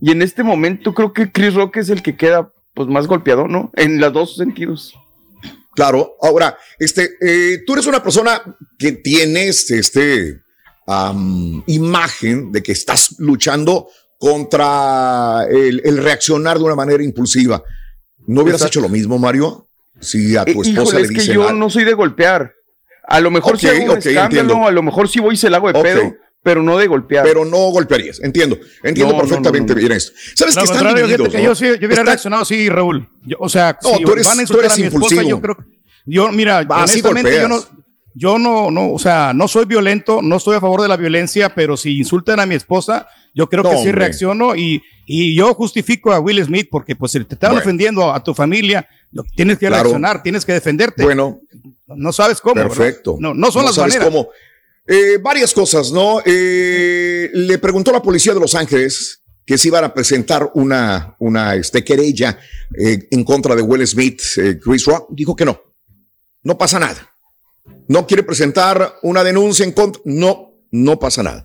Y 0.00 0.10
en 0.10 0.22
este 0.22 0.42
momento 0.42 0.94
creo 0.94 1.12
que 1.12 1.30
Chris 1.30 1.54
Rock 1.54 1.76
es 1.76 1.90
el 1.90 2.02
que 2.02 2.16
queda 2.16 2.52
pues 2.74 2.88
más 2.88 3.06
golpeado, 3.06 3.46
¿no? 3.46 3.70
En 3.76 4.00
los 4.00 4.12
dos 4.12 4.36
sentidos. 4.36 4.94
Claro. 5.74 6.16
Ahora, 6.20 6.58
este, 6.80 7.10
eh, 7.20 7.62
tú 7.66 7.74
eres 7.74 7.86
una 7.86 8.02
persona 8.02 8.42
que 8.78 8.92
tienes, 8.92 9.70
este, 9.70 10.40
imagen 11.66 12.50
de 12.52 12.62
que 12.62 12.72
estás 12.72 13.16
luchando 13.18 13.88
contra 14.18 15.44
el, 15.50 15.80
el 15.84 15.98
reaccionar 15.98 16.58
de 16.58 16.64
una 16.64 16.74
manera 16.74 17.02
impulsiva. 17.02 17.62
¿No 18.26 18.42
hubieras 18.42 18.62
hecho 18.64 18.80
lo 18.80 18.88
mismo, 18.88 19.18
Mario? 19.18 19.68
Si 20.00 20.36
a 20.36 20.44
tu 20.44 20.50
Eh, 20.50 20.54
esposa 20.54 20.70
híjole, 20.70 20.98
le 20.98 21.02
es 21.02 21.08
que 21.08 21.14
dicen 21.20 21.34
yo 21.34 21.42
algo. 21.48 21.58
no 21.58 21.70
soy 21.70 21.84
de 21.84 21.94
golpear. 21.94 22.52
A 23.06 23.20
lo 23.20 23.30
mejor 23.30 23.54
Ok, 23.54 23.60
sí 23.60 23.68
hago 23.68 23.84
un 23.84 23.90
ok, 23.90 23.96
escándalo, 23.98 24.24
entiendo. 24.42 24.66
a 24.66 24.70
lo 24.70 24.82
mejor 24.82 25.08
sí 25.08 25.18
voy 25.20 25.34
y 25.34 25.38
se 25.38 25.48
la 25.50 25.56
hago 25.58 25.72
de 25.72 25.78
Ok. 25.78 25.82
pedo, 25.84 26.14
pero 26.42 26.62
no 26.62 26.76
de 26.78 26.86
golpear. 26.86 27.24
Pero 27.24 27.44
no 27.44 27.56
golpearías, 27.70 28.20
entiendo. 28.20 28.58
Entiendo 28.82 29.14
No, 29.14 29.20
perfectamente 29.20 29.72
no, 29.72 29.74
no. 29.74 29.80
bien 29.80 29.92
esto. 29.92 30.12
¿Sabes 30.34 30.54
que 30.56 30.64
están 30.64 30.94
divididos, 30.94 31.28
que 31.28 31.42
yo, 31.42 31.54
sí, 31.54 31.64
yo 31.66 31.70
hubiera 31.78 31.94
Está- 31.94 32.04
reaccionado 32.04 32.42
así, 32.42 32.68
Raúl. 32.68 33.08
Yo- 33.24 33.36
o 33.40 33.48
sea, 33.48 33.78
No, 33.82 33.96
si 33.96 34.04
tú 34.04 34.12
eres- 34.12 34.26
van 34.26 34.40
a 34.40 34.44
tú 34.44 34.58
eres 34.58 34.72
a 34.72 34.76
mi 34.76 34.82
esposa, 34.82 35.14
impulsivo. 35.14 35.22
yo 35.30 35.40
creo 35.40 35.56
yo, 36.10 36.32
mira, 36.32 36.64
Vas 36.64 36.90
honestamente, 36.90 37.34
yo 37.34 37.48
no. 37.48 37.62
Yo 38.18 38.38
no, 38.38 38.70
no, 38.70 38.92
o 38.92 38.98
sea, 38.98 39.32
no 39.34 39.46
soy 39.48 39.64
violento, 39.66 40.20
no 40.22 40.36
estoy 40.36 40.56
a 40.56 40.60
favor 40.60 40.82
de 40.82 40.88
la 40.88 40.96
violencia, 40.96 41.54
pero 41.54 41.76
si 41.76 41.98
insultan 41.98 42.40
a 42.40 42.46
mi 42.46 42.54
esposa, 42.56 43.06
yo 43.34 43.48
creo 43.48 43.62
No, 43.62 43.70
que 43.70 43.76
sí 43.78 43.92
reacciono 43.92 44.56
y, 44.56 44.82
y 45.06 45.36
yo 45.36 45.54
justifico 45.54 46.12
a 46.12 46.18
Will 46.18 46.42
Smith 46.44 46.68
porque 46.70 46.96
pues 46.96 47.12
si 47.12 47.24
te 47.24 47.34
están 47.34 47.50
Bueno. 47.50 47.62
ofendiendo 47.62 48.12
a 48.12 48.22
tu 48.24 48.34
familia, 48.34 48.88
tienes 49.36 49.58
que 49.58 49.66
Claro. 49.68 49.84
reaccionar, 49.84 50.22
tienes 50.22 50.44
que 50.44 50.52
defenderte. 50.52 51.04
Bueno, 51.04 51.40
no 51.86 52.12
sabes 52.12 52.40
cómo. 52.40 52.56
¿verdad? 52.56 52.68
Perfecto. 52.76 53.16
No, 53.20 53.34
no 53.34 53.50
son 53.52 53.64
las 53.64 53.74
sabes 53.76 53.94
maneras. 53.94 54.08
cómo. 54.12 54.28
Eh, 54.86 55.18
varias 55.22 55.52
cosas, 55.52 55.92
¿no? 55.92 56.20
Eh, 56.24 57.30
le 57.34 57.58
preguntó 57.58 57.92
la 57.92 58.02
policía 58.02 58.32
de 58.34 58.40
Los 58.40 58.54
Ángeles 58.54 59.22
que 59.46 59.56
se 59.58 59.68
iban 59.68 59.84
a 59.84 59.94
presentar 59.94 60.50
una, 60.54 61.14
una 61.20 61.54
este, 61.54 61.84
querella 61.84 62.38
eh, 62.78 63.06
en 63.10 63.22
contra 63.24 63.54
de 63.54 63.62
Will 63.62 63.86
Smith, 63.86 64.20
eh, 64.38 64.58
Chris 64.62 64.84
Rock. 64.86 65.08
Dijo 65.10 65.36
que 65.36 65.44
no. 65.44 65.60
No 66.42 66.56
pasa 66.58 66.78
nada. 66.78 66.96
No 67.88 68.06
quiere 68.06 68.22
presentar 68.22 68.96
una 69.02 69.24
denuncia 69.24 69.64
en 69.64 69.72
contra. 69.72 70.00
No, 70.04 70.52
no 70.70 70.98
pasa 70.98 71.22
nada. 71.22 71.44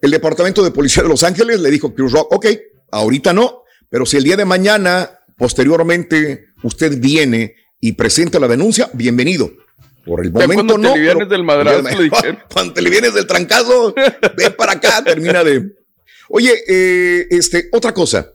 El 0.00 0.10
departamento 0.10 0.62
de 0.62 0.70
policía 0.70 1.02
de 1.02 1.08
Los 1.08 1.22
Ángeles 1.24 1.60
le 1.60 1.70
dijo 1.70 1.88
a 1.88 1.94
Chris 1.94 2.12
Rock, 2.12 2.32
ok, 2.32 2.46
ahorita 2.92 3.32
no, 3.32 3.62
pero 3.88 4.06
si 4.06 4.16
el 4.16 4.24
día 4.24 4.36
de 4.36 4.44
mañana, 4.44 5.10
posteriormente, 5.36 6.46
usted 6.62 6.98
viene 7.00 7.54
y 7.80 7.92
presenta 7.92 8.38
la 8.38 8.48
denuncia, 8.48 8.90
bienvenido. 8.92 9.50
Por 10.04 10.24
el 10.24 10.32
momento 10.32 10.54
cuando 10.54 10.74
te 10.76 10.80
no. 10.80 10.92
alivianes 10.92 11.16
pero- 11.18 11.28
del 11.30 11.44
madrazo, 11.44 11.82
le 11.82 12.04
dijeron. 12.04 12.38
Cuando 12.52 12.72
te 12.72 12.80
le 12.82 12.88
vienes 12.90 13.12
del 13.12 13.26
trancazo, 13.26 13.94
ven 14.36 14.54
para 14.56 14.72
acá, 14.72 15.02
termina 15.04 15.44
de. 15.44 15.70
Oye, 16.30 16.52
eh, 16.66 17.26
este, 17.30 17.68
otra 17.72 17.92
cosa. 17.92 18.32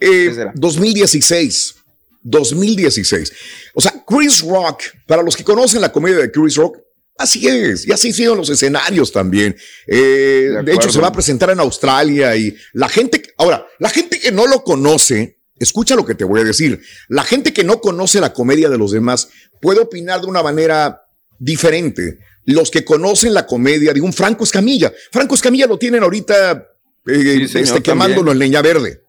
Eh, 0.00 0.34
2016. 0.54 1.74
2016. 2.22 3.32
O 3.74 3.80
sea, 3.80 3.92
Chris 4.06 4.42
Rock, 4.42 4.82
para 5.06 5.22
los 5.22 5.36
que 5.36 5.44
conocen 5.44 5.80
la 5.80 5.92
comedia 5.92 6.18
de 6.18 6.30
Chris 6.30 6.56
Rock, 6.56 6.78
así 7.18 7.46
es, 7.46 7.86
y 7.86 7.92
así 7.92 8.08
hicieron 8.08 8.38
los 8.38 8.50
escenarios 8.50 9.12
también. 9.12 9.56
Eh, 9.86 10.50
de, 10.64 10.72
hecho, 10.72 10.90
se 10.90 11.00
va 11.00 11.08
a 11.08 11.12
presentar 11.12 11.50
en 11.50 11.60
Australia 11.60 12.34
y 12.36 12.54
la 12.72 12.88
gente, 12.88 13.22
ahora, 13.38 13.66
la 13.78 13.90
gente 13.90 14.18
que 14.18 14.32
no 14.32 14.46
lo 14.46 14.64
conoce, 14.64 15.38
escucha 15.58 15.94
lo 15.94 16.04
que 16.04 16.14
te 16.14 16.24
voy 16.24 16.40
a 16.40 16.44
decir, 16.44 16.80
la 17.08 17.24
gente 17.24 17.52
que 17.52 17.64
no 17.64 17.80
conoce 17.80 18.20
la 18.20 18.32
comedia 18.32 18.68
de 18.68 18.78
los 18.78 18.92
demás 18.92 19.28
puede 19.60 19.80
opinar 19.80 20.20
de 20.20 20.26
una 20.26 20.42
manera 20.42 21.02
diferente. 21.38 22.18
Los 22.44 22.72
que 22.72 22.84
conocen 22.84 23.34
la 23.34 23.46
comedia 23.46 23.92
de 23.92 24.00
un 24.00 24.12
Franco 24.12 24.42
Escamilla, 24.42 24.92
Franco 25.12 25.36
Escamilla 25.36 25.66
lo 25.66 25.78
tienen 25.78 26.02
ahorita 26.02 26.66
eh, 27.06 27.46
señor, 27.46 27.64
este, 27.64 27.82
quemándolo 27.82 28.32
en 28.32 28.38
leña 28.40 28.62
verde 28.62 29.01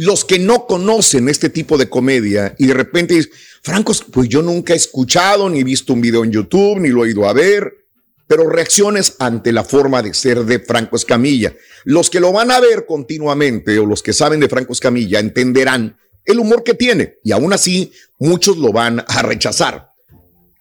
los 0.00 0.24
que 0.24 0.38
no 0.38 0.66
conocen 0.66 1.28
este 1.28 1.50
tipo 1.50 1.76
de 1.76 1.90
comedia 1.90 2.54
y 2.58 2.68
de 2.68 2.72
repente 2.72 3.12
dicen, 3.12 3.32
Franco, 3.62 3.92
pues 4.10 4.30
yo 4.30 4.40
nunca 4.40 4.72
he 4.72 4.76
escuchado 4.76 5.50
ni 5.50 5.60
he 5.60 5.64
visto 5.64 5.92
un 5.92 6.00
video 6.00 6.24
en 6.24 6.32
YouTube, 6.32 6.80
ni 6.80 6.88
lo 6.88 7.04
he 7.04 7.10
ido 7.10 7.28
a 7.28 7.34
ver, 7.34 7.84
pero 8.26 8.48
reacciones 8.48 9.16
ante 9.18 9.52
la 9.52 9.62
forma 9.62 10.00
de 10.00 10.14
ser 10.14 10.46
de 10.46 10.58
Franco 10.58 10.96
Escamilla. 10.96 11.54
Los 11.84 12.08
que 12.08 12.18
lo 12.18 12.32
van 12.32 12.50
a 12.50 12.60
ver 12.60 12.86
continuamente 12.86 13.78
o 13.78 13.84
los 13.84 14.02
que 14.02 14.14
saben 14.14 14.40
de 14.40 14.48
Franco 14.48 14.72
Escamilla 14.72 15.18
entenderán 15.18 15.98
el 16.24 16.38
humor 16.38 16.64
que 16.64 16.72
tiene 16.72 17.18
y 17.22 17.32
aún 17.32 17.52
así 17.52 17.92
muchos 18.18 18.56
lo 18.56 18.72
van 18.72 19.04
a 19.06 19.20
rechazar. 19.20 19.90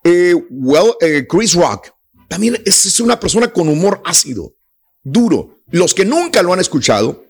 Eh, 0.03 0.35
well, 0.49 0.95
eh, 0.99 1.25
Chris 1.25 1.53
Rock 1.53 1.91
también 2.27 2.61
es, 2.65 2.85
es 2.85 2.99
una 2.99 3.17
persona 3.17 3.53
con 3.53 3.69
humor 3.69 4.01
ácido, 4.03 4.57
duro. 5.01 5.61
Los 5.71 5.93
que 5.93 6.03
nunca 6.03 6.43
lo 6.43 6.51
han 6.51 6.59
escuchado 6.59 7.28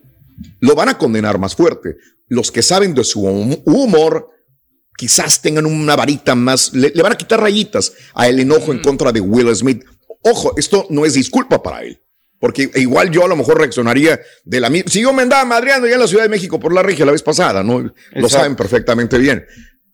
lo 0.60 0.74
van 0.74 0.88
a 0.88 0.98
condenar 0.98 1.38
más 1.38 1.54
fuerte. 1.54 1.96
Los 2.28 2.50
que 2.50 2.62
saben 2.62 2.94
de 2.94 3.04
su 3.04 3.22
hum- 3.22 3.62
humor, 3.64 4.28
quizás 4.96 5.42
tengan 5.42 5.66
una 5.66 5.96
varita 5.96 6.34
más, 6.34 6.72
le, 6.74 6.92
le 6.94 7.02
van 7.02 7.12
a 7.12 7.18
quitar 7.18 7.40
rayitas 7.40 7.92
a 8.14 8.28
el 8.28 8.40
enojo 8.40 8.72
en 8.72 8.80
contra 8.80 9.12
de 9.12 9.20
Will 9.20 9.54
Smith. 9.54 9.84
Ojo, 10.22 10.52
esto 10.56 10.86
no 10.90 11.04
es 11.06 11.14
disculpa 11.14 11.62
para 11.62 11.82
él. 11.82 12.00
Porque 12.38 12.70
igual 12.76 13.10
yo 13.10 13.24
a 13.24 13.28
lo 13.28 13.36
mejor 13.36 13.58
reaccionaría 13.58 14.18
de 14.44 14.60
la 14.60 14.70
misma. 14.70 14.90
Si 14.90 15.02
yo 15.02 15.12
me 15.12 15.22
andaba 15.22 15.44
madreando 15.44 15.86
ya 15.86 15.94
en 15.94 16.00
la 16.00 16.06
Ciudad 16.06 16.22
de 16.22 16.30
México 16.30 16.58
por 16.58 16.72
la 16.72 16.82
regia 16.82 17.04
la 17.04 17.12
vez 17.12 17.22
pasada, 17.22 17.62
¿no? 17.62 17.92
Lo 18.12 18.28
saben 18.30 18.56
perfectamente 18.56 19.18
bien. 19.18 19.44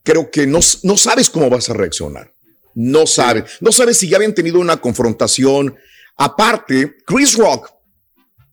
Creo 0.05 0.31
que 0.31 0.47
no, 0.47 0.61
no 0.85 0.97
sabes 0.97 1.29
cómo 1.29 1.51
vas 1.51 1.69
a 1.71 1.75
reaccionar. 1.75 2.33
No 2.77 3.05
sabes. 3.07 3.45
No 3.61 3.73
sabes 3.73 3.99
si 3.99 4.09
ya 4.09 4.17
habían 4.19 4.35
tenido 4.35 4.61
una 4.61 4.77
confrontación. 4.77 5.77
Aparte, 6.17 6.95
Chris 7.05 7.35
Rock 7.37 7.69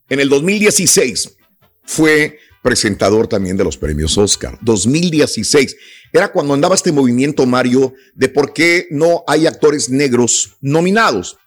en 0.09 0.19
el 0.19 0.29
2016 0.29 1.37
fue 1.83 2.39
presentador 2.61 3.27
también 3.27 3.57
de 3.57 3.63
los 3.63 3.77
premios 3.77 4.17
Oscar. 4.17 4.57
2016. 4.61 5.75
Era 6.11 6.31
cuando 6.31 6.53
andaba 6.53 6.75
este 6.75 6.91
movimiento, 6.91 7.45
Mario, 7.45 7.93
de 8.15 8.29
por 8.29 8.53
qué 8.53 8.87
no 8.89 9.23
hay 9.27 9.47
actores 9.47 9.89
negros 9.89 10.55
nominados. 10.61 11.37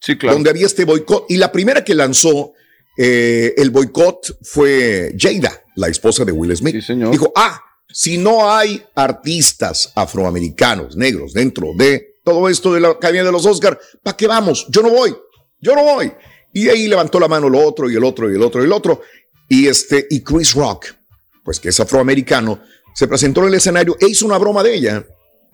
Sí, 0.00 0.16
claro. 0.16 0.34
Donde 0.34 0.50
había 0.50 0.66
este 0.66 0.84
boicot. 0.84 1.26
Y 1.28 1.36
la 1.38 1.50
primera 1.50 1.82
que 1.82 1.94
lanzó 1.94 2.52
eh, 2.96 3.54
el 3.56 3.70
boicot 3.70 4.38
fue 4.42 5.14
Jada, 5.18 5.64
la 5.74 5.88
esposa 5.88 6.24
de 6.24 6.32
Will 6.32 6.56
Smith. 6.56 6.76
Dijo, 7.10 7.32
ah, 7.34 7.60
si 7.88 8.18
no 8.18 8.50
hay 8.50 8.82
artistas 8.94 9.92
afroamericanos, 9.94 10.96
negros, 10.96 11.32
dentro 11.32 11.72
de 11.76 12.16
todo 12.24 12.48
esto 12.48 12.72
de 12.72 12.80
la 12.80 12.88
Academia 12.88 13.24
de 13.24 13.32
los 13.32 13.46
Oscar, 13.46 13.78
¿para 14.02 14.16
qué 14.16 14.26
vamos? 14.26 14.66
Yo 14.68 14.82
no 14.82 14.90
voy, 14.90 15.14
yo 15.60 15.74
no 15.74 15.84
voy. 15.84 16.12
Y 16.52 16.68
ahí 16.68 16.88
levantó 16.88 17.20
la 17.20 17.28
mano 17.28 17.48
el 17.48 17.54
otro 17.54 17.90
y 17.90 17.96
el 17.96 18.02
otro 18.02 18.30
y 18.30 18.34
el 18.34 18.42
otro 18.42 18.62
y 18.62 18.64
el 18.64 18.72
otro. 18.72 19.02
Y 19.48 19.68
este, 19.68 20.06
y 20.10 20.22
Chris 20.22 20.54
Rock, 20.54 20.86
pues 21.44 21.60
que 21.60 21.68
es 21.68 21.80
afroamericano, 21.80 22.60
se 22.94 23.06
presentó 23.06 23.42
en 23.42 23.48
el 23.48 23.54
escenario 23.54 23.96
e 24.00 24.08
hizo 24.08 24.26
una 24.26 24.38
broma 24.38 24.62
de 24.62 24.74
ella. 24.74 25.06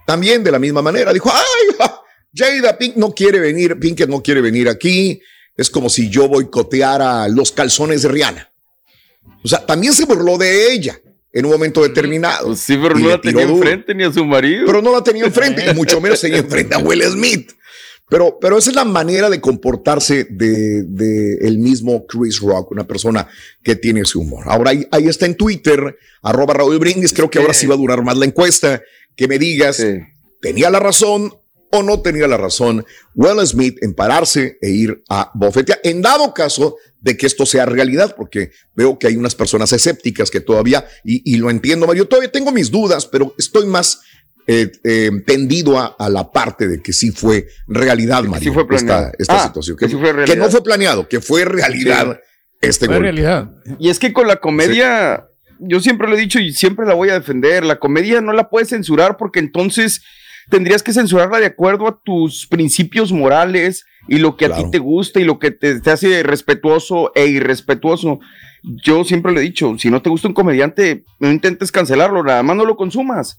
También 0.07 0.43
de 0.43 0.51
la 0.51 0.59
misma 0.59 0.83
manera. 0.83 1.13
Dijo, 1.13 1.31
ay, 1.33 1.77
ja, 1.79 2.03
Jada 2.35 2.79
Pink 2.79 2.97
no 2.97 3.13
quiere 3.13 3.41
venir, 3.41 3.79
Pinkett 3.79 4.09
no 4.09 4.23
quiere 4.23 4.41
venir 4.41 4.69
aquí. 4.69 5.21
Es 5.57 5.69
como 5.69 5.91
si 5.91 6.09
yo 6.09 6.29
boicoteara 6.29 7.29
los 7.29 7.53
calzones 7.53 8.03
de 8.03 8.09
Rihanna. 8.09 8.53
O 9.45 9.49
sea, 9.49 9.65
también 9.67 9.93
se 9.93 10.05
burló 10.05 10.39
de 10.39 10.73
ella 10.73 10.99
en 11.33 11.45
un 11.45 11.53
momento 11.53 11.83
determinado. 11.83 12.47
Pues 12.49 12.61
sí, 12.61 12.79
pero 12.81 12.97
no 12.99 13.09
la 13.09 13.21
tenía 13.21 13.43
enfrente 13.43 13.95
ni 13.95 14.05
a 14.05 14.13
su 14.13 14.25
marido. 14.25 14.67
Pero 14.67 14.83
no 14.83 14.93
la 14.93 15.03
tenía 15.03 15.25
enfrente, 15.25 15.65
y 15.69 15.75
mucho 15.75 16.01
menos 16.01 16.21
tenía 16.21 16.39
enfrente 16.39 16.75
a 16.75 16.79
Will 16.79 17.03
Smith. 17.03 17.53
Pero, 18.13 18.39
pero 18.39 18.59
esa 18.59 18.69
es 18.69 18.77
la 18.77 18.85
manera 18.85 19.31
de 19.31 19.41
comportarse 19.41 20.27
de, 20.29 20.83
de 20.83 21.39
el 21.47 21.57
mismo 21.57 22.07
Chris 22.07 22.41
Rock, 22.41 22.71
una 22.71 22.87
persona 22.87 23.27
que 23.63 23.75
tiene 23.75 24.03
ese 24.03 24.19
humor. 24.19 24.45
Ahora 24.49 24.73
ahí, 24.73 24.87
ahí 24.91 25.09
está 25.09 25.25
en 25.25 25.35
Twitter, 25.35 25.97
arroba 26.21 26.53
Raúl 26.53 26.79
Brindis, 26.79 27.15
creo 27.15 27.31
que 27.31 27.39
ahora 27.39 27.55
sí 27.55 27.67
va 27.67 27.75
a 27.75 27.79
durar 27.79 28.05
más 28.05 28.19
la 28.19 28.27
encuesta, 28.27 28.83
que 29.17 29.29
me 29.29 29.39
digas, 29.39 29.83
¿tenía 30.43 30.69
la 30.69 30.79
razón 30.79 31.33
o 31.71 31.83
no 31.83 32.03
tenía 32.03 32.29
la 32.29 32.37
razón 32.37 32.85
Will 33.15 33.47
Smith 33.47 33.79
en 33.81 33.95
pararse 33.95 34.59
e 34.61 34.69
ir 34.69 35.03
a 35.09 35.31
bofetear? 35.33 35.81
En 35.83 36.03
dado 36.03 36.35
caso 36.35 36.77
de 37.01 37.17
que 37.17 37.25
esto 37.25 37.47
sea 37.47 37.65
realidad, 37.65 38.15
porque 38.15 38.51
veo 38.75 38.99
que 38.99 39.07
hay 39.07 39.17
unas 39.17 39.35
personas 39.35 39.73
escépticas 39.73 40.31
que 40.31 40.41
todavía, 40.41 40.87
y, 41.03 41.33
y 41.33 41.39
lo 41.39 41.49
entiendo, 41.49 41.87
Mario, 41.87 42.07
todavía 42.07 42.31
tengo 42.31 42.53
mis 42.53 42.71
dudas, 42.71 43.07
pero 43.07 43.35
estoy 43.39 43.65
más 43.65 44.03
eh, 44.47 44.71
eh, 44.85 45.11
tendido 45.27 45.79
a, 45.79 45.95
a 45.99 46.09
la 46.09 46.31
parte 46.33 46.67
de 46.69 46.83
que 46.83 46.93
sí 46.93 47.11
fue 47.11 47.47
realidad, 47.69 48.25
fue 48.53 48.67
planeado. 48.67 49.07
esta, 49.09 49.13
esta 49.19 49.43
Ah, 49.45 49.47
situación. 49.47 49.77
que 49.77 49.87
Que, 49.87 49.91
sí 49.93 49.97
fue 49.97 50.07
que 50.09 50.13
realidad. 50.13 50.37
no 50.45 50.51
fue 50.51 50.63
planeado, 50.65 51.09
que 51.09 51.21
fue 51.21 51.45
realidad 51.45 52.19
este 52.61 52.87
golpe. 52.87 53.01
Y 53.79 53.89
es 53.91 53.99
que 53.99 54.13
con 54.13 54.27
la 54.27 54.37
comedia, 54.37 55.27
yo 55.61 55.81
siempre 55.81 56.09
lo 56.09 56.17
he 56.17 56.21
dicho 56.21 56.39
y 56.41 56.53
siempre 56.53 56.87
la 56.87 56.95
voy 56.95 57.11
a 57.11 57.15
defender, 57.15 57.65
la 57.65 57.79
comedia 57.79 58.21
no 58.21 58.33
la 58.33 58.49
puedes 58.51 58.69
censurar 58.71 59.17
porque 59.17 59.39
entonces 59.41 60.03
tendrías 60.51 60.83
que 60.83 60.93
censurarla 60.93 61.39
de 61.39 61.47
acuerdo 61.47 61.87
a 61.87 62.01
tus 62.05 62.47
principios 62.49 63.13
morales 63.13 63.85
y 64.09 64.19
lo 64.19 64.37
que 64.37 64.47
a 64.47 64.57
ti 64.57 64.65
te 64.73 64.79
gusta 64.79 65.21
y 65.21 65.25
lo 65.25 65.39
que 65.39 65.53
te, 65.53 65.81
te 65.81 65.91
hace 65.93 66.25
respetuoso 66.25 67.13
e 67.15 67.27
irrespetuoso. 67.27 68.19
Yo 68.85 69.05
siempre 69.05 69.33
le 69.33 69.39
he 69.41 69.45
dicho, 69.45 69.77
si 69.79 69.91
no 69.91 70.03
te 70.03 70.11
gusta 70.11 70.27
un 70.29 70.35
comediante, 70.35 71.05
no 71.21 71.31
intentes 71.31 71.71
cancelarlo, 71.73 72.23
nada 72.25 72.43
más 72.43 72.57
no 72.57 72.65
lo 72.65 72.77
consumas. 72.77 73.39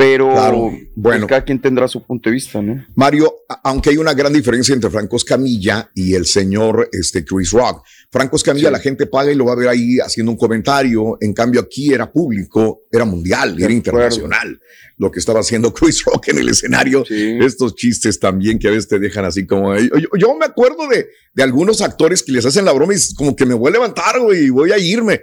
Pero 0.00 0.30
Claro, 0.30 0.72
bueno. 0.96 1.26
cada 1.26 1.44
quien 1.44 1.60
tendrá 1.60 1.86
su 1.86 2.02
punto 2.02 2.30
de 2.30 2.34
vista, 2.34 2.62
¿no? 2.62 2.86
Mario, 2.94 3.30
a- 3.50 3.60
aunque 3.64 3.90
hay 3.90 3.98
una 3.98 4.14
gran 4.14 4.32
diferencia 4.32 4.74
entre 4.74 4.88
Franco 4.88 5.16
Escamilla 5.16 5.90
y 5.94 6.14
el 6.14 6.24
señor 6.24 6.88
este, 6.90 7.22
Chris 7.22 7.50
Rock. 7.50 7.84
Franco 8.10 8.36
Escamilla, 8.36 8.70
la 8.70 8.78
gente 8.78 9.06
paga 9.06 9.30
y 9.30 9.34
lo 9.34 9.44
va 9.44 9.52
a 9.52 9.56
ver 9.56 9.68
ahí 9.68 9.98
haciendo 9.98 10.32
un 10.32 10.38
comentario. 10.38 11.18
En 11.20 11.34
cambio, 11.34 11.60
aquí 11.60 11.92
era 11.92 12.10
público, 12.10 12.80
era 12.90 13.04
mundial, 13.04 13.60
era 13.62 13.72
internacional. 13.72 14.58
Lo 14.96 15.10
que 15.10 15.18
estaba 15.20 15.40
haciendo 15.40 15.72
Chris 15.74 16.02
Rock 16.04 16.28
en 16.28 16.38
el 16.38 16.48
escenario. 16.48 17.04
Estos 17.08 17.74
chistes 17.74 18.18
también 18.18 18.58
que 18.58 18.68
a 18.68 18.70
veces 18.70 18.88
te 18.88 18.98
dejan 18.98 19.26
así 19.26 19.46
como. 19.46 19.76
Yo, 19.76 20.08
yo 20.18 20.34
me 20.34 20.46
acuerdo 20.46 20.88
de, 20.88 21.08
de 21.34 21.42
algunos 21.42 21.82
actores 21.82 22.22
que 22.22 22.32
les 22.32 22.46
hacen 22.46 22.64
la 22.64 22.72
broma 22.72 22.94
y 22.94 22.96
es 22.96 23.12
como 23.14 23.36
que 23.36 23.44
me 23.44 23.52
voy 23.54 23.68
a 23.68 23.72
levantar, 23.72 24.18
güey, 24.20 24.46
y 24.46 24.50
voy 24.50 24.72
a 24.72 24.78
irme. 24.78 25.20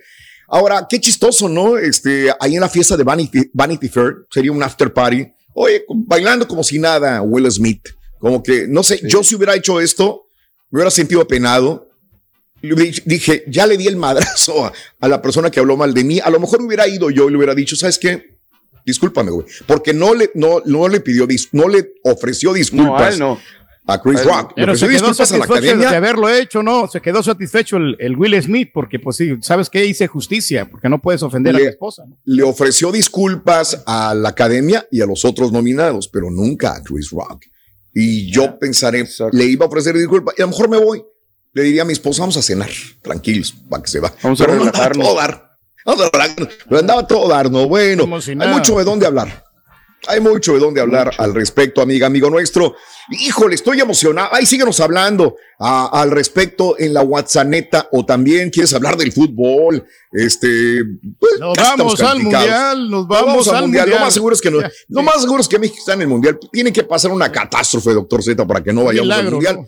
Ahora, 0.47 0.85
qué 0.89 0.99
chistoso, 0.99 1.49
¿no? 1.49 1.77
Este, 1.77 2.29
ahí 2.39 2.55
en 2.55 2.61
la 2.61 2.69
fiesta 2.69 2.95
de 2.95 3.03
Vanity, 3.03 3.49
Vanity 3.53 3.89
Fair, 3.89 4.25
sería 4.31 4.51
un 4.51 4.63
after 4.63 4.93
party. 4.93 5.27
Oye, 5.53 5.83
bailando 5.89 6.47
como 6.47 6.63
si 6.63 6.79
nada, 6.79 7.21
Will 7.21 7.49
Smith. 7.51 7.89
Como 8.19 8.41
que, 8.41 8.65
no 8.67 8.81
sé, 8.83 9.01
yo 9.03 9.23
si 9.23 9.35
hubiera 9.35 9.55
hecho 9.55 9.79
esto, 9.81 10.27
me 10.69 10.77
hubiera 10.77 10.91
sentido 10.91 11.21
apenado. 11.21 11.89
Dije, 12.61 13.43
ya 13.47 13.67
le 13.67 13.77
di 13.77 13.87
el 13.87 13.97
madrazo 13.97 14.65
a, 14.65 14.73
a 14.99 15.07
la 15.07 15.21
persona 15.21 15.51
que 15.51 15.59
habló 15.59 15.77
mal 15.77 15.93
de 15.93 16.03
mí. 16.03 16.19
A 16.23 16.29
lo 16.29 16.39
mejor 16.39 16.61
hubiera 16.61 16.87
ido 16.87 17.09
yo 17.11 17.27
y 17.27 17.31
le 17.31 17.37
hubiera 17.37 17.53
dicho, 17.53 17.75
¿sabes 17.75 17.99
qué? 17.99 18.37
Discúlpame, 18.85 19.31
güey. 19.31 19.45
Porque 19.67 19.93
no 19.93 20.13
le, 20.15 20.31
no, 20.33 20.61
no 20.65 20.87
le 20.87 20.99
pidió, 21.01 21.27
dis- 21.27 21.49
no 21.51 21.67
le 21.67 21.91
ofreció 22.03 22.53
disculpas 22.53 23.19
No, 23.19 23.33
a 23.33 23.35
él 23.35 23.39
a 23.87 24.01
Chris 24.01 24.23
no. 24.25 24.31
Rock. 24.31 24.53
Le 24.55 24.63
Pero 24.63 24.75
se 24.75 24.85
ofreció 24.85 24.87
quedó 24.87 25.09
disculpas 25.09 25.31
a 25.31 25.37
la 25.37 25.45
satisfecho 25.47 25.61
de 25.61 25.69
academia. 25.85 25.97
haberlo 25.97 26.29
hecho, 26.29 26.63
¿no? 26.63 26.87
Se 26.87 27.01
quedó 27.01 27.23
satisfecho 27.23 27.77
el, 27.77 27.95
el 27.99 28.17
Will 28.17 28.41
Smith 28.41 28.69
porque, 28.73 28.99
pues 28.99 29.15
sí, 29.15 29.37
¿sabes 29.41 29.69
qué? 29.69 29.85
Hice 29.85 30.07
justicia 30.07 30.69
porque 30.69 30.89
no 30.89 30.99
puedes 31.01 31.23
ofender 31.23 31.55
a 31.55 31.59
mi 31.59 31.65
esposa. 31.65 32.03
¿no? 32.07 32.17
le 32.25 32.43
ofreció 32.43 32.91
disculpas 32.91 33.83
a 33.85 34.13
la 34.13 34.29
academia 34.29 34.85
y 34.91 35.01
a 35.01 35.05
los 35.05 35.25
otros 35.25 35.51
nominados, 35.51 36.07
pero 36.07 36.29
nunca 36.29 36.75
a 36.75 36.83
Chris 36.83 37.09
Rock. 37.11 37.45
Y 37.93 38.31
yo 38.31 38.59
pensaré, 38.59 39.07
le 39.31 39.45
iba 39.45 39.65
a 39.65 39.69
ofrecer 39.69 39.97
disculpas 39.97 40.35
y 40.37 40.41
a 40.41 40.45
lo 40.45 40.51
mejor 40.51 40.69
me 40.69 40.77
voy. 40.77 41.03
Le 41.53 41.63
diría 41.63 41.81
a 41.81 41.85
mi 41.85 41.93
esposa, 41.93 42.21
vamos 42.21 42.37
a 42.37 42.43
cenar, 42.43 42.69
tranquilos, 43.01 43.55
para 43.67 43.81
que 43.81 43.89
se 43.89 43.99
va. 43.99 44.13
Vamos 44.21 44.39
a 44.41 44.45
pero 44.45 44.57
no 44.57 44.65
andaba 44.65 44.85
a 44.85 44.89
relajarnos. 44.89 45.07
todo 45.07 45.17
dar. 45.17 45.57
Vamos 45.85 46.01
a 46.01 46.09
relajarnos. 46.11 46.49
Pero 46.67 46.79
andaba 46.79 47.01
a 47.01 47.07
todo 47.07 47.27
dar, 47.27 47.49
¿no? 47.51 47.67
Bueno, 47.67 48.21
si 48.21 48.31
hay 48.31 48.47
mucho 48.49 48.77
de 48.77 48.83
dónde 48.83 49.07
hablar. 49.07 49.46
Hay 50.07 50.21
mucho 50.21 50.53
de 50.53 50.59
dónde 50.59 50.79
hablar 50.79 51.11
al 51.17 51.33
respecto, 51.33 51.81
amiga, 51.81 52.07
amigo 52.07 52.29
nuestro. 52.29 52.75
Híjole, 53.09 53.55
estoy 53.55 53.79
emocionado. 53.81 54.29
Ay, 54.31 54.45
síguenos 54.45 54.79
hablando 54.79 55.35
al 55.59 56.11
respecto 56.11 56.77
en 56.77 56.93
la 56.93 57.01
WhatsApp 57.01 57.47
o 57.91 58.05
también 58.05 58.49
quieres 58.49 58.73
hablar 58.73 58.95
del 58.95 59.11
fútbol. 59.11 59.85
Este, 60.11 60.83
pues, 61.19 61.39
Nos 61.39 61.57
vamos 61.57 62.01
al 62.01 62.19
mundial, 62.19 62.89
nos 62.89 63.07
vamos 63.07 63.47
al 63.47 63.61
Lo 63.61 63.61
mundial. 63.67 63.89
más 63.99 64.13
seguro 64.13 64.35
es 64.35 64.41
que 64.41 64.51
no, 64.51 64.59
lo 64.89 65.03
más 65.03 65.21
seguro 65.21 65.41
es 65.41 65.47
que 65.47 65.59
México 65.59 65.79
está 65.79 65.93
en 65.93 66.03
el 66.03 66.07
mundial. 66.07 66.39
Tiene 66.51 66.71
que 66.71 66.83
pasar 66.83 67.11
una 67.11 67.31
catástrofe, 67.31 67.91
doctor 67.93 68.23
Z, 68.23 68.45
para 68.45 68.63
que 68.63 68.71
no 68.71 68.85
vayamos 68.85 69.11
al 69.11 69.31
mundial. 69.31 69.67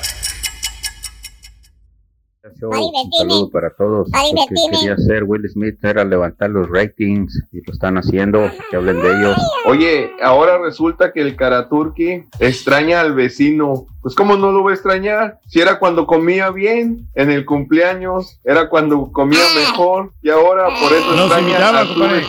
Un 2.69 3.11
saludo 3.17 3.49
para 3.49 3.71
todos. 3.71 4.09
Ay, 4.13 4.31
Lo 4.33 4.45
que 4.47 4.55
quería 4.71 4.93
hacer 4.93 5.23
Will 5.23 5.49
Smith 5.49 5.83
era 5.83 6.03
levantar 6.03 6.49
los 6.49 6.69
ratings 6.69 7.43
y 7.51 7.61
lo 7.65 7.73
están 7.73 7.97
haciendo, 7.97 8.49
que 8.69 8.75
hablen 8.75 9.01
de 9.01 9.09
ellos. 9.09 9.37
Oye, 9.65 10.11
ahora 10.21 10.57
resulta 10.57 11.11
que 11.11 11.21
el 11.21 11.35
Karaturki 11.35 12.25
extraña 12.39 13.01
al 13.01 13.13
vecino. 13.13 13.87
Pues 14.01 14.15
cómo 14.15 14.35
no 14.35 14.51
lo 14.51 14.63
va 14.63 14.71
a 14.71 14.73
extrañar? 14.73 15.39
Si 15.47 15.59
era 15.59 15.77
cuando 15.77 16.07
comía 16.07 16.49
bien 16.49 17.07
en 17.13 17.29
el 17.29 17.45
cumpleaños, 17.45 18.39
era 18.43 18.67
cuando 18.67 19.11
comía 19.11 19.43
mejor 19.55 20.11
y 20.23 20.29
ahora 20.29 20.65
por 20.81 20.91
eso 20.91 21.15
Nos 21.15 21.31
extraña 21.31 21.79
a 21.79 21.85
su 21.85 21.93
compadre. 21.93 22.21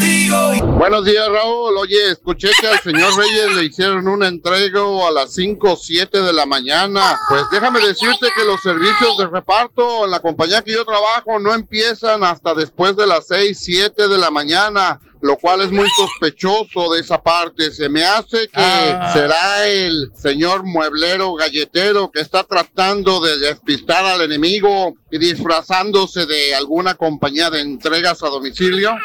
Vecino. 0.00 0.66
Buenos 0.78 1.04
días, 1.04 1.28
Raúl. 1.28 1.76
Oye, 1.76 2.10
escuché 2.12 2.48
que 2.60 2.66
al 2.66 2.80
señor 2.80 3.16
Reyes 3.16 3.54
le 3.54 3.64
hicieron 3.64 4.08
un 4.08 4.22
entrego 4.24 5.06
a 5.06 5.10
las 5.10 5.34
5 5.34 5.72
o 5.72 5.76
7 5.76 6.20
de 6.22 6.32
la 6.32 6.46
mañana. 6.46 7.18
Pues 7.28 7.42
déjame 7.50 7.80
decirte 7.80 8.28
que 8.34 8.44
los 8.44 8.60
servicios 8.62 9.18
de 9.18 9.26
reparto 9.26 10.04
en 10.04 10.10
la 10.10 10.20
compañía 10.20 10.62
que 10.62 10.72
yo 10.72 10.84
trabajo 10.84 11.38
no 11.38 11.52
empiezan 11.54 12.24
hasta 12.24 12.54
después 12.54 12.96
de 12.96 13.06
las 13.06 13.26
6, 13.26 13.58
7 13.60 14.08
de 14.08 14.18
la 14.18 14.30
mañana, 14.30 15.00
lo 15.20 15.36
cual 15.36 15.60
es 15.60 15.70
muy 15.70 15.86
sospechoso 15.96 16.92
de 16.94 17.00
esa 17.00 17.22
parte. 17.22 17.70
Se 17.70 17.88
me 17.88 18.04
hace 18.04 18.48
que 18.48 18.60
Ah. 18.60 19.10
será 19.12 19.68
el 19.68 20.10
señor 20.14 20.64
mueblero 20.64 21.34
galletero 21.34 22.10
que 22.10 22.20
está 22.20 22.42
tratando 22.44 23.20
de 23.20 23.38
despistar 23.38 24.04
al 24.06 24.22
enemigo 24.22 24.94
y 25.10 25.18
disfrazándose 25.18 26.24
de 26.26 26.54
alguna 26.54 26.94
compañía 26.94 27.50
de 27.50 27.60
entregas 27.60 28.22
a 28.22 28.28
domicilio. 28.28 28.96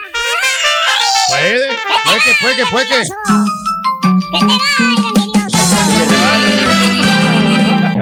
Puede, 1.27 1.69
puede 2.03 2.19
que, 2.23 2.31
puede 2.39 2.55
que, 2.55 2.65
puede 2.71 2.85
que. 2.87 3.03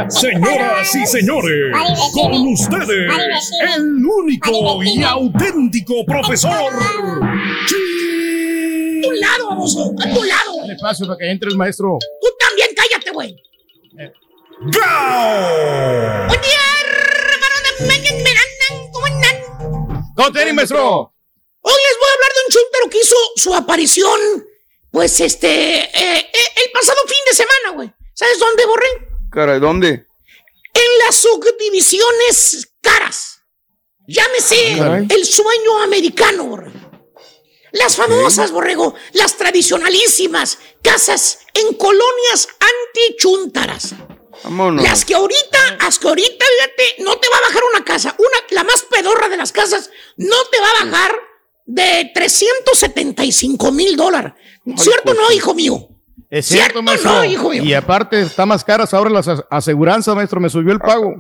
Señoras 0.10 0.96
y 0.96 1.06
señores, 1.06 1.72
con 2.14 2.48
ustedes, 2.48 3.52
el 3.76 4.06
único 4.06 4.84
y 4.84 5.04
auténtico 5.04 6.06
profesor. 6.06 6.52
A 6.52 7.32
tu 9.02 9.12
lado, 9.12 9.50
baboso, 9.50 9.94
a 10.00 10.04
tu 10.14 10.24
lado. 10.24 10.58
Dale 10.62 10.76
paso 10.82 11.08
para 11.08 11.18
que 11.18 11.32
entre 11.32 11.50
el 11.50 11.58
maestro. 11.58 12.00
Tú 12.22 12.28
también 12.40 12.70
cállate, 12.76 13.12
güey. 13.12 13.36
¡Gao! 14.66 16.28
Buen 16.28 16.42
día, 16.42 16.60
hermano 17.32 17.56
de 17.64 17.72
Megan 17.88 18.18
Miranda. 18.18 18.68
¿Cómo 18.92 19.06
andan? 19.06 19.36
¿Cómo 20.16 20.32
te 20.32 20.54
maestro? 20.54 21.13
Hoy 21.66 21.74
les 21.90 21.98
voy 21.98 22.10
a 22.10 22.14
hablar 22.14 22.32
de 22.34 22.42
un 22.46 22.52
chúntaro 22.52 22.90
que 22.90 22.98
hizo 23.00 23.16
su 23.38 23.54
aparición, 23.56 24.48
pues 24.92 25.20
este, 25.22 25.48
eh, 25.50 25.90
eh, 26.34 26.48
el 26.66 26.72
pasado 26.72 26.98
fin 27.08 27.18
de 27.26 27.34
semana, 27.34 27.70
güey. 27.76 27.94
¿Sabes 28.14 28.38
dónde, 28.38 28.66
Borré? 28.66 28.88
Caray, 29.32 29.60
¿dónde? 29.60 29.88
En 30.74 30.98
las 31.06 31.16
subdivisiones 31.16 32.68
caras. 32.82 33.40
Llámese 34.08 34.74
Ah, 34.74 34.78
caray. 34.80 35.08
el 35.10 35.26
sueño 35.26 35.82
americano, 35.84 36.46
Borrego. 36.46 36.80
Las 37.72 37.96
famosas, 37.96 38.52
Borrego, 38.52 38.94
las 39.14 39.36
tradicionalísimas 39.38 40.60
casas 40.84 41.40
en 41.54 41.74
colonias 41.76 42.48
antichúntaras. 42.60 43.96
Vámonos. 44.44 44.84
Las 44.84 45.06
que 45.06 45.16
ahorita, 45.16 45.78
las 45.80 45.98
que 45.98 46.08
ahorita, 46.08 46.46
fíjate, 46.58 46.96
no 47.04 47.18
te 47.20 47.30
va 47.30 47.38
a 47.38 47.42
bajar 47.42 47.64
una 47.74 47.84
casa. 47.86 48.16
Una, 48.20 48.38
la 48.52 48.64
más 48.64 48.84
pedorra 48.84 49.30
de 49.30 49.38
las 49.38 49.52
casas, 49.52 49.90
no 50.18 50.36
te 50.52 50.60
va 50.60 50.70
a 50.70 50.86
bajar 50.86 51.16
de 51.66 52.12
375 52.14 53.72
mil 53.72 53.96
dólares. 53.96 54.34
¿Cierto 54.78 55.12
o 55.12 55.14
no, 55.14 55.32
hijo 55.32 55.54
mío? 55.54 55.90
Es 56.30 56.48
cierto, 56.48 56.64
¿Cierto 56.64 56.82
maestro. 56.84 57.12
no, 57.14 57.26
hijo 57.26 57.50
mío? 57.52 57.64
y 57.64 57.74
aparte, 57.74 58.22
está 58.22 58.46
más 58.46 58.64
caras 58.64 58.94
ahora 58.94 59.10
las 59.12 59.28
as- 59.28 59.44
aseguranzas, 59.52 60.16
maestro. 60.16 60.40
Me 60.40 60.50
subió 60.50 60.74
el 60.74 60.80
pago. 60.80 61.14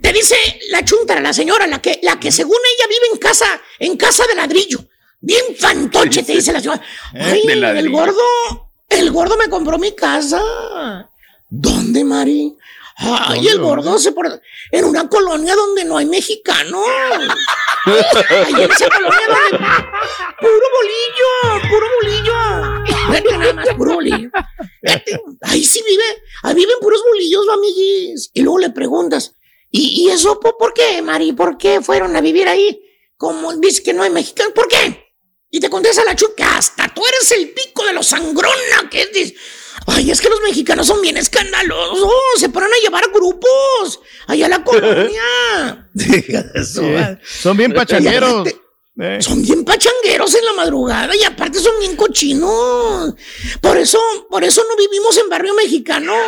Te 0.00 0.12
dice 0.12 0.34
la 0.70 0.84
chuntara, 0.84 1.20
la 1.20 1.32
señora, 1.32 1.66
la 1.66 1.80
que, 1.82 2.00
la 2.02 2.18
que 2.18 2.32
según 2.32 2.56
ella 2.56 2.88
vive 2.88 3.06
en 3.12 3.18
casa, 3.18 3.46
en 3.78 3.96
casa 3.96 4.24
de 4.26 4.34
ladrillo. 4.34 4.78
Bien 5.20 5.42
fantoche, 5.58 6.22
te 6.22 6.32
dice 6.32 6.52
la 6.52 6.60
señora. 6.60 6.80
Ay, 7.12 7.42
De 7.46 7.52
el 7.78 7.90
gordo, 7.90 8.70
el 8.88 9.10
gordo 9.12 9.36
me 9.36 9.48
compró 9.48 9.78
mi 9.78 9.92
casa. 9.94 10.40
¿Dónde, 11.50 12.02
Mari? 12.02 12.56
Ay, 12.96 13.36
¿Dónde, 13.36 13.50
el 13.52 13.58
gordo 13.60 13.98
se 13.98 14.12
por... 14.12 14.40
en 14.70 14.84
una 14.84 15.08
colonia 15.08 15.54
donde 15.56 15.84
no 15.84 15.96
hay 15.96 16.06
mexicanos. 16.06 16.84
Ahí 17.84 18.54
en 18.62 18.70
esa 18.70 18.88
colonia 18.88 19.20
donde 19.28 19.66
puro 20.38 20.66
bolillo, 20.76 21.70
puro 21.70 21.86
bolillo. 22.00 23.10
Vete 23.10 23.38
nada 23.38 23.52
más, 23.54 23.68
puro 23.76 23.94
bolillo. 23.94 24.30
Vete. 24.82 25.20
Ahí 25.42 25.64
sí 25.64 25.82
vive, 25.86 26.04
ahí 26.42 26.54
viven 26.54 26.76
puros 26.80 27.02
bolillos, 27.08 27.46
amiguis. 27.52 28.30
Y 28.34 28.42
luego 28.42 28.58
le 28.58 28.70
preguntas, 28.70 29.34
¿y, 29.70 30.04
y 30.04 30.10
eso 30.10 30.38
po- 30.38 30.56
por 30.56 30.72
qué, 30.74 31.02
Mari? 31.02 31.32
¿Por 31.32 31.58
qué 31.58 31.80
fueron 31.80 32.14
a 32.16 32.20
vivir 32.20 32.48
ahí? 32.48 32.80
Como 33.16 33.52
dice 33.54 33.82
que 33.82 33.92
no 33.92 34.02
hay 34.02 34.10
mexicanos, 34.10 34.52
¿por 34.54 34.68
qué? 34.68 35.12
Y 35.50 35.60
te 35.60 35.68
contesta 35.68 36.04
la 36.04 36.16
chuca, 36.16 36.56
hasta 36.56 36.88
tú 36.94 37.02
eres 37.06 37.30
el 37.32 37.50
pico 37.50 37.84
de 37.84 37.92
los 37.92 38.06
sangrona, 38.06 38.88
que 38.90 39.02
es 39.02 39.34
Ay, 39.86 40.10
es 40.10 40.20
que 40.20 40.28
los 40.28 40.40
mexicanos 40.42 40.86
son 40.86 41.00
bien 41.00 41.16
escandalosos, 41.16 42.12
se 42.36 42.48
ponen 42.48 42.70
a 42.72 42.76
llevar 42.82 43.10
grupos 43.12 44.00
allá 44.26 44.46
a 44.46 44.48
la 44.48 44.64
colonia. 44.64 45.88
Eso, 46.54 46.82
Sí. 46.82 46.94
Son 47.42 47.56
bien 47.56 47.72
pachangueros. 47.72 48.48
Fíjate, 48.48 49.22
Son 49.22 49.42
bien 49.42 49.64
pachangueros 49.64 50.34
en 50.34 50.44
la 50.44 50.52
madrugada 50.52 51.16
y 51.16 51.24
aparte 51.24 51.58
son 51.58 51.78
bien 51.80 51.96
cochinos. 51.96 53.14
Por 53.60 53.76
eso, 53.78 53.98
por 54.30 54.44
eso 54.44 54.62
no 54.68 54.76
vivimos 54.76 55.16
en 55.18 55.28
barrio 55.28 55.54
mexicano. 55.54 56.14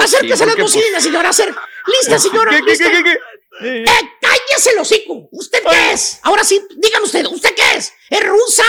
Acérquese 0.00 0.44
a 0.44 0.46
las 0.46 0.56
bocinas, 0.56 1.02
señora. 1.02 1.28
Hacer. 1.30 1.54
Lista, 1.86 2.18
señora. 2.18 2.50
¿Qué, 2.50 2.62
lista. 2.62 2.90
qué, 2.90 3.02
qué, 3.04 3.18
Eh, 3.60 3.84
cállese 4.20 4.70
el 4.72 4.78
hocico. 4.78 5.28
¿Usted 5.32 5.62
qué 5.68 5.92
es? 5.92 6.18
Ahora 6.22 6.44
sí, 6.44 6.60
dígame 6.76 7.06
usted, 7.06 7.24
¿usted 7.26 7.54
qué 7.54 7.76
es? 7.78 7.92
¿Es 8.10 8.24
rusa? 8.26 8.64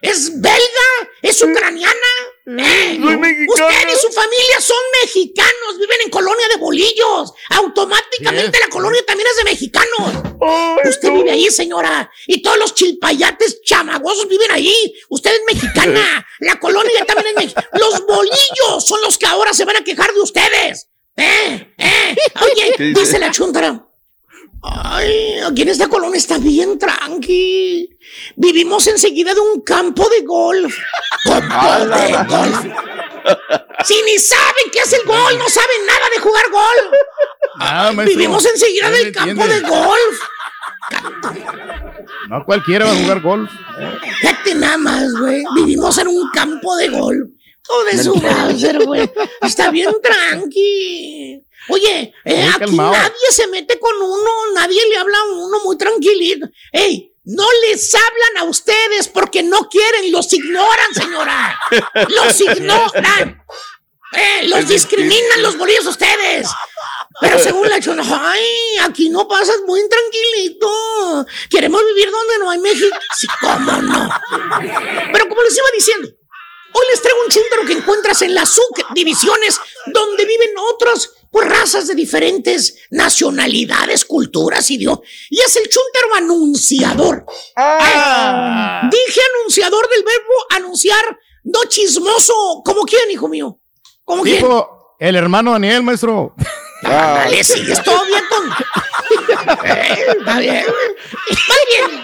¿Es 0.00 0.40
belga? 0.40 1.10
¿Es 1.20 1.42
ucraniana? 1.42 1.94
Eh, 2.46 2.98
usted 3.48 3.88
y 3.88 3.98
su 4.00 4.10
familia 4.10 4.60
son 4.60 4.76
mexicanos, 5.02 5.78
viven 5.78 6.00
en 6.04 6.10
colonia 6.10 6.48
de 6.48 6.56
bolillos. 6.56 7.32
Automáticamente 7.50 8.58
la 8.58 8.68
colonia 8.68 9.02
también 9.06 9.28
es 9.30 9.36
de 9.36 9.44
mexicanos. 9.44 10.34
usted 10.88 11.12
vive 11.12 11.30
ahí, 11.30 11.50
señora. 11.50 12.10
Y 12.26 12.40
todos 12.42 12.58
los 12.58 12.74
chilpayates 12.74 13.62
chamagosos 13.62 14.26
viven 14.26 14.50
ahí. 14.50 14.94
Usted 15.10 15.32
es 15.32 15.42
mexicana. 15.46 16.26
La 16.40 16.58
colonia 16.58 17.04
también 17.04 17.28
es 17.28 17.34
mexicana. 17.34 17.68
Los 17.74 18.06
bolillos 18.06 18.86
son 18.86 19.00
los 19.02 19.18
que 19.18 19.26
ahora 19.26 19.52
se 19.52 19.66
van 19.66 19.76
a 19.76 19.84
quejar 19.84 20.12
de 20.14 20.20
ustedes. 20.20 20.88
¿Eh? 21.16 21.74
¿Eh? 21.76 22.16
Oye, 22.40 22.92
dice 22.94 23.18
la 23.18 23.30
chuntara. 23.30 23.89
Ay, 24.62 25.38
aquí 25.46 25.62
en 25.62 25.68
esta 25.68 25.88
colonia 25.88 26.18
está 26.18 26.38
bien 26.38 26.78
tranqui. 26.78 27.96
Vivimos 28.36 28.86
enseguida 28.86 29.32
de 29.34 29.40
un 29.40 29.62
campo 29.62 30.08
de 30.08 30.20
golf. 30.22 30.76
¿Campo 31.24 31.84
de 31.96 32.24
golf? 32.28 32.58
Si 33.84 34.02
ni 34.02 34.18
saben 34.18 34.70
qué 34.72 34.80
es 34.80 34.92
el 34.92 35.04
golf, 35.04 35.38
no 35.38 35.48
saben 35.48 35.86
nada 35.86 36.06
de 36.14 36.20
jugar 36.20 36.44
golf. 36.50 37.00
Maestro. 37.56 38.04
Vivimos 38.04 38.44
enseguida 38.46 38.90
del 38.90 39.12
campo 39.12 39.42
entiende. 39.44 39.60
de 39.60 39.68
golf. 39.68 40.20
No 42.28 42.44
cualquiera 42.44 42.86
va 42.86 42.92
a 42.92 42.96
jugar 42.96 43.20
golf. 43.20 43.50
Fíjate 44.20 44.54
nada 44.54 44.76
más, 44.76 45.12
güey. 45.18 45.42
Vivimos 45.56 45.96
en 45.98 46.08
un 46.08 46.30
campo 46.30 46.76
de 46.76 46.88
golf. 46.88 47.30
Todo 47.62 47.84
de 47.84 48.02
su 48.02 48.14
güey. 48.84 49.10
Está 49.42 49.70
bien 49.70 49.90
tranqui. 50.02 51.44
Oye, 51.68 52.14
eh, 52.24 52.48
aquí 52.48 52.58
calmado. 52.60 52.92
nadie 52.92 53.30
se 53.30 53.46
mete 53.48 53.78
con 53.78 53.94
uno, 53.96 54.30
nadie 54.54 54.80
le 54.88 54.96
habla 54.96 55.18
a 55.18 55.32
uno 55.32 55.60
muy 55.64 55.76
tranquilito. 55.76 56.48
Ey, 56.72 57.12
no 57.24 57.46
les 57.68 57.94
hablan 57.94 58.38
a 58.38 58.44
ustedes 58.44 59.08
porque 59.08 59.42
no 59.42 59.68
quieren, 59.68 60.10
los 60.10 60.32
ignoran, 60.32 60.94
señora. 60.94 61.58
Los 62.08 62.40
ignoran. 62.40 63.44
Eh, 64.12 64.48
los 64.48 64.66
discriminan 64.66 65.42
los 65.42 65.56
bolillos 65.56 65.86
ustedes. 65.86 66.48
Pero 67.20 67.38
según 67.38 67.68
la 67.68 67.80
chona, 67.80 68.02
ay, 68.08 68.78
aquí 68.82 69.08
no 69.08 69.28
pasas 69.28 69.58
muy 69.66 69.80
tranquilito. 69.88 71.26
Queremos 71.48 71.80
vivir 71.84 72.10
donde 72.10 72.38
no 72.38 72.50
hay 72.50 72.58
México. 72.58 72.96
Sí, 73.16 73.28
cómo 73.40 73.72
no. 73.82 74.10
Pero 75.12 75.28
como 75.28 75.42
les 75.42 75.56
iba 75.56 75.66
diciendo, 75.74 76.08
hoy 76.72 76.86
les 76.90 77.02
traigo 77.02 77.22
un 77.22 77.30
chúntaro 77.30 77.64
que 77.66 77.72
encuentras 77.74 78.22
en 78.22 78.34
las 78.34 78.52
subdivisiones 78.52 79.60
donde 79.86 80.24
viven 80.24 80.54
otras 80.72 81.12
pues, 81.30 81.48
razas 81.48 81.86
de 81.86 81.94
diferentes 81.94 82.76
nacionalidades, 82.90 84.04
culturas 84.04 84.70
y 84.70 84.78
Dios. 84.78 84.98
Y 85.28 85.40
es 85.40 85.56
el 85.56 85.68
chúntaro 85.68 86.14
anunciador. 86.16 87.24
Eh, 87.56 88.88
dije 88.90 89.20
anunciador 89.38 89.88
del 89.88 90.04
verbo 90.04 90.34
anunciar, 90.50 91.18
no 91.44 91.64
chismoso. 91.68 92.62
¿Cómo 92.64 92.82
quién, 92.82 93.10
hijo 93.10 93.28
mío? 93.28 93.60
¿Cómo 94.04 94.22
quién? 94.22 94.44
El 94.98 95.16
hermano 95.16 95.52
Daniel, 95.52 95.82
maestro. 95.82 96.34
Dale, 96.82 97.44
sigues 97.44 97.82
todo 97.82 98.04
bien 98.06 98.24
con. 98.28 98.50
Está 100.18 100.38
bien. 100.40 100.64
Muy 100.66 101.58
bien. 101.68 102.02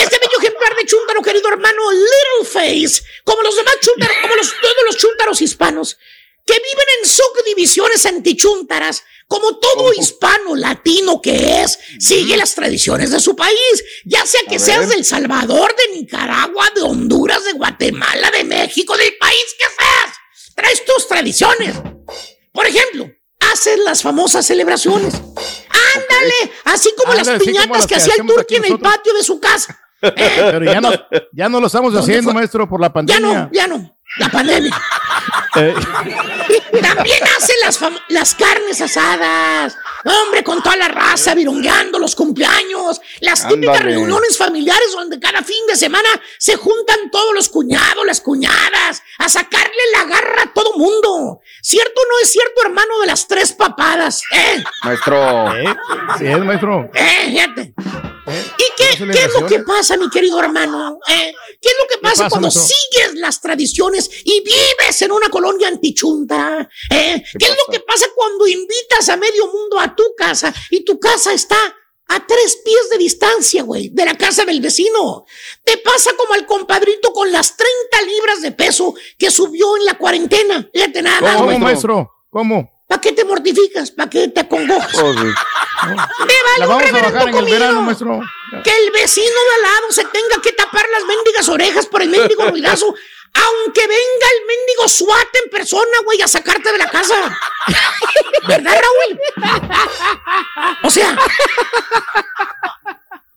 Este 0.00 0.18
bello 0.18 0.38
ejemplar 0.38 0.76
de 0.76 0.86
chúntaro, 0.86 1.22
querido 1.22 1.48
hermano 1.48 1.82
Littleface, 1.92 3.02
como 3.24 3.42
los 3.42 3.56
demás 3.56 3.76
chúntaros, 3.80 4.16
como 4.22 4.34
los, 4.34 4.48
todos 4.60 4.84
los 4.86 4.96
chúntaros 4.96 5.40
hispanos, 5.40 5.98
que 6.46 6.54
viven 6.54 6.86
en 7.02 7.08
subdivisiones 7.10 8.06
antichúntaras, 8.06 9.02
como 9.26 9.58
todo 9.58 9.92
hispano 9.92 10.54
latino 10.54 11.20
que 11.20 11.62
es, 11.62 11.78
sigue 11.98 12.36
las 12.36 12.54
tradiciones 12.54 13.10
de 13.10 13.18
su 13.18 13.34
país, 13.34 13.84
ya 14.04 14.24
sea 14.24 14.42
que 14.48 14.58
seas 14.60 14.88
del 14.88 15.04
Salvador, 15.04 15.74
de 15.74 15.96
Nicaragua, 15.98 16.70
de 16.74 16.82
Honduras, 16.82 17.44
de 17.44 17.52
Guatemala, 17.54 18.30
de 18.30 18.44
México, 18.44 18.96
del 18.96 19.16
país 19.18 19.44
que 19.58 19.64
seas. 19.66 20.16
Traes 20.54 20.84
tus 20.84 21.08
tradiciones. 21.08 21.74
Por 22.52 22.66
ejemplo, 22.66 23.10
haces 23.52 23.78
las 23.80 24.00
famosas 24.02 24.46
celebraciones. 24.46 25.14
Ándale, 25.14 26.52
así 26.64 26.90
como 26.96 27.12
las 27.14 27.26
como 27.26 27.38
piñatas 27.40 27.68
las 27.70 27.86
que 27.86 27.94
que 27.94 28.00
hacía 28.00 28.14
el 28.18 28.26
turqui 28.26 28.56
en 28.56 28.64
el 28.66 28.78
patio 28.78 29.12
de 29.12 29.22
su 29.24 29.40
casa. 29.40 29.78
Eh, 30.02 30.12
Pero 30.16 30.64
ya 30.64 30.80
no, 30.80 30.92
ya 31.32 31.48
no 31.48 31.60
lo 31.60 31.66
estamos 31.66 31.92
¿Dónde 31.92 32.04
haciendo, 32.12 32.30
fue? 32.30 32.40
maestro, 32.40 32.68
por 32.68 32.80
la 32.80 32.88
Ya 32.88 32.92
pandemia. 32.92 33.40
no, 33.42 33.50
ya 33.52 33.66
no. 33.66 33.98
La 34.18 34.30
pandemia. 34.30 34.70
Eh, 35.56 35.74
También 36.82 37.22
hace 37.36 37.52
las, 37.64 37.80
las 38.08 38.34
carnes 38.34 38.80
asadas. 38.80 39.76
Hombre, 40.04 40.44
con 40.44 40.62
toda 40.62 40.76
la 40.76 40.88
raza, 40.88 41.34
virungueando 41.34 41.98
los 41.98 42.14
cumpleaños. 42.14 43.00
Las 43.20 43.48
típicas 43.48 43.82
reuniones 43.82 44.36
familiares 44.36 44.92
donde 44.92 45.18
cada 45.18 45.42
fin 45.42 45.66
de 45.66 45.76
semana 45.76 46.08
se 46.38 46.56
juntan 46.56 47.10
todos 47.10 47.34
los 47.34 47.48
cuñados, 47.48 48.06
las 48.06 48.20
cuñadas, 48.20 49.02
a 49.18 49.28
sacarle 49.28 49.82
la 49.94 50.04
garra 50.04 50.42
a 50.42 50.52
todo 50.52 50.74
mundo. 50.76 51.40
¿Cierto 51.62 52.00
o 52.00 52.04
no 52.08 52.18
es 52.22 52.30
cierto, 52.30 52.60
hermano 52.64 53.00
de 53.00 53.06
las 53.06 53.26
tres 53.26 53.52
papadas? 53.52 54.22
¿Eh? 54.30 54.62
Maestro. 54.84 55.52
sí, 56.18 56.26
es, 56.26 56.38
maestro. 56.38 56.90
¿Eh? 56.94 57.24
Fíjate. 57.26 57.74
¿Y 58.26 58.64
qué, 58.76 59.10
qué 59.12 59.24
es 59.24 59.40
lo 59.40 59.46
que 59.46 59.60
pasa, 59.60 59.96
mi 59.96 60.10
querido 60.10 60.40
hermano? 60.40 60.98
¿Eh? 61.06 61.32
¿Qué 61.60 61.68
es 61.68 61.74
lo 61.80 61.88
que 61.88 61.98
pasa, 61.98 62.24
pasa, 62.24 62.28
cuando 62.30 62.50
sigues 62.50 63.14
las 63.14 63.40
tradiciones 63.40 64.10
y 64.24 64.40
vives 64.40 65.02
en 65.02 65.12
una 65.12 65.28
colonia 65.28 65.68
antichunta? 65.68 66.68
¿Eh? 66.90 67.22
¿Qué, 67.38 67.46
es 67.46 67.50
lo 67.50 67.72
que 67.72 67.80
pasa 67.80 68.06
cuando 68.14 68.46
invitas 68.46 69.08
a 69.08 69.16
medio 69.16 69.46
mundo 69.46 69.78
a 69.78 69.94
tu 69.94 70.04
casa 70.16 70.52
y 70.70 70.84
tu 70.84 70.98
casa 70.98 71.32
está 71.32 71.56
a 72.08 72.26
tres 72.26 72.60
pies 72.64 72.90
de 72.90 72.98
distancia, 72.98 73.62
güey, 73.62 73.90
de 73.90 74.04
la 74.04 74.16
casa 74.16 74.44
del 74.44 74.60
vecino? 74.60 75.24
Te 75.64 75.78
pasa 75.78 76.10
como 76.16 76.34
al 76.34 76.46
compadrito 76.46 77.12
con 77.12 77.30
las 77.30 77.56
30 77.56 78.02
libras 78.02 78.42
de 78.42 78.52
peso 78.52 78.94
que 79.18 79.30
subió 79.30 79.76
en 79.76 79.84
la 79.84 79.94
cuarentena. 79.98 80.68
Fíjate 80.72 81.02
nada 81.02 81.20
más, 81.20 81.36
¿Cómo, 81.36 81.58
maestro? 81.58 82.10
¿Cómo? 82.30 82.75
¿Para 82.86 83.00
qué 83.00 83.12
te 83.12 83.24
mortificas? 83.24 83.90
¿Para 83.90 84.08
qué 84.08 84.28
te 84.28 84.40
acongojas? 84.40 84.94
Oh, 85.02 85.12
sí. 85.12 85.18
Me 85.88 85.94
vale 85.94 86.58
La 86.58 86.68
un 86.68 86.68
vamos 86.68 86.82
a 86.82 86.86
reverendo 86.86 87.12
bajar 87.12 87.22
en 87.22 87.28
el 87.28 87.34
comino. 87.34 87.50
verano, 87.58 87.82
maestro. 87.82 88.20
Que 88.62 88.70
el 88.70 88.90
vecino 88.92 89.26
de 89.26 89.54
al 89.56 89.62
lado 89.62 89.90
se 89.92 90.04
tenga 90.04 90.40
que 90.42 90.52
tapar 90.52 90.86
las 90.90 91.04
mendigas 91.04 91.48
orejas 91.48 91.86
por 91.86 92.02
el 92.02 92.08
mendigo 92.10 92.44
ruidazo, 92.50 92.94
aunque 93.34 93.80
venga 93.80 94.26
el 94.40 94.46
mendigo 94.46 94.88
SWAT 94.88 95.28
en 95.44 95.50
persona, 95.50 95.98
güey, 96.04 96.22
a 96.22 96.28
sacarte 96.28 96.70
de 96.72 96.78
la 96.78 96.88
casa. 96.88 97.38
¿Verdad, 98.48 98.80
Raúl? 98.80 99.20
O 100.84 100.90
sea, 100.90 101.16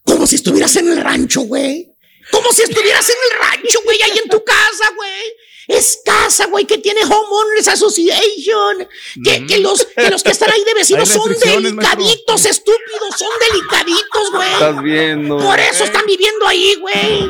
como 0.03 0.25
si 0.27 0.35
estuvieras 0.35 0.75
en 0.75 0.91
el 0.91 1.01
rancho, 1.01 1.41
güey. 1.41 1.91
Como 2.31 2.51
si 2.51 2.61
estuvieras 2.63 3.09
en 3.09 3.15
el 3.31 3.39
rancho, 3.39 3.79
güey, 3.83 4.01
ahí 4.03 4.19
en 4.23 4.29
tu 4.29 4.43
casa, 4.43 4.91
güey. 4.95 5.33
Es 5.69 6.01
casa, 6.03 6.47
güey, 6.47 6.65
que 6.65 6.79
tiene 6.79 7.01
Homeowners 7.03 7.67
Association. 7.67 8.89
Que, 9.23 9.45
que 9.45 9.59
los, 9.59 9.85
que 9.85 10.09
los 10.09 10.23
que 10.23 10.31
están 10.31 10.49
ahí 10.51 10.63
de 10.63 10.73
vecinos 10.73 11.07
son 11.07 11.27
maestro. 11.29 11.61
delicaditos, 11.61 12.45
estúpidos, 12.45 13.15
son 13.15 13.29
delicaditos, 13.51 14.31
güey. 14.31 14.51
Estás 14.51 14.81
viendo. 14.81 15.37
Por 15.37 15.59
eso 15.59 15.83
están 15.83 16.07
viviendo 16.07 16.47
ahí, 16.47 16.75
güey. 16.81 17.29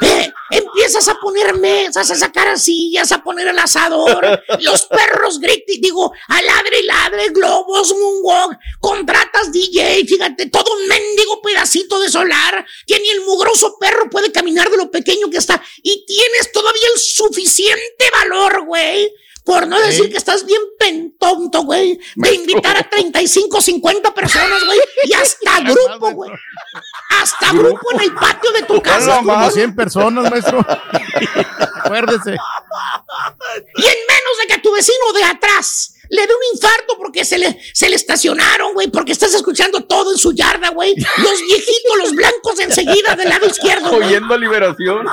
Eh, 0.00 0.32
empiezas 0.50 1.08
a 1.08 1.14
poner 1.14 1.54
mesas, 1.54 2.10
a 2.10 2.16
sacar 2.16 2.58
sillas, 2.58 3.12
a 3.12 3.22
poner 3.22 3.48
el 3.48 3.58
asador, 3.58 4.42
los 4.60 4.86
perros 4.86 5.38
gritan, 5.38 5.80
digo, 5.80 6.12
a 6.28 6.42
ladre 6.42 6.80
y 6.80 6.86
ladre, 6.86 7.28
globos, 7.30 7.94
moonwalk, 7.94 8.58
contratas 8.80 9.52
DJ, 9.52 10.04
fíjate, 10.06 10.46
todo 10.46 10.74
un 10.74 10.88
mendigo 10.88 11.40
pedacito 11.40 12.00
de 12.00 12.10
solar, 12.10 12.66
que 12.86 12.98
ni 12.98 13.08
el 13.10 13.20
mugroso 13.22 13.76
perro 13.78 14.10
puede 14.10 14.32
caminar 14.32 14.70
de 14.70 14.76
lo 14.76 14.90
pequeño 14.90 15.30
que 15.30 15.38
está, 15.38 15.62
y 15.82 16.04
tienes 16.06 16.52
todavía 16.52 16.88
el 16.94 17.00
suficiente 17.00 18.10
valor, 18.12 18.64
güey, 18.66 19.12
por 19.44 19.66
no 19.66 19.80
decir 19.80 20.10
que 20.10 20.18
estás 20.18 20.44
bien 20.44 20.60
pentonto, 20.78 21.62
güey, 21.62 21.98
de 22.16 22.34
invitar 22.34 22.76
a 22.76 22.88
35, 22.88 23.60
50 23.60 24.14
personas, 24.14 24.64
güey, 24.64 24.78
y 25.04 25.12
hasta 25.14 25.60
grupo, 25.60 26.10
güey. 26.12 26.30
Hasta 27.20 27.52
grupo 27.52 27.92
en 27.92 28.00
el 28.00 28.14
patio 28.14 28.50
de 28.52 28.62
tu 28.62 28.80
casa. 28.80 29.20
Como 29.24 29.50
100 29.50 29.74
personas, 29.74 30.30
maestro. 30.30 30.60
Acuérdese. 31.84 32.30
Y 32.30 33.82
en 33.82 33.98
menos 34.08 34.38
de 34.40 34.46
que 34.46 34.54
a 34.54 34.62
tu 34.62 34.72
vecino 34.72 35.12
de 35.14 35.24
atrás 35.24 35.94
le 36.10 36.26
dé 36.26 36.34
un 36.34 36.54
infarto 36.56 36.96
porque 36.98 37.24
se 37.24 37.38
le, 37.38 37.60
se 37.72 37.88
le 37.88 37.96
estacionaron, 37.96 38.74
güey, 38.74 38.88
porque 38.88 39.12
estás 39.12 39.32
escuchando 39.34 39.84
todo 39.84 40.12
en 40.12 40.18
su 40.18 40.32
yarda, 40.32 40.70
güey. 40.70 40.94
Los 40.96 41.40
viejitos, 41.40 41.96
los 41.98 42.12
blancos 42.12 42.58
enseguida 42.60 43.14
del 43.16 43.28
lado 43.28 43.46
izquierdo. 43.46 43.90
güey. 43.90 44.08
Oyendo 44.08 44.34
a 44.34 44.38
liberación. 44.38 45.06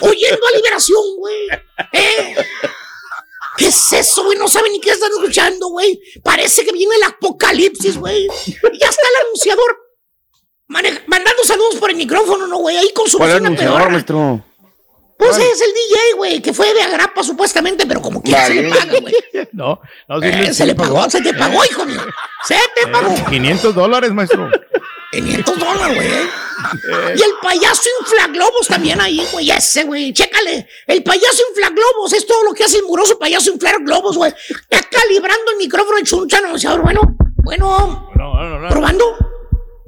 Oyendo 0.00 0.46
a 0.46 0.56
liberación, 0.56 1.02
güey. 1.18 1.48
¿Eh? 1.92 2.36
¿Qué 3.56 3.66
es 3.66 3.92
eso, 3.92 4.24
güey? 4.24 4.38
No 4.38 4.48
saben 4.48 4.72
ni 4.72 4.80
qué 4.80 4.90
están 4.90 5.10
escuchando, 5.10 5.68
güey. 5.68 6.00
Parece 6.22 6.64
que 6.64 6.72
viene 6.72 6.94
el 6.96 7.02
apocalipsis, 7.02 7.96
güey. 7.98 8.26
Ya 8.26 8.88
está 8.88 9.02
el 9.08 9.26
anunciador 9.26 9.76
mandando 11.06 11.42
saludos 11.44 11.76
por 11.76 11.90
el 11.90 11.96
micrófono, 11.96 12.46
¿no, 12.46 12.58
güey? 12.58 12.76
Ahí 12.76 12.92
con 12.92 13.08
su 13.08 13.18
¿Cuál 13.18 13.30
bocina 13.30 13.46
anunciador, 13.48 13.76
pedorra. 13.78 13.90
maestro? 13.92 14.44
Pues 15.20 15.36
es 15.38 15.60
el 15.60 15.72
DJ, 15.74 15.98
güey, 16.16 16.40
que 16.42 16.52
fue 16.52 16.72
de 16.74 16.82
agrapa 16.82 17.22
supuestamente, 17.22 17.86
pero 17.86 18.00
como 18.00 18.22
que 18.22 18.30
se 18.32 18.54
le 18.54 18.68
Vale. 18.68 18.80
paga, 18.80 19.00
güey. 19.00 19.14
No, 19.52 19.80
no, 20.08 20.20
sí 20.20 20.26
Eh, 20.28 20.54
se 20.54 20.66
le 20.66 20.74
pagó, 20.74 21.08
se 21.10 21.20
te 21.20 21.34
pagó, 21.34 21.64
hijo 21.64 21.84
mío. 21.84 22.00
Se 22.46 22.56
te 22.74 22.86
pagó. 22.90 23.14
500 23.28 23.74
dólares, 23.74 24.12
maestro. 24.12 24.48
500 25.12 25.58
dólares, 25.58 25.94
güey. 25.96 26.08
Y 27.18 27.22
el 27.22 27.32
payaso 27.42 27.82
inflaglobos 28.00 28.66
también 28.68 29.00
ahí, 29.00 29.26
güey. 29.32 29.50
Ese, 29.50 29.84
güey. 29.84 30.12
Chécale. 30.12 30.66
El 30.86 31.02
payaso 31.02 31.42
inflaglobos 31.50 32.12
es 32.12 32.26
todo 32.26 32.42
lo 32.44 32.52
que 32.54 32.64
hace 32.64 32.78
el 32.78 32.84
muroso 32.84 33.18
payaso 33.18 33.50
inflar 33.50 33.82
globos, 33.82 34.16
güey. 34.16 34.32
Está 34.48 34.82
calibrando 34.90 35.50
el 35.52 35.56
micrófono 35.58 35.98
en 35.98 36.04
chuncha 36.04 36.38
anunciador. 36.38 36.82
Bueno, 36.82 37.16
bueno. 37.42 38.10
Probando. 38.68 39.16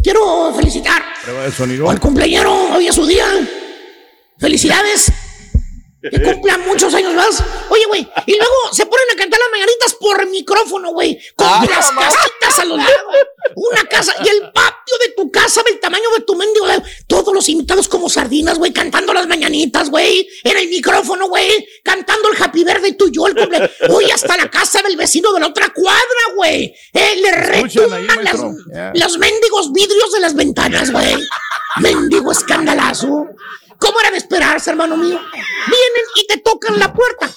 Quiero 0.03 0.53
felicitar 0.55 1.01
Prueba 1.23 1.45
de 1.45 1.53
sonido. 1.53 1.89
al 1.89 2.01
cumpleañero. 2.01 2.53
Hoy 2.75 2.89
es 2.89 2.95
su 2.95 3.07
día. 3.07 3.27
Felicidades. 4.39 5.13
Que 6.11 6.21
cumplan 6.23 6.61
muchos 6.67 6.93
años 6.95 7.15
más. 7.15 7.43
Oye, 7.71 7.85
güey. 7.87 8.09
Y 8.27 8.37
luego 8.37 8.55
se 8.73 8.87
ponen 8.87 9.07
a 9.15 9.17
cantar 9.17 9.39
las 9.39 9.51
mañanitas 9.53 9.95
por 9.95 10.27
micrófono, 10.29 10.91
güey. 10.93 11.19
Con 11.37 11.47
Ah, 11.49 11.65
las 11.69 11.91
casitas 11.91 12.59
a 12.59 12.65
los 12.65 12.79
lados. 12.79 12.93
Una 13.55 13.85
casa. 13.85 14.13
Y 14.25 14.29
el 14.29 14.51
patio 14.53 14.95
de 15.07 15.13
tu 15.17 15.31
casa 15.31 15.63
del 15.63 15.79
tamaño 15.79 16.11
de 16.17 16.25
tu 16.25 16.35
mendigo. 16.35 16.67
Todos 17.07 17.33
los 17.33 17.49
invitados 17.49 17.89
como 17.89 18.09
sardinas, 18.09 18.59
güey. 18.59 18.73
Cantando 18.73 19.13
las 19.15 19.27
mañanitas, 19.29 19.91
güey. 19.91 20.29
En 20.45 20.57
el 20.59 20.69
micrófono, 20.69 21.29
güey. 21.29 21.67
Cantando 21.85 22.31
el 22.31 22.43
happy 22.43 22.65
birthday 22.65 22.97
tuyo. 22.97 23.27
El 23.29 23.37
cumple. 23.37 23.71
Oye, 23.91 24.13
hasta 24.13 24.37
la 24.37 24.51
casa 24.51 24.83
del 24.83 24.97
vecino 24.97 25.33
de 25.33 25.41
la 25.41 25.47
otra 25.49 25.69
cuadra, 25.73 26.01
güey. 26.35 26.75
Eh, 26.93 27.17
le 27.17 27.31
retumban 27.31 28.07
las, 28.25 28.41
los 28.95 29.19
mendigos 29.19 29.73
vidrios 29.73 30.13
de 30.13 30.21
las 30.21 30.35
ventanas, 30.35 30.91
güey. 30.91 31.17
Mendigo 31.81 32.33
escandalazo. 32.33 33.27
¿Cómo 33.83 34.01
era 34.01 34.11
de 34.13 34.19
esperarse, 34.19 34.71
hermano 34.71 34.97
mío? 34.97 35.21
Vienen 35.33 36.05
y 36.17 36.27
te 36.27 36.39
tocan 36.39 36.79
la 36.79 36.93
puerta. 36.93 37.31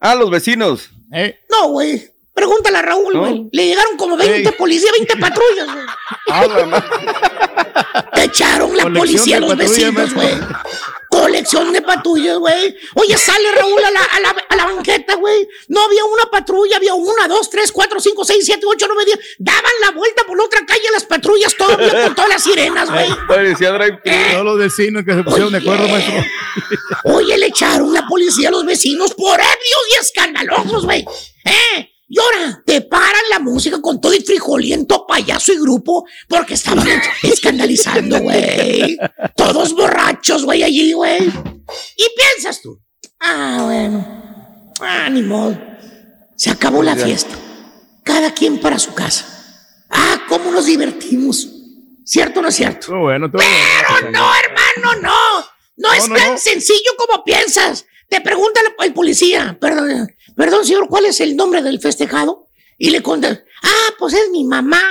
Ah, 0.00 0.14
los 0.14 0.28
vecinos. 0.30 0.90
Eh. 1.12 1.38
No, 1.50 1.68
güey. 1.68 2.10
Pregúntale 2.34 2.78
a 2.78 2.82
Raúl, 2.82 3.14
¿No? 3.14 3.20
güey. 3.20 3.48
Le 3.52 3.66
llegaron 3.68 3.96
como 3.96 4.16
20 4.16 4.48
Ey. 4.48 4.54
policías, 4.58 4.90
20 4.92 5.16
patrullas, 5.18 5.66
güey. 5.72 5.86
Ah, 6.30 8.08
Te 8.12 8.24
echaron 8.24 8.76
la 8.76 8.82
Colección 8.82 9.06
policía 9.06 9.36
a 9.36 9.40
los 9.40 9.56
vecinos, 9.56 10.14
güey. 10.14 10.28
Colección 11.14 11.72
de 11.72 11.80
patrullas, 11.80 12.38
güey. 12.38 12.76
Oye, 12.94 13.16
sale 13.16 13.52
Raúl 13.52 13.84
a 13.84 13.90
la, 13.90 14.00
a 14.00 14.20
la, 14.20 14.36
a 14.48 14.56
la 14.56 14.64
banqueta, 14.66 15.14
güey. 15.14 15.48
No 15.68 15.82
había 15.82 16.04
una 16.04 16.24
patrulla, 16.30 16.76
había 16.76 16.94
una, 16.94 17.28
dos, 17.28 17.48
tres, 17.50 17.70
cuatro, 17.70 18.00
cinco, 18.00 18.24
seis, 18.24 18.44
siete, 18.44 18.66
ocho, 18.66 18.86
nueve, 18.88 19.04
diez. 19.06 19.18
Daban 19.38 19.72
la 19.80 19.92
vuelta 19.92 20.24
por 20.26 20.36
la 20.36 20.44
otra 20.44 20.66
calle 20.66 20.82
las 20.92 21.04
patrullas 21.04 21.54
todavía 21.56 22.04
con 22.04 22.14
todas 22.14 22.30
las 22.30 22.42
sirenas, 22.42 22.90
güey. 22.90 23.06
Parecía 23.28 23.70
drive 23.72 24.00
Todos 24.32 24.44
los 24.44 24.58
vecinos 24.58 25.04
que 25.04 25.14
se 25.14 25.22
pusieron 25.22 25.52
de 25.52 25.58
acuerdo, 25.58 25.88
maestro. 25.88 26.14
Oye, 27.04 27.38
le 27.38 27.46
echaron 27.46 27.92
la 27.92 28.06
policía 28.06 28.48
a 28.48 28.52
los 28.52 28.64
vecinos 28.64 29.14
por 29.14 29.34
ebrios 29.34 29.84
y 29.90 30.00
escandalosos, 30.00 30.84
güey. 30.84 31.04
¿Eh? 31.44 31.93
Y 32.08 32.18
ahora 32.18 32.62
te 32.66 32.82
paran 32.82 33.22
la 33.30 33.38
música 33.38 33.80
con 33.80 34.00
todo 34.00 34.12
el 34.12 34.24
frijoliento 34.24 35.06
payaso 35.06 35.52
y 35.52 35.58
grupo 35.58 36.04
porque 36.28 36.54
estaban 36.54 36.86
escandalizando, 37.22 38.20
güey. 38.20 38.96
Todos 39.36 39.74
borrachos, 39.74 40.44
güey, 40.44 40.62
allí, 40.62 40.92
güey. 40.92 41.22
Y 41.22 42.04
piensas 42.16 42.60
tú, 42.62 42.80
ah, 43.20 43.62
bueno, 43.64 44.72
ah, 44.80 45.08
ni 45.10 45.22
modo. 45.22 45.58
Se 46.36 46.50
acabó 46.50 46.82
la 46.82 46.96
fiesta. 46.96 47.34
Cada 48.04 48.34
quien 48.34 48.60
para 48.60 48.78
su 48.78 48.92
casa. 48.92 49.24
Ah, 49.88 50.20
cómo 50.28 50.50
nos 50.50 50.66
divertimos. 50.66 51.48
¿Cierto 52.04 52.40
o 52.40 52.42
no 52.42 52.48
es 52.48 52.56
cierto? 52.56 52.94
Bueno, 52.98 53.30
Pero 53.30 54.10
no, 54.10 54.30
hermano, 54.34 55.00
no. 55.00 55.54
No, 55.76 55.92
es 55.92 56.08
no, 56.08 56.14
tan 56.14 56.32
no. 56.32 56.38
sencillo 56.38 56.90
como 56.98 57.24
piensas. 57.24 57.86
Te 58.08 58.20
pregunta 58.20 58.60
el, 58.60 58.86
el 58.86 58.92
policía, 58.92 59.56
perdón, 59.58 60.08
perdón, 60.36 60.64
señor, 60.64 60.88
¿cuál 60.88 61.06
es 61.06 61.20
el 61.20 61.36
nombre 61.36 61.62
del 61.62 61.80
festejado? 61.80 62.48
Y 62.78 62.90
le 62.90 63.02
contesta, 63.02 63.44
ah, 63.62 63.94
pues 63.98 64.14
es 64.14 64.30
mi 64.30 64.44
mamá. 64.44 64.82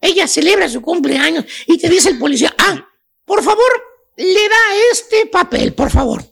Ella 0.00 0.26
celebra 0.26 0.68
su 0.68 0.80
cumpleaños. 0.80 1.44
Y 1.66 1.78
te 1.78 1.88
dice 1.88 2.10
el 2.10 2.18
policía, 2.18 2.54
ah, 2.58 2.86
por 3.24 3.42
favor, 3.42 3.70
le 4.16 4.48
da 4.48 4.56
este 4.92 5.26
papel, 5.26 5.74
por 5.74 5.90
favor. 5.90 6.24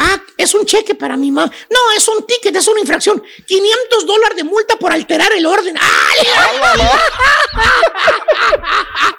Ah, 0.00 0.22
es 0.36 0.54
un 0.54 0.64
cheque 0.64 0.94
para 0.94 1.16
mi 1.16 1.32
mamá. 1.32 1.50
No, 1.70 1.78
es 1.96 2.06
un 2.06 2.24
ticket, 2.24 2.54
es 2.54 2.68
una 2.68 2.78
infracción. 2.80 3.20
500 3.46 4.06
dólares 4.06 4.36
de 4.36 4.44
multa 4.44 4.76
por 4.76 4.92
alterar 4.92 5.32
el 5.32 5.44
orden. 5.44 5.74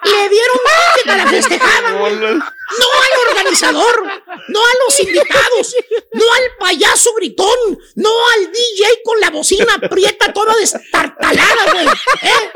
Le 0.03 0.29
dieron 0.29 0.55
un 0.55 0.61
ticket 0.95 1.11
a 1.11 1.17
la 1.17 1.27
festejada. 1.27 1.91
No 3.61 3.67
al 3.67 3.75
organizador, 3.75 4.23
no 4.47 4.59
a 4.59 4.73
los 4.85 4.99
invitados, 4.99 5.75
no 6.13 6.33
al 6.33 6.43
payaso 6.59 7.13
gritón, 7.15 7.79
no 7.95 8.09
al 8.35 8.51
DJ 8.51 9.01
con 9.03 9.19
la 9.19 9.29
bocina 9.29 9.73
aprieta 9.75 10.31
toda 10.33 10.55
destartalada, 10.55 11.71
güey. 11.73 11.87
¿Eh? 11.87 12.51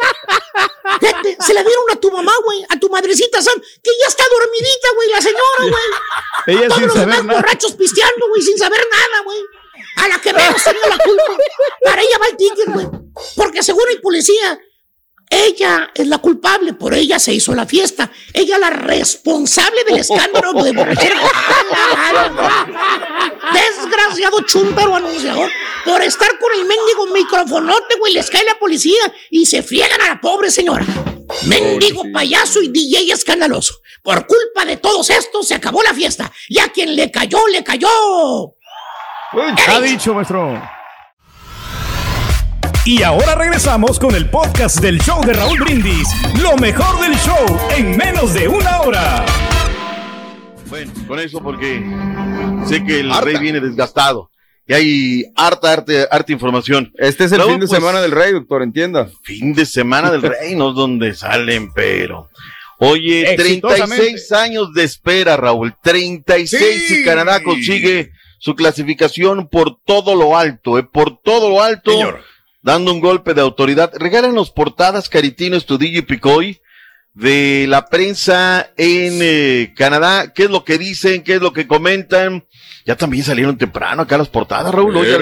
Se 1.39 1.53
la 1.53 1.63
dieron 1.63 1.83
a 1.91 1.95
tu 1.99 2.11
mamá, 2.11 2.33
güey, 2.43 2.63
a 2.69 2.79
tu 2.79 2.89
madrecita 2.89 3.41
Sam, 3.41 3.59
que 3.59 3.91
ya 4.01 4.07
está 4.07 4.23
dormidita, 4.29 4.87
güey, 4.95 5.09
la 5.09 5.21
señora, 5.21 5.43
güey. 5.59 5.73
Ella 6.57 6.67
Todos 6.67 6.77
sin 6.79 6.87
los 6.87 6.93
saber 6.93 7.09
demás 7.09 7.25
nada. 7.25 7.41
borrachos 7.41 7.71
pisteando, 7.73 8.27
güey, 8.29 8.41
sin 8.41 8.57
saber 8.57 8.87
nada, 8.91 9.23
güey. 9.23 9.39
A 9.97 10.07
la 10.07 10.21
que 10.21 10.33
menos 10.33 10.63
tenía 10.63 10.87
la 10.87 10.97
culpa. 10.97 11.37
Para 11.83 12.01
ella 12.01 12.17
va 12.17 12.27
el 12.27 12.37
ticket, 12.37 12.65
güey. 12.67 12.87
Porque 13.35 13.61
según 13.61 13.83
el 13.89 14.01
policía, 14.01 14.59
ella 15.33 15.91
es 15.95 16.07
la 16.07 16.19
culpable, 16.19 16.73
por 16.73 16.93
ella 16.93 17.17
se 17.17 17.33
hizo 17.33 17.55
la 17.55 17.65
fiesta. 17.65 18.11
Ella 18.33 18.59
la 18.59 18.69
responsable 18.69 19.83
del 19.83 19.97
escándalo 19.97 20.63
de 20.63 20.71
borrachera. 20.71 21.15
Desgraciado 23.51 24.41
chuntaro 24.41 24.95
anunciador. 24.95 25.49
Por 25.85 26.03
estar 26.03 26.29
con 26.37 26.53
el 26.53 26.65
mendigo 26.65 27.07
microfonote, 27.07 27.95
güey, 27.99 28.13
les 28.13 28.29
cae 28.29 28.43
la 28.43 28.59
policía 28.59 29.01
y 29.31 29.45
se 29.45 29.63
friegan 29.63 30.01
a 30.01 30.09
la 30.09 30.21
pobre 30.21 30.51
señora. 30.51 30.85
Mendigo 31.47 32.03
payaso 32.13 32.61
y 32.61 32.67
DJ 32.67 33.11
escandaloso. 33.11 33.81
Por 34.03 34.27
culpa 34.27 34.65
de 34.65 34.77
todos 34.77 35.09
estos 35.09 35.47
se 35.47 35.55
acabó 35.55 35.81
la 35.81 35.93
fiesta. 35.93 36.31
Y 36.47 36.59
a 36.59 36.69
quien 36.69 36.95
le 36.95 37.09
cayó, 37.09 37.47
le 37.47 37.63
cayó. 37.63 37.89
Ha 39.67 39.81
dicho, 39.81 40.13
maestro. 40.13 40.61
Y 42.85 43.01
ahora 43.01 43.35
regresamos 43.35 43.97
con 43.97 44.13
el 44.13 44.29
podcast 44.29 44.79
del 44.81 44.99
show 44.99 45.23
de 45.25 45.33
Raúl 45.33 45.57
Brindis. 45.59 46.07
Lo 46.41 46.57
mejor 46.57 46.99
del 47.01 47.13
show 47.17 47.45
en 47.77 47.95
menos 47.95 48.33
de 48.33 48.47
una 48.49 48.81
hora. 48.81 49.25
Bueno, 50.69 50.91
con 51.07 51.19
eso 51.19 51.41
porque 51.41 51.81
sé 52.67 52.83
que 52.83 52.99
el 52.99 53.15
rey 53.21 53.37
viene 53.37 53.61
desgastado. 53.61 54.29
Y 54.67 54.73
hay 54.73 55.25
harta, 55.35 55.71
harta, 55.71 55.93
harta 56.11 56.31
información. 56.33 56.91
Este 56.97 57.25
es 57.25 57.31
el 57.31 57.39
Raúl, 57.39 57.51
fin 57.51 57.59
de 57.61 57.67
pues, 57.67 57.79
semana 57.79 58.01
del 58.01 58.11
rey, 58.11 58.33
doctor, 58.33 58.61
entienda. 58.63 59.09
Fin 59.21 59.53
de 59.53 59.65
semana 59.65 60.11
del 60.11 60.21
rey, 60.21 60.55
no 60.55 60.69
es 60.69 60.75
donde 60.75 61.13
salen, 61.13 61.71
pero. 61.73 62.29
Oye, 62.79 63.33
Exitosamente. 63.33 63.95
36 63.95 64.31
años 64.33 64.73
de 64.73 64.83
espera, 64.83 65.37
Raúl. 65.37 65.73
36 65.81 66.87
Sí. 66.87 67.01
y 67.01 67.03
Canadá 67.05 67.41
consigue 67.43 68.11
su 68.39 68.55
clasificación 68.55 69.47
por 69.47 69.77
todo 69.85 70.15
lo 70.15 70.37
alto, 70.37 70.77
eh, 70.77 70.83
por 70.83 71.21
todo 71.21 71.49
lo 71.49 71.61
alto. 71.61 71.91
Señor. 71.91 72.32
Dando 72.63 72.91
un 72.91 72.99
golpe 72.99 73.33
de 73.33 73.41
autoridad. 73.41 73.91
Regálanos 73.95 74.49
portadas, 74.49 75.09
Caritino, 75.09 75.55
Estudillo 75.55 75.99
y 75.99 76.03
Picoy. 76.03 76.61
de 77.13 77.65
la 77.67 77.85
prensa 77.85 78.71
en 78.75 79.19
eh, 79.21 79.73
Canadá. 79.75 80.33
¿Qué 80.33 80.45
es 80.45 80.49
lo 80.49 80.63
que 80.63 80.79
dicen? 80.79 81.23
¿Qué 81.23 81.35
es 81.35 81.41
lo 81.41 81.53
que 81.53 81.67
comentan? 81.67 82.45
Ya 82.85 82.95
también 82.95 83.23
salieron 83.23 83.57
temprano 83.57 84.01
acá 84.01 84.17
las 84.17 84.29
portadas, 84.29 84.73
Raúl. 84.73 84.93
¿no? 84.93 85.03
Ya, 85.03 85.19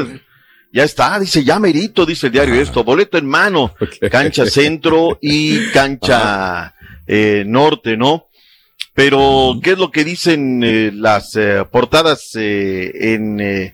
ya 0.72 0.84
está, 0.84 1.20
dice, 1.20 1.44
ya 1.44 1.60
merito, 1.60 2.06
dice 2.06 2.28
el 2.28 2.34
diario 2.34 2.56
esto. 2.56 2.84
Boleto 2.84 3.18
en 3.18 3.26
mano. 3.26 3.76
Cancha 4.12 4.46
centro 4.46 5.18
y 5.22 5.68
cancha 5.72 6.76
eh, 7.08 7.44
norte, 7.46 7.98
¿no? 7.98 8.28
Pero, 8.94 9.60
¿qué 9.64 9.72
es 9.72 9.78
lo 9.78 9.90
que 9.90 10.04
dicen 10.04 10.62
eh, 10.64 10.92
las 10.94 11.36
eh, 11.36 11.64
portadas 11.72 12.32
eh, 12.36 13.14
en, 13.14 13.74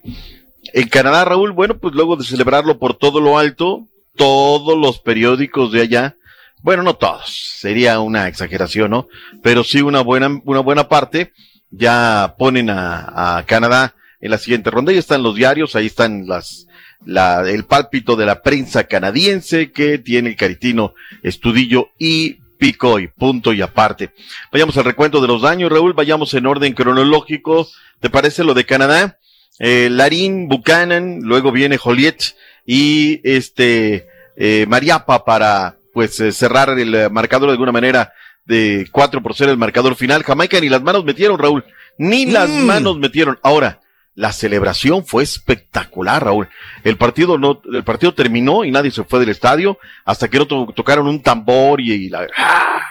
en 0.77 0.89
Canadá, 0.89 1.25
Raúl? 1.25 1.53
Bueno, 1.53 1.79
pues 1.79 1.95
luego 1.95 2.15
de 2.15 2.23
celebrarlo 2.23 2.77
por 2.77 2.93
todo 2.93 3.19
lo 3.19 3.39
alto, 3.39 3.87
todos 4.15 4.77
los 4.77 4.99
periódicos 4.99 5.71
de 5.71 5.81
allá, 5.81 6.15
bueno, 6.61 6.83
no 6.83 6.95
todos, 6.95 7.55
sería 7.59 7.99
una 7.99 8.27
exageración, 8.27 8.91
¿no? 8.91 9.07
Pero 9.41 9.63
sí 9.63 9.81
una 9.81 10.01
buena, 10.01 10.39
una 10.45 10.59
buena 10.59 10.87
parte, 10.87 11.33
ya 11.71 12.35
ponen 12.37 12.69
a, 12.69 13.37
a 13.37 13.45
Canadá 13.47 13.95
en 14.21 14.29
la 14.29 14.37
siguiente 14.37 14.69
ronda. 14.69 14.91
Ahí 14.91 14.99
están 14.99 15.23
los 15.23 15.35
diarios, 15.35 15.75
ahí 15.75 15.87
están 15.87 16.27
las, 16.27 16.67
la, 17.03 17.41
el 17.49 17.65
pálpito 17.65 18.15
de 18.15 18.27
la 18.27 18.43
prensa 18.43 18.83
canadiense 18.83 19.71
que 19.71 19.97
tiene 19.97 20.29
el 20.29 20.35
caritino 20.35 20.93
Estudillo 21.23 21.89
y 21.97 22.35
Picoy, 22.59 23.07
punto 23.07 23.51
y 23.51 23.63
aparte. 23.63 24.11
Vayamos 24.51 24.77
al 24.77 24.85
recuento 24.85 25.21
de 25.21 25.27
los 25.27 25.41
daños, 25.41 25.71
Raúl, 25.71 25.93
vayamos 25.93 26.35
en 26.35 26.45
orden 26.45 26.73
cronológico. 26.73 27.67
¿Te 27.99 28.11
parece 28.11 28.43
lo 28.43 28.53
de 28.53 28.65
Canadá? 28.65 29.17
Eh, 29.59 29.89
Larín, 29.91 30.47
Buchanan, 30.47 31.19
luego 31.21 31.51
viene 31.51 31.77
Joliet 31.77 32.35
y 32.65 33.19
este 33.27 34.07
eh, 34.35 34.65
Mariapa 34.67 35.25
para 35.25 35.77
pues 35.93 36.19
eh, 36.19 36.31
cerrar 36.31 36.77
el 36.77 36.93
eh, 36.93 37.09
marcador 37.09 37.47
de 37.49 37.53
alguna 37.53 37.71
manera 37.71 38.13
de 38.45 38.87
4 38.91 39.21
por 39.23 39.33
0 39.35 39.51
el 39.51 39.57
marcador 39.57 39.95
final. 39.95 40.23
Jamaica 40.23 40.59
ni 40.59 40.69
las 40.69 40.81
manos 40.83 41.03
metieron, 41.03 41.39
Raúl, 41.39 41.65
ni 41.97 42.25
las 42.27 42.49
Mm. 42.49 42.65
manos 42.65 42.97
metieron. 42.99 43.39
Ahora, 43.41 43.81
la 44.13 44.31
celebración 44.31 45.05
fue 45.05 45.23
espectacular, 45.23 46.23
Raúl. 46.23 46.47
El 46.83 46.97
partido 46.97 47.37
no, 47.37 47.61
el 47.71 47.83
partido 47.83 48.13
terminó 48.13 48.63
y 48.65 48.71
nadie 48.71 48.89
se 48.91 49.03
fue 49.03 49.19
del 49.19 49.29
estadio 49.29 49.77
hasta 50.05 50.27
que 50.27 50.37
no 50.39 50.45
to- 50.47 50.73
tocaron 50.75 51.07
un 51.07 51.21
tambor 51.21 51.81
y, 51.81 51.91
y 51.93 52.09
la, 52.09 52.27
¡ah! 52.35 52.81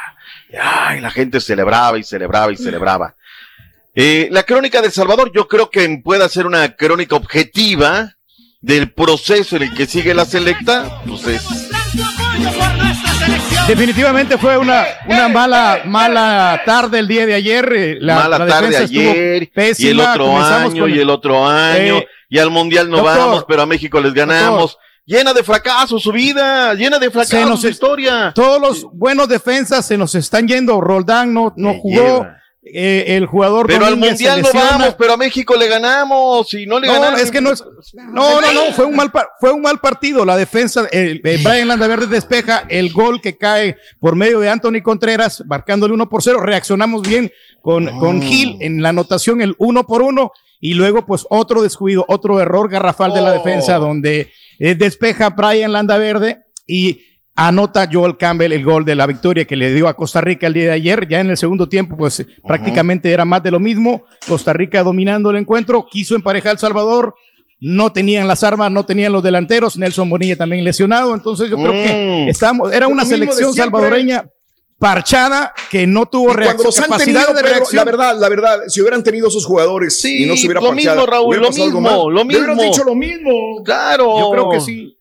¡ah! 0.60 0.94
y 0.96 1.00
la 1.00 1.10
gente 1.10 1.40
celebraba 1.40 1.98
y 1.98 2.04
celebraba 2.04 2.52
y 2.52 2.56
celebraba. 2.56 3.15
Eh, 3.98 4.28
la 4.30 4.42
crónica 4.42 4.82
de 4.82 4.90
Salvador, 4.90 5.32
yo 5.34 5.48
creo 5.48 5.70
que 5.70 6.00
puede 6.04 6.28
ser 6.28 6.46
una 6.46 6.76
crónica 6.76 7.16
objetiva 7.16 8.12
del 8.60 8.92
proceso 8.92 9.56
en 9.56 9.62
el 9.62 9.74
que 9.74 9.86
sigue 9.86 10.12
la 10.14 10.26
selecta, 10.26 11.00
pues 11.06 11.26
es 11.26 11.42
Definitivamente 13.66 14.38
fue 14.38 14.56
una, 14.58 14.84
una 15.08 15.28
mala, 15.28 15.80
mala 15.86 16.60
tarde 16.64 17.00
el 17.00 17.08
día 17.08 17.26
de 17.26 17.34
ayer. 17.34 17.72
eh, 17.74 17.96
La, 18.00 18.14
mala 18.16 18.38
la 18.38 18.46
tarde 18.46 18.66
defensa 18.68 18.84
estuvo 18.84 19.10
ayer, 19.10 19.50
y 19.78 19.86
el 19.88 20.00
otro 20.00 20.36
año, 20.38 20.82
con- 20.82 20.90
y 20.90 20.98
el 20.98 21.10
otro 21.10 21.48
año, 21.48 21.96
Eh, 21.98 22.06
y 22.28 22.38
al 22.38 22.50
mundial 22.50 22.88
no 22.90 22.98
doctor, 22.98 23.18
vamos, 23.18 23.44
pero 23.48 23.62
a 23.62 23.66
México 23.66 24.00
les 24.00 24.12
ganamos. 24.14 24.72
doctor. 24.72 24.80
llena 25.04 25.32
de 25.32 25.42
fracasos 25.42 26.02
su 26.02 26.12
vida, 26.12 26.74
llena 26.74 26.98
de 26.98 27.10
fracasos 27.10 27.60
su 27.60 27.68
historia. 27.68 28.32
Todos 28.34 28.60
los 28.60 28.84
buenos 28.92 29.28
defensas 29.28 29.84
se 29.86 29.96
nos 29.96 30.14
están 30.14 30.46
yendo. 30.46 30.80
Roldán 30.80 31.32
no, 31.34 31.52
no 31.56 31.74
jugó. 31.74 31.96
lleva. 32.00 32.36
Eh, 32.68 33.16
el 33.16 33.26
jugador 33.26 33.66
Pero 33.68 33.86
al 33.86 33.96
mundial 33.96 34.42
no 34.42 34.48
vamos, 34.52 34.96
pero 34.98 35.12
a 35.12 35.16
México 35.16 35.54
le 35.56 35.68
ganamos 35.68 36.52
y 36.54 36.66
no 36.66 36.80
le 36.80 36.88
No, 36.88 36.94
ganamos. 36.94 37.20
es 37.20 37.30
que 37.30 37.40
no 37.40 37.52
es. 37.52 37.62
No, 37.94 38.40
no, 38.40 38.52
no, 38.52 38.72
fue 38.74 38.84
un 38.86 38.96
mal, 38.96 39.12
fue 39.38 39.52
un 39.52 39.62
mal 39.62 39.78
partido. 39.78 40.24
La 40.24 40.36
defensa, 40.36 40.86
el, 40.90 41.20
el 41.22 41.42
Brian 41.44 41.68
Landaverde 41.68 42.06
despeja 42.08 42.64
el 42.68 42.92
gol 42.92 43.20
que 43.20 43.36
cae 43.38 43.76
por 44.00 44.16
medio 44.16 44.40
de 44.40 44.50
Anthony 44.50 44.82
Contreras, 44.82 45.44
marcándole 45.46 45.94
uno 45.94 46.08
por 46.08 46.22
cero. 46.22 46.40
Reaccionamos 46.40 47.02
bien 47.02 47.30
con, 47.62 47.86
con 47.98 48.20
Gil 48.20 48.56
en 48.60 48.82
la 48.82 48.88
anotación, 48.88 49.40
el 49.42 49.54
uno 49.58 49.86
por 49.86 50.02
uno. 50.02 50.32
Y 50.58 50.74
luego, 50.74 51.06
pues, 51.06 51.26
otro 51.30 51.62
descuido, 51.62 52.04
otro 52.08 52.40
error 52.40 52.68
garrafal 52.68 53.12
de 53.14 53.20
la 53.20 53.30
Oh. 53.30 53.34
defensa, 53.34 53.76
donde 53.76 54.32
eh, 54.58 54.74
despeja 54.74 55.30
Brian 55.30 55.70
Landaverde 55.72 56.46
y 56.66 57.02
anota 57.36 57.88
Joel 57.92 58.16
Campbell 58.16 58.52
el 58.52 58.64
gol 58.64 58.84
de 58.84 58.94
la 58.94 59.06
victoria 59.06 59.44
que 59.44 59.56
le 59.56 59.72
dio 59.72 59.86
a 59.88 59.94
Costa 59.94 60.20
Rica 60.20 60.46
el 60.46 60.54
día 60.54 60.64
de 60.64 60.72
ayer. 60.72 61.06
Ya 61.06 61.20
en 61.20 61.30
el 61.30 61.36
segundo 61.36 61.68
tiempo, 61.68 61.96
pues 61.96 62.26
prácticamente 62.46 63.12
era 63.12 63.24
más 63.24 63.42
de 63.42 63.50
lo 63.50 63.60
mismo. 63.60 64.04
Costa 64.26 64.52
Rica 64.52 64.82
dominando 64.82 65.30
el 65.30 65.36
encuentro, 65.36 65.86
quiso 65.90 66.14
emparejar 66.16 66.52
El 66.52 66.58
Salvador. 66.58 67.14
No 67.60 67.90
tenían 67.92 68.26
las 68.28 68.42
armas, 68.42 68.70
no 68.70 68.84
tenían 68.84 69.12
los 69.12 69.22
delanteros. 69.22 69.76
Nelson 69.78 70.10
Bonilla 70.10 70.36
también 70.36 70.64
lesionado. 70.64 71.14
Entonces 71.14 71.48
yo 71.48 71.56
creo 71.56 71.72
que 71.72 72.24
Mm. 72.26 72.28
estamos, 72.28 72.72
era 72.72 72.86
una 72.88 73.04
selección 73.04 73.52
salvadoreña 73.54 74.26
parchada 74.78 75.54
que 75.70 75.86
no 75.86 76.04
tuvo 76.06 76.34
reacción, 76.34 76.66
los 76.66 76.78
han 76.78 76.84
capacidad 76.84 77.24
tenido, 77.26 77.34
de 77.34 77.42
reacción. 77.48 77.76
la 77.76 77.84
verdad, 77.84 78.18
la 78.20 78.28
verdad, 78.28 78.58
si 78.68 78.80
hubieran 78.82 79.02
tenido 79.02 79.28
esos 79.28 79.46
jugadores 79.46 80.04
y 80.04 80.26
no 80.26 80.36
se 80.36 80.46
hubiera 80.46 80.60
lo 80.60 80.68
parchado, 80.68 80.96
mismo, 80.96 81.06
Raúl, 81.10 81.36
lo 81.36 81.50
mismo, 81.50 82.10
lo 82.10 82.24
mismo. 82.26 82.62
dicho 82.62 82.84
lo 82.84 82.94
mismo. 82.94 83.62
Claro. 83.64 84.18
Yo 84.18 84.30
creo 84.32 84.50
que 84.50 84.60
sí. 84.60 84.95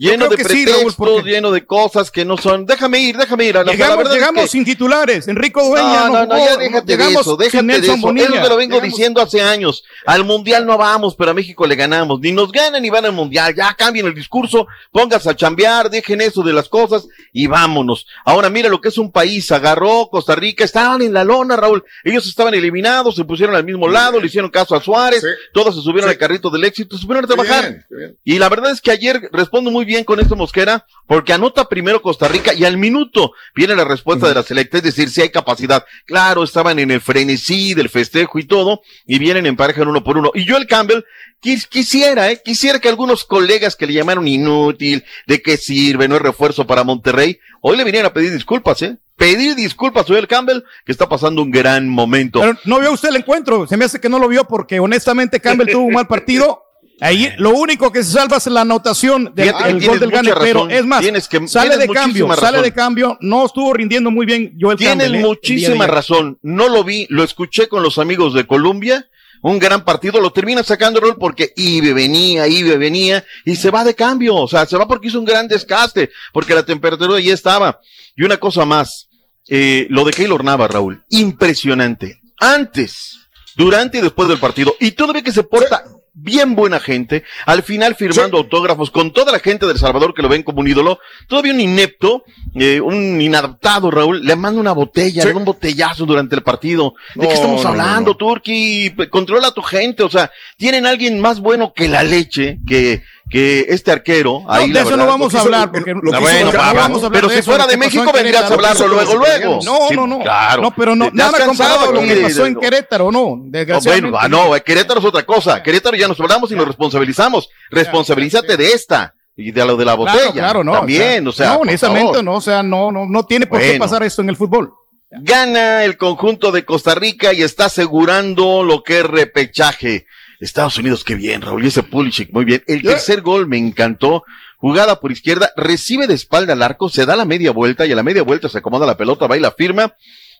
Lleno 0.00 0.28
de 0.28 0.36
sí, 0.38 0.42
pretextos, 0.44 0.80
Raúl, 0.80 0.94
porque- 0.96 1.30
lleno 1.30 1.50
de 1.50 1.66
cosas 1.66 2.10
que 2.10 2.24
no 2.24 2.38
son. 2.38 2.64
Déjame 2.64 3.00
ir, 3.00 3.18
déjame 3.18 3.44
ir. 3.44 3.56
A 3.58 3.60
la, 3.60 3.64
la 3.66 3.72
Llegamos, 3.72 4.06
es 4.08 4.14
llegamos 4.14 4.42
que- 4.44 4.48
sin 4.48 4.64
titulares. 4.64 5.28
Enrico 5.28 5.62
Dueña 5.62 6.06
No, 6.08 6.08
no, 6.08 6.26
no, 6.26 6.38
ya 6.38 6.56
déjate 6.56 6.96
de 6.96 7.12
eso, 7.12 7.36
déjate 7.36 7.66
de 7.66 7.76
eso. 7.86 7.96
Bonilla. 7.98 8.26
Eso 8.28 8.42
te 8.42 8.48
lo 8.48 8.56
vengo 8.56 8.76
Llegamos- 8.76 8.82
diciendo 8.96 9.20
hace 9.20 9.42
años. 9.42 9.84
Al 10.06 10.24
mundial 10.24 10.64
no 10.64 10.78
vamos, 10.78 11.14
pero 11.16 11.32
a 11.32 11.34
México 11.34 11.66
le 11.66 11.76
ganamos. 11.76 12.18
Ni 12.20 12.32
nos 12.32 12.50
ganan 12.50 12.80
ni 12.80 12.88
van 12.88 13.04
al 13.04 13.12
mundial. 13.12 13.54
Ya 13.54 13.74
cambien 13.74 14.06
el 14.06 14.14
discurso, 14.14 14.66
pónganse 14.90 15.28
a 15.28 15.36
chambear, 15.36 15.90
dejen 15.90 16.22
eso 16.22 16.42
de 16.42 16.54
las 16.54 16.70
cosas 16.70 17.06
y 17.34 17.46
vámonos. 17.46 18.06
Ahora 18.24 18.48
mira 18.48 18.70
lo 18.70 18.80
que 18.80 18.88
es 18.88 18.96
un 18.96 19.12
país. 19.12 19.52
Agarró 19.52 20.08
Costa 20.10 20.34
Rica, 20.34 20.64
estaban 20.64 21.02
en 21.02 21.12
la 21.12 21.24
lona, 21.24 21.56
Raúl. 21.56 21.84
Ellos 22.04 22.26
estaban 22.26 22.54
eliminados, 22.54 23.16
se 23.16 23.24
pusieron 23.24 23.54
al 23.54 23.64
mismo 23.64 23.86
lado, 23.86 24.18
le 24.18 24.28
hicieron 24.28 24.50
caso 24.50 24.74
a 24.74 24.80
Suárez, 24.82 25.22
todos 25.52 25.74
se 25.74 25.82
subieron 25.82 26.08
al 26.08 26.16
carrito 26.16 26.48
del 26.48 26.64
éxito, 26.64 26.96
se 26.96 27.02
subieron 27.02 27.24
a 27.24 27.28
trabajar. 27.28 27.64
Bien, 27.68 27.84
bien. 27.90 28.16
Y 28.24 28.38
la 28.38 28.48
verdad 28.48 28.70
es 28.70 28.80
que 28.80 28.90
ayer 28.90 29.28
respondo 29.30 29.70
muy 29.70 29.84
bien 29.84 29.89
con 30.04 30.20
esto 30.20 30.36
Mosquera, 30.36 30.86
porque 31.06 31.32
anota 31.32 31.68
primero 31.68 32.00
Costa 32.02 32.28
Rica 32.28 32.54
y 32.54 32.64
al 32.64 32.78
minuto 32.78 33.32
viene 33.54 33.74
la 33.76 33.84
respuesta 33.84 34.28
de 34.28 34.34
la 34.34 34.42
selecta, 34.42 34.78
es 34.78 34.82
decir, 34.84 35.10
si 35.10 35.20
hay 35.20 35.30
capacidad. 35.30 35.84
Claro, 36.06 36.42
estaban 36.44 36.78
en 36.78 36.90
el 36.90 37.00
frenesí 37.00 37.74
del 37.74 37.88
festejo 37.88 38.38
y 38.38 38.44
todo, 38.44 38.80
y 39.06 39.18
vienen 39.18 39.46
en 39.46 39.56
pareja 39.56 39.82
uno 39.82 40.02
por 40.04 40.16
uno. 40.16 40.30
Y 40.34 40.44
yo 40.44 40.56
el 40.56 40.66
Campbell 40.66 41.02
quis- 41.42 41.66
quisiera, 41.68 42.30
eh, 42.30 42.40
quisiera 42.44 42.78
que 42.78 42.88
algunos 42.88 43.24
colegas 43.24 43.76
que 43.76 43.86
le 43.86 43.92
llamaron 43.94 44.26
inútil, 44.28 45.04
de 45.26 45.42
qué 45.42 45.56
sirve, 45.56 46.08
no 46.08 46.16
es 46.16 46.22
refuerzo 46.22 46.66
para 46.66 46.84
Monterrey, 46.84 47.38
hoy 47.60 47.76
le 47.76 47.84
vinieron 47.84 48.10
a 48.10 48.14
pedir 48.14 48.32
disculpas, 48.32 48.80
eh. 48.82 48.96
Pedir 49.16 49.54
disculpas 49.54 50.04
a 50.04 50.08
Joel 50.08 50.26
Campbell, 50.28 50.62
que 50.86 50.92
está 50.92 51.06
pasando 51.08 51.42
un 51.42 51.50
gran 51.50 51.86
momento. 51.88 52.40
No 52.64 52.80
vio 52.80 52.90
usted 52.92 53.10
el 53.10 53.16
encuentro. 53.16 53.66
Se 53.66 53.76
me 53.76 53.84
hace 53.84 54.00
que 54.00 54.08
no 54.08 54.18
lo 54.18 54.28
vio 54.28 54.44
porque 54.46 54.80
honestamente 54.80 55.40
Campbell 55.40 55.70
tuvo 55.70 55.84
un 55.84 55.92
mal 55.92 56.06
partido. 56.06 56.62
Ahí 57.00 57.32
lo 57.38 57.50
único 57.50 57.90
que 57.90 58.04
se 58.04 58.12
salva 58.12 58.36
es 58.36 58.46
la 58.46 58.60
anotación 58.60 59.32
del 59.34 59.46
Fíjate 59.48 59.70
el 59.70 59.78
tienes 59.78 59.88
gol 59.88 60.00
del 60.00 60.10
gane, 60.10 60.32
pero 60.38 60.68
es 60.68 60.84
más, 60.84 61.00
Tienes 61.00 61.28
que- 61.28 61.48
sale 61.48 61.70
tienes 61.70 61.88
de 61.88 61.94
cambio, 61.94 62.34
sale 62.36 62.60
de 62.62 62.72
cambio, 62.72 63.16
no 63.20 63.46
estuvo 63.46 63.72
rindiendo 63.72 64.10
muy 64.10 64.26
bien 64.26 64.54
Tienen 64.58 64.76
Campbell. 64.78 65.14
¿eh? 65.14 65.18
El 65.18 65.24
muchísima 65.24 65.86
razón. 65.86 66.38
No 66.42 66.68
lo 66.68 66.84
vi, 66.84 67.06
lo 67.08 67.24
escuché 67.24 67.68
con 67.68 67.82
los 67.82 67.98
amigos 67.98 68.34
de 68.34 68.46
Colombia. 68.46 69.06
Un 69.42 69.58
gran 69.58 69.86
partido, 69.86 70.20
lo 70.20 70.32
termina 70.32 70.62
sacando 70.62 71.00
rol 71.00 71.16
porque 71.18 71.54
Ibe 71.56 71.94
venía, 71.94 72.46
Ibe 72.46 72.76
venía 72.76 73.24
y 73.46 73.56
se 73.56 73.70
va 73.70 73.84
de 73.84 73.94
cambio. 73.94 74.36
O 74.36 74.46
sea, 74.46 74.66
se 74.66 74.76
va 74.76 74.86
porque 74.86 75.08
hizo 75.08 75.18
un 75.18 75.24
gran 75.24 75.48
desgaste, 75.48 76.10
porque 76.34 76.54
la 76.54 76.62
temperatura 76.62 77.18
ya 77.20 77.32
estaba. 77.32 77.80
Y 78.14 78.22
una 78.24 78.36
cosa 78.36 78.66
más, 78.66 79.08
eh, 79.48 79.86
lo 79.88 80.04
de 80.04 80.12
Keylor 80.12 80.44
Nava, 80.44 80.68
Raúl, 80.68 81.02
impresionante. 81.08 82.20
Antes, 82.38 83.18
durante 83.56 83.96
y 83.96 84.00
después 84.02 84.28
del 84.28 84.36
partido, 84.38 84.74
y 84.78 84.90
todavía 84.90 85.22
que 85.22 85.32
se 85.32 85.42
porta 85.42 85.84
bien 86.22 86.54
buena 86.54 86.80
gente, 86.80 87.24
al 87.46 87.62
final 87.62 87.94
firmando 87.94 88.38
autógrafos 88.38 88.90
con 88.90 89.12
toda 89.12 89.32
la 89.32 89.38
gente 89.38 89.66
del 89.66 89.78
Salvador 89.78 90.14
que 90.14 90.22
lo 90.22 90.28
ven 90.28 90.42
como 90.42 90.60
un 90.60 90.68
ídolo, 90.68 90.98
todavía 91.26 91.52
un 91.52 91.60
inepto, 91.60 92.24
eh, 92.54 92.80
un 92.80 93.20
inadaptado, 93.20 93.90
Raúl, 93.90 94.24
le 94.24 94.36
manda 94.36 94.60
una 94.60 94.72
botella, 94.72 95.24
le 95.24 95.32
da 95.32 95.38
un 95.38 95.44
botellazo 95.44 96.06
durante 96.06 96.34
el 96.36 96.42
partido. 96.42 96.94
¿De 97.14 97.22
No, 97.22 97.28
qué 97.28 97.34
estamos 97.34 97.62
no, 97.62 97.68
hablando, 97.68 98.16
Turki? 98.16 98.94
Controla 99.10 99.48
a 99.48 99.54
tu 99.54 99.62
gente, 99.62 100.02
o 100.02 100.10
sea, 100.10 100.30
tienen 100.56 100.86
alguien 100.86 101.20
más 101.20 101.40
bueno 101.40 101.72
que 101.74 101.88
la 101.88 102.02
leche, 102.02 102.58
que, 102.66 103.02
que 103.30 103.66
este 103.68 103.92
arquero. 103.92 104.42
No, 104.44 104.52
ahí 104.52 104.70
de 104.72 104.80
eso 104.80 104.90
verdad, 104.90 105.04
no 105.04 105.10
vamos 105.10 105.32
a 105.32 105.36
hizo- 105.36 105.44
hablar, 105.46 105.70
porque 105.70 105.94
lo 105.94 106.00
que 106.00 106.08
hizo- 106.08 106.16
hizo- 106.18 106.20
bueno, 106.22 106.52
no 106.52 106.58
va, 106.58 106.72
vamos 106.72 107.02
a 107.02 107.06
hablar 107.06 107.12
pero 107.20 107.28
de 107.28 107.34
si 107.34 107.40
eso, 107.40 107.50
fuera 107.52 107.66
de 107.68 107.76
México 107.76 108.04
en 108.04 108.12
vendrías 108.12 108.42
a 108.50 108.54
hablarlo 108.54 108.88
luego, 108.88 109.14
luego. 109.16 109.58
No, 109.64 109.90
no, 109.92 110.06
no. 110.06 110.18
Claro. 110.20 110.62
No, 110.62 110.70
pero 110.74 110.96
no, 110.96 111.04
¿Te 111.04 111.22
has 111.22 111.32
nada 111.32 111.46
comparado 111.46 111.88
a 111.88 111.92
lo 111.92 112.00
que 112.00 112.16
pasó 112.16 112.46
en 112.46 112.56
Querétaro, 112.56 113.12
no. 113.12 113.36
No, 113.36 113.42
Desgraciadamente. 113.46 114.10
bueno, 114.10 114.18
ah, 114.20 114.28
no, 114.28 114.64
Querétaro 114.64 114.98
es 115.00 115.06
otra 115.06 115.22
cosa. 115.24 115.62
Querétaro 115.62 115.96
ya 115.96 116.08
nos 116.08 116.18
hablamos 116.20 116.50
y 116.50 116.56
nos 116.56 116.66
responsabilizamos. 116.66 117.48
Responsabilízate 117.70 118.56
de 118.56 118.72
esta 118.72 119.14
y 119.36 119.52
de 119.52 119.64
lo 119.64 119.76
de 119.76 119.84
la 119.84 119.94
botella. 119.94 120.18
Claro, 120.18 120.32
claro, 120.32 120.64
no. 120.64 120.72
También, 120.72 121.26
o 121.26 121.32
sea. 121.32 121.54
no, 121.54 121.60
honestamente, 121.60 122.22
no, 122.22 122.34
o 122.34 122.40
sea, 122.40 122.62
no, 122.62 122.90
no, 122.90 123.06
no 123.06 123.24
tiene 123.26 123.46
por 123.46 123.60
qué 123.60 123.78
pasar 123.78 124.02
esto 124.02 124.22
en 124.22 124.28
el 124.30 124.36
fútbol. 124.36 124.72
Gana 125.12 125.84
el 125.84 125.96
conjunto 125.96 126.52
de 126.52 126.64
Costa 126.64 126.94
Rica 126.94 127.32
y 127.32 127.42
está 127.42 127.64
asegurando 127.64 128.62
lo 128.62 128.82
que 128.82 128.98
es 129.00 129.04
repechaje. 129.04 130.06
Estados 130.40 130.78
Unidos, 130.78 131.04
qué 131.04 131.14
bien, 131.14 131.42
Raúl, 131.42 131.64
y 131.64 131.68
ese 131.68 131.82
Pulisic, 131.82 132.32
muy 132.32 132.44
bien. 132.44 132.62
El 132.66 132.82
tercer 132.82 133.20
gol 133.20 133.46
me 133.46 133.58
encantó 133.58 134.24
jugada 134.56 135.00
por 135.00 135.12
izquierda, 135.12 135.52
recibe 135.56 136.06
de 136.06 136.14
espalda 136.14 136.54
al 136.54 136.62
arco, 136.62 136.88
se 136.88 137.06
da 137.06 137.16
la 137.16 137.24
media 137.24 137.50
vuelta 137.50 137.86
y 137.86 137.92
a 137.92 137.96
la 137.96 138.02
media 138.02 138.22
vuelta 138.22 138.48
se 138.48 138.58
acomoda 138.58 138.86
la 138.86 138.96
pelota, 138.96 139.26
va 139.26 139.36
y 139.36 139.40
la 139.40 139.52
firma. 139.52 139.94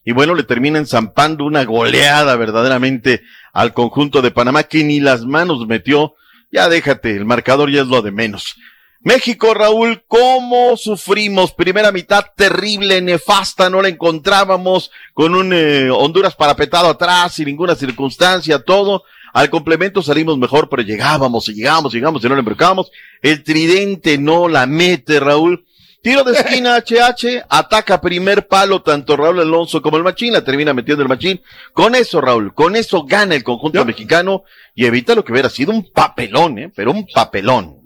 Y 0.04 0.12
bueno, 0.12 0.34
le 0.34 0.44
termina 0.44 0.78
enzampando 0.78 1.44
una 1.44 1.64
goleada 1.64 2.34
verdaderamente 2.36 3.22
al 3.52 3.74
conjunto 3.74 4.22
de 4.22 4.30
Panamá 4.30 4.62
que 4.62 4.82
ni 4.84 5.00
las 5.00 5.26
manos 5.26 5.66
metió. 5.66 6.14
Ya 6.50 6.68
déjate, 6.68 7.14
el 7.14 7.26
marcador 7.26 7.70
ya 7.70 7.82
es 7.82 7.86
lo 7.86 8.00
de 8.00 8.10
menos. 8.10 8.56
México, 9.02 9.54
Raúl, 9.54 10.04
¿cómo 10.06 10.76
sufrimos? 10.76 11.52
Primera 11.52 11.90
mitad 11.90 12.24
terrible, 12.36 13.00
nefasta, 13.00 13.70
no 13.70 13.80
la 13.80 13.88
encontrábamos 13.88 14.90
con 15.14 15.34
un 15.34 15.52
eh, 15.54 15.90
Honduras 15.90 16.36
parapetado 16.36 16.88
atrás, 16.88 17.34
sin 17.34 17.46
ninguna 17.46 17.74
circunstancia, 17.74 18.58
todo. 18.62 19.04
Al 19.32 19.50
complemento 19.50 20.02
salimos 20.02 20.38
mejor, 20.38 20.68
pero 20.68 20.82
llegábamos 20.82 21.48
y 21.48 21.54
llegábamos, 21.54 21.92
llegamos 21.92 22.24
y 22.24 22.28
no 22.28 22.34
le 22.34 22.40
embarcamos. 22.40 22.90
El 23.22 23.42
tridente 23.42 24.18
no 24.18 24.48
la 24.48 24.66
mete, 24.66 25.20
Raúl. 25.20 25.64
Tiro 26.02 26.24
de 26.24 26.32
esquina 26.32 26.76
HH, 26.86 27.44
ataca 27.48 28.00
primer 28.00 28.48
palo 28.48 28.82
tanto 28.82 29.16
Raúl 29.16 29.40
Alonso 29.40 29.82
como 29.82 29.98
el 29.98 30.02
Machín, 30.02 30.32
la 30.32 30.42
termina 30.42 30.72
metiendo 30.72 31.02
el 31.02 31.08
Machín. 31.08 31.42
Con 31.72 31.94
eso, 31.94 32.20
Raúl, 32.20 32.54
con 32.54 32.74
eso 32.74 33.04
gana 33.04 33.34
el 33.34 33.44
conjunto 33.44 33.84
mexicano 33.84 34.44
y 34.74 34.86
evita 34.86 35.14
lo 35.14 35.24
que 35.24 35.32
hubiera 35.32 35.50
sido 35.50 35.72
un 35.72 35.90
papelón, 35.90 36.58
¿eh? 36.58 36.72
pero 36.74 36.90
un 36.90 37.06
papelón. 37.06 37.80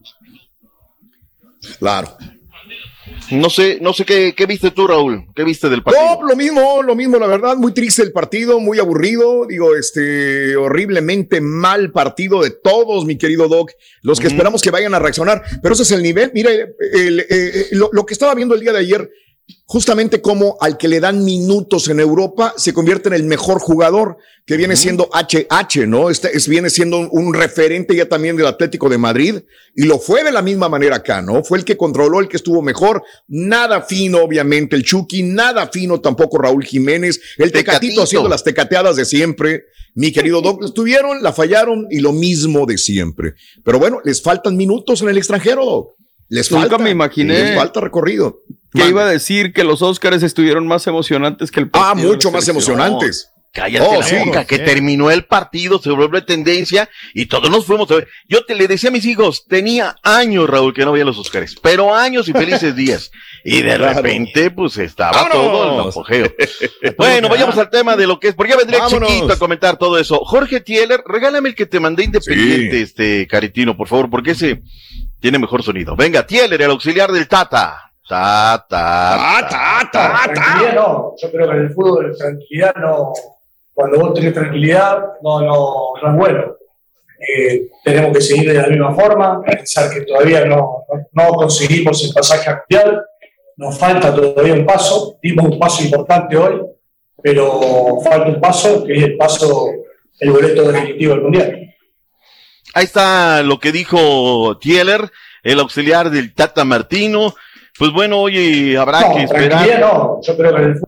Claro. 1.78 2.16
No 3.30 3.50
sé, 3.50 3.78
no 3.80 3.92
sé 3.92 4.04
qué, 4.04 4.34
qué 4.34 4.46
viste 4.46 4.70
tú, 4.70 4.86
Raúl. 4.86 5.26
¿Qué 5.34 5.44
viste 5.44 5.68
del 5.68 5.82
partido? 5.82 6.20
No, 6.20 6.28
lo 6.28 6.36
mismo, 6.36 6.82
lo 6.82 6.94
mismo, 6.94 7.18
la 7.18 7.26
verdad, 7.26 7.56
muy 7.56 7.72
triste 7.72 8.02
el 8.02 8.12
partido, 8.12 8.60
muy 8.60 8.78
aburrido, 8.78 9.46
digo, 9.46 9.76
este, 9.76 10.56
horriblemente 10.56 11.40
mal 11.40 11.92
partido 11.92 12.42
de 12.42 12.50
todos, 12.50 13.04
mi 13.04 13.16
querido 13.18 13.48
Doc, 13.48 13.72
los 14.02 14.20
que 14.20 14.28
esperamos 14.28 14.62
que 14.62 14.70
vayan 14.70 14.94
a 14.94 14.98
reaccionar, 14.98 15.42
pero 15.62 15.74
ese 15.74 15.82
es 15.82 15.92
el 15.92 16.02
nivel, 16.02 16.30
mira, 16.34 16.50
el, 16.50 17.20
eh, 17.20 17.26
eh, 17.30 17.66
lo, 17.72 17.90
lo 17.92 18.06
que 18.06 18.14
estaba 18.14 18.34
viendo 18.34 18.54
el 18.54 18.60
día 18.60 18.72
de 18.72 18.78
ayer, 18.78 19.10
justamente 19.66 20.22
como 20.22 20.56
al 20.60 20.78
que 20.78 20.88
le 20.88 21.00
dan 21.00 21.24
minutos 21.24 21.88
en 21.88 22.00
Europa 22.00 22.54
se 22.56 22.72
convierte 22.72 23.08
en 23.08 23.14
el 23.14 23.24
mejor 23.24 23.58
jugador, 23.58 24.18
que 24.46 24.56
viene 24.56 24.76
siendo 24.76 25.08
HH, 25.12 25.86
¿no? 25.86 26.10
Este 26.10 26.36
es, 26.36 26.48
viene 26.48 26.68
siendo 26.68 26.98
un, 26.98 27.08
un 27.10 27.34
referente 27.34 27.96
ya 27.96 28.06
también 28.08 28.36
del 28.36 28.46
Atlético 28.46 28.88
de 28.90 28.98
Madrid 28.98 29.36
y 29.74 29.84
lo 29.84 29.98
fue 29.98 30.22
de 30.22 30.32
la 30.32 30.42
misma 30.42 30.68
manera 30.68 30.96
acá, 30.96 31.22
¿no? 31.22 31.42
Fue 31.42 31.58
el 31.58 31.64
que 31.64 31.76
controló, 31.76 32.20
el 32.20 32.28
que 32.28 32.36
estuvo 32.36 32.60
mejor, 32.60 33.02
nada 33.26 33.82
fino 33.82 34.18
obviamente 34.18 34.76
el 34.76 34.84
Chucky, 34.84 35.22
nada 35.22 35.68
fino 35.68 36.00
tampoco 36.00 36.38
Raúl 36.38 36.64
Jiménez, 36.64 37.20
el 37.38 37.52
Tecatito, 37.52 37.80
Tecatito. 37.80 38.02
haciendo 38.02 38.28
las 38.28 38.44
tecateadas 38.44 38.96
de 38.96 39.04
siempre, 39.06 39.64
mi 39.94 40.12
querido 40.12 40.42
Doc, 40.42 40.62
estuvieron, 40.64 41.22
la 41.22 41.32
fallaron 41.32 41.86
y 41.90 42.00
lo 42.00 42.12
mismo 42.12 42.66
de 42.66 42.78
siempre. 42.78 43.34
Pero 43.64 43.78
bueno, 43.78 44.00
les 44.04 44.20
faltan 44.22 44.56
minutos 44.56 45.00
en 45.02 45.08
el 45.08 45.18
extranjero, 45.18 45.64
Doc. 45.64 45.94
Les 46.28 46.50
Nunca 46.50 46.68
falta, 46.68 46.84
me 46.84 46.90
imaginé 46.90 47.44
Les 47.44 47.54
falta 47.54 47.80
recorrido. 47.80 48.40
Que 48.74 48.88
iba 48.88 49.02
a 49.02 49.08
decir 49.08 49.52
que 49.52 49.64
los 49.64 49.80
Oscars 49.82 50.22
estuvieron 50.22 50.66
más 50.66 50.86
emocionantes 50.86 51.50
que 51.50 51.60
el 51.60 51.70
partido. 51.70 51.90
Ah, 51.90 51.94
de 51.96 52.02
la 52.02 52.08
mucho 52.08 52.30
más 52.30 52.48
emocionantes. 52.48 53.30
Cállate 53.52 53.86
Oh, 53.88 54.00
la 54.00 54.04
sí, 54.04 54.16
boca, 54.26 54.44
que 54.46 54.56
sí. 54.56 54.64
terminó 54.64 55.12
el 55.12 55.26
partido, 55.26 55.78
se 55.80 55.88
volvió 55.90 56.24
tendencia 56.24 56.88
y 57.14 57.26
todos 57.26 57.48
nos 57.50 57.64
fuimos 57.64 57.88
a 57.92 57.94
ver. 57.94 58.08
Yo 58.28 58.44
te 58.44 58.56
le 58.56 58.66
decía 58.66 58.88
a 58.90 58.92
mis 58.92 59.06
hijos, 59.06 59.46
tenía 59.46 59.94
años, 60.02 60.50
Raúl, 60.50 60.74
que 60.74 60.84
no 60.84 60.90
veía 60.90 61.04
los 61.04 61.16
Oscars, 61.18 61.54
pero 61.62 61.94
años 61.94 62.26
y 62.28 62.32
felices 62.32 62.74
días. 62.76 63.12
Y 63.44 63.62
de 63.62 63.76
Claro. 63.76 63.94
repente, 64.02 64.50
pues 64.50 64.76
estaba 64.78 65.12
¡Vámonos! 65.12 65.36
todo 65.52 65.82
el 65.84 65.88
apogeo. 65.88 66.34
bueno, 66.98 67.28
vayamos 67.28 67.56
al 67.56 67.70
tema 67.70 67.94
de 67.94 68.08
lo 68.08 68.18
que 68.18 68.26
es, 68.28 68.34
porque 68.34 68.54
ya 68.54 68.58
vendría 68.58 68.80
Vámonos. 68.80 69.08
chiquito 69.08 69.32
a 69.32 69.38
comentar 69.38 69.76
todo 69.78 69.98
eso. 70.00 70.18
Jorge 70.24 70.60
Tieler, 70.60 71.02
regálame 71.06 71.50
el 71.50 71.54
que 71.54 71.66
te 71.66 71.78
mandé 71.78 72.02
independiente, 72.06 72.80
este 72.82 73.28
Caritino, 73.28 73.76
por 73.76 73.86
favor, 73.86 74.10
porque 74.10 74.32
ese 74.32 74.62
tiene 75.20 75.38
mejor 75.38 75.62
sonido. 75.62 75.94
Venga, 75.94 76.26
Tieler, 76.26 76.60
el 76.60 76.70
auxiliar 76.72 77.12
del 77.12 77.28
Tata. 77.28 77.83
Tata. 78.06 79.16
Tata, 79.16 79.90
tata. 79.90 80.32
Tranquilidad 80.32 80.74
no, 80.74 81.14
yo 81.20 81.30
creo 81.30 81.50
que 81.50 81.56
en 81.56 81.62
el 81.62 81.70
fútbol 81.72 82.16
tranquilidad 82.16 82.74
no, 82.76 83.12
cuando 83.72 83.98
vos 83.98 84.14
tenés 84.14 84.34
tranquilidad 84.34 84.98
no, 85.22 85.40
no, 85.40 85.92
no 86.02 86.10
es 86.10 86.16
bueno. 86.16 86.56
Eh, 87.18 87.68
tenemos 87.82 88.12
que 88.12 88.20
seguir 88.20 88.52
de 88.52 88.60
la 88.60 88.68
misma 88.68 88.94
forma, 88.94 89.42
pensar 89.42 89.90
que 89.90 90.02
todavía 90.02 90.44
no, 90.44 90.84
no, 90.88 91.06
no 91.12 91.28
conseguimos 91.32 92.04
el 92.04 92.12
pasaje 92.12 92.50
al 92.50 92.62
mundial, 92.68 93.02
nos 93.56 93.78
falta 93.78 94.14
todavía 94.14 94.52
un 94.52 94.66
paso, 94.66 95.16
dimos 95.22 95.46
un 95.46 95.58
paso 95.58 95.82
importante 95.82 96.36
hoy, 96.36 96.60
pero 97.22 97.98
falta 98.04 98.28
un 98.28 98.40
paso 98.40 98.84
que 98.84 98.98
es 98.98 99.04
el 99.04 99.16
paso, 99.16 99.70
el 100.20 100.30
boleto 100.30 100.70
definitivo 100.70 101.14
del 101.14 101.22
mundial. 101.22 101.74
Ahí 102.74 102.84
está 102.84 103.42
lo 103.42 103.58
que 103.58 103.72
dijo 103.72 104.58
Tieler, 104.58 105.10
el 105.42 105.60
auxiliar 105.60 106.10
del 106.10 106.34
Tata 106.34 106.64
Martino. 106.64 107.34
Pues 107.78 107.90
bueno, 107.92 108.18
oye, 108.20 108.76
habrá 108.78 109.00
No, 109.00 109.14
que 109.16 109.22
esperar. 109.24 109.80
no, 109.80 110.20
yo 110.22 110.36
creo 110.36 110.54
que 110.54 110.62
el 110.62 110.80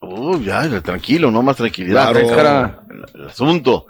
Uy, 0.00 0.44
ya, 0.44 0.80
tranquilo, 0.80 1.30
no 1.30 1.42
más 1.42 1.56
tranquilidad. 1.56 2.10
Claro. 2.12 2.80
el, 2.90 3.04
el 3.22 3.28
asunto. 3.28 3.86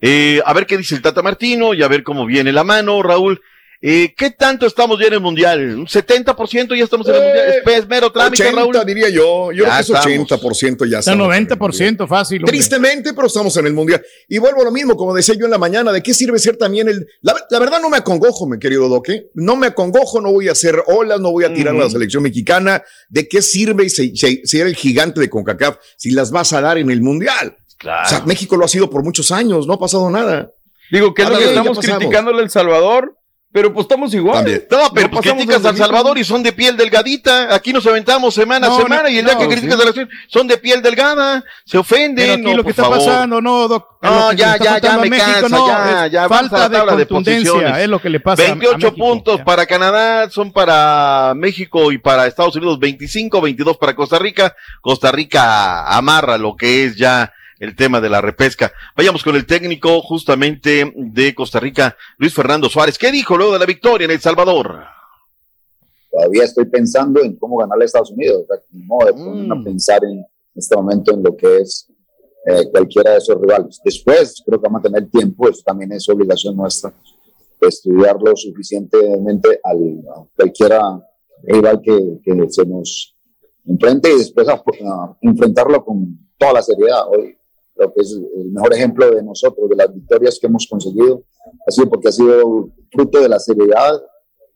Eh, 0.00 0.40
a 0.44 0.52
ver 0.52 0.66
qué 0.66 0.76
dice 0.76 0.94
el 0.94 1.00
Tata 1.02 1.22
Martino 1.22 1.72
y 1.72 1.82
a 1.82 1.88
ver 1.88 2.02
cómo 2.02 2.26
viene 2.26 2.52
la 2.52 2.64
mano, 2.64 3.02
Raúl. 3.02 3.40
Eh, 3.80 4.14
¿Qué 4.16 4.30
tanto 4.30 4.66
estamos 4.66 4.98
ya 4.98 5.08
en 5.08 5.14
el 5.14 5.20
Mundial? 5.20 5.78
¿Un 5.78 5.86
70% 5.86 6.74
ya 6.76 6.84
estamos 6.84 7.06
en 7.08 7.14
el 7.16 7.20
Mundial? 7.22 7.48
Eh, 7.50 7.62
Es 7.78 7.86
mero 7.86 8.10
trámite, 8.10 8.42
80 8.44 8.60
Raúl. 8.60 8.86
diría 8.86 9.08
yo. 9.10 9.52
Yo 9.52 9.64
Ya 9.64 9.70
creo 9.70 9.74
que 9.74 9.80
es 9.80 9.90
estamos. 9.90 10.30
80% 10.30 10.84
ya 10.90 10.98
Está 11.00 11.12
estamos. 11.12 11.28
90% 11.28 12.06
fácil. 12.08 12.38
hombre. 12.38 12.52
Tristemente, 12.52 13.12
pero 13.12 13.26
estamos 13.26 13.54
en 13.58 13.66
el 13.66 13.74
mundial. 13.74 14.02
Y 14.28 14.38
vuelvo 14.38 14.62
a 14.62 14.64
lo 14.64 14.70
mismo, 14.70 14.96
como 14.96 15.14
decía 15.14 15.34
yo 15.34 15.44
en 15.44 15.50
la 15.50 15.58
mañana, 15.58 15.92
¿de 15.92 16.02
qué 16.02 16.14
sirve 16.14 16.38
ser 16.38 16.56
también 16.56 16.88
el. 16.88 17.06
La, 17.20 17.34
la 17.50 17.58
verdad, 17.58 17.80
no 17.80 17.90
me 17.90 17.98
acongojo, 17.98 18.46
mi 18.46 18.58
querido 18.58 18.88
Doque. 18.88 19.26
No 19.34 19.56
me 19.56 19.66
acongojo, 19.66 20.20
no 20.20 20.32
voy 20.32 20.48
a 20.48 20.52
hacer 20.52 20.82
olas, 20.86 21.20
no 21.20 21.30
voy 21.32 21.44
a 21.44 21.52
tirar 21.52 21.74
a 21.74 21.78
la 21.78 21.90
selección 21.90 22.22
mexicana. 22.22 22.82
¿De 23.10 23.28
qué 23.28 23.42
sirve 23.42 23.88
si- 23.90 24.16
si- 24.16 24.40
ser 24.46 24.66
el 24.66 24.76
gigante 24.76 25.20
de 25.20 25.28
CONCACAF 25.28 25.76
si 25.98 26.10
las 26.12 26.30
vas 26.30 26.52
a 26.54 26.60
dar 26.62 26.78
en 26.78 26.90
el 26.90 27.02
mundial? 27.02 27.56
Claro. 27.76 28.06
O 28.06 28.08
sea, 28.08 28.20
México 28.24 28.56
lo 28.56 28.64
ha 28.64 28.68
sido 28.68 28.88
por 28.88 29.02
muchos 29.04 29.30
años, 29.30 29.66
no 29.66 29.74
ha 29.74 29.78
pasado 29.78 30.08
nada. 30.10 30.50
Digo, 30.90 31.12
que 31.12 31.22
es 31.22 31.28
lo 31.28 31.36
que 31.38 31.44
estamos 31.44 31.78
criticándole 31.80 32.38
a 32.40 32.44
El 32.44 32.50
Salvador, 32.50 33.16
pero 33.54 33.72
pues 33.72 33.84
estamos 33.84 34.12
igual. 34.12 34.38
También. 34.38 34.66
No, 34.68 34.90
pero 34.92 35.08
pues 35.12 35.30
criticas 35.30 35.62
de 35.62 35.68
a 35.68 35.70
El. 35.70 35.76
Salvador 35.76 36.18
y 36.18 36.24
son 36.24 36.42
de 36.42 36.52
piel 36.52 36.76
delgadita. 36.76 37.54
Aquí 37.54 37.72
nos 37.72 37.86
aventamos 37.86 38.34
semana 38.34 38.66
a 38.66 38.76
semana 38.76 39.04
no, 39.04 39.08
y 39.08 39.18
el 39.18 39.24
día 39.24 39.34
no, 39.34 39.38
que 39.38 39.46
criticas 39.46 39.76
sí. 39.76 39.82
a 39.82 39.84
la 39.86 39.92
selección 39.92 40.08
son 40.26 40.48
de 40.48 40.58
piel 40.58 40.82
delgada. 40.82 41.44
Se 41.64 41.78
ofenden. 41.78 42.16
Pero 42.16 42.32
aquí 42.34 42.42
no, 42.42 42.56
lo 42.56 42.64
que 42.64 42.70
está 42.70 42.82
favor. 42.82 42.98
pasando, 42.98 43.40
no, 43.40 43.68
Doc. 43.68 43.86
No, 44.02 44.32
ya, 44.32 44.56
ya, 44.58 44.80
ya 44.80 44.98
me 44.98 45.08
México, 45.08 45.30
cansa, 45.32 45.48
no, 45.48 45.68
ya, 45.68 46.06
ya, 46.08 46.28
falta 46.28 46.68
de 46.68 46.76
tabla 46.78 46.96
de 46.96 47.06
contundencia, 47.06 47.52
posiciones. 47.52 47.82
es 47.84 47.88
lo 47.88 48.02
que 48.02 48.10
le 48.10 48.18
pasa 48.18 48.42
a- 48.42 48.46
a 48.46 48.48
28 48.48 48.76
México, 48.76 48.96
puntos 48.96 49.38
ya. 49.38 49.44
para 49.44 49.66
Canadá, 49.66 50.28
son 50.30 50.52
para 50.52 51.32
México 51.36 51.92
y 51.92 51.98
para 51.98 52.26
Estados 52.26 52.56
Unidos 52.56 52.80
25, 52.80 53.40
22 53.40 53.76
para 53.76 53.94
Costa 53.94 54.18
Rica. 54.18 54.56
Costa 54.80 55.12
Rica 55.12 55.86
amarra 55.96 56.38
lo 56.38 56.56
que 56.56 56.84
es 56.86 56.96
ya 56.96 57.32
el 57.58 57.76
tema 57.76 58.00
de 58.00 58.10
la 58.10 58.20
repesca. 58.20 58.72
Vayamos 58.96 59.22
con 59.22 59.36
el 59.36 59.46
técnico 59.46 60.00
justamente 60.02 60.92
de 60.94 61.34
Costa 61.34 61.60
Rica, 61.60 61.96
Luis 62.18 62.34
Fernando 62.34 62.68
Suárez. 62.68 62.98
¿Qué 62.98 63.10
dijo 63.10 63.36
luego 63.36 63.52
de 63.52 63.58
la 63.58 63.66
victoria 63.66 64.04
en 64.04 64.10
El 64.10 64.20
Salvador? 64.20 64.94
todavía 66.14 66.44
estoy 66.44 66.66
pensando 66.66 67.20
en 67.20 67.36
cómo 67.36 67.56
ganarle 67.56 67.84
a 67.84 67.86
Estados 67.86 68.12
Unidos. 68.12 68.44
O 68.44 68.46
sea, 68.46 68.56
no 68.70 68.98
ponerme 69.24 69.60
a 69.60 69.64
pensar 69.64 70.04
en 70.04 70.24
este 70.54 70.76
momento 70.76 71.12
en 71.12 71.22
lo 71.22 71.36
que 71.36 71.58
es 71.58 71.90
eh, 72.46 72.70
cualquiera 72.70 73.12
de 73.12 73.18
esos 73.18 73.40
rivales. 73.40 73.80
Después, 73.84 74.42
creo 74.46 74.60
que 74.60 74.68
vamos 74.68 74.80
a 74.80 74.88
tener 74.88 75.10
tiempo, 75.10 75.48
eso 75.48 75.62
también 75.64 75.92
es 75.92 76.08
obligación 76.08 76.56
nuestra, 76.56 76.94
estudiarlo 77.60 78.36
suficientemente 78.36 79.60
al, 79.64 80.02
a 80.14 80.24
cualquiera 80.36 80.80
rival 81.42 81.80
que, 81.82 82.20
que 82.22 82.50
se 82.50 82.64
nos 82.64 83.16
enfrente 83.66 84.12
y 84.12 84.18
después 84.18 84.46
a, 84.48 84.54
a 84.54 85.16
enfrentarlo 85.22 85.84
con 85.84 86.30
toda 86.38 86.54
la 86.54 86.62
seriedad. 86.62 87.08
Hoy 87.08 87.36
creo 87.74 87.92
que 87.94 88.02
es 88.02 88.12
el 88.12 88.50
mejor 88.52 88.72
ejemplo 88.74 89.10
de 89.10 89.22
nosotros, 89.22 89.68
de 89.68 89.76
las 89.76 89.92
victorias 89.94 90.38
que 90.40 90.46
hemos 90.46 90.66
conseguido, 90.68 91.22
ha 91.66 91.70
sido 91.70 91.88
porque 91.88 92.08
ha 92.08 92.12
sido 92.12 92.70
fruto 92.92 93.20
de 93.20 93.28
la 93.28 93.38
seriedad, 93.38 94.00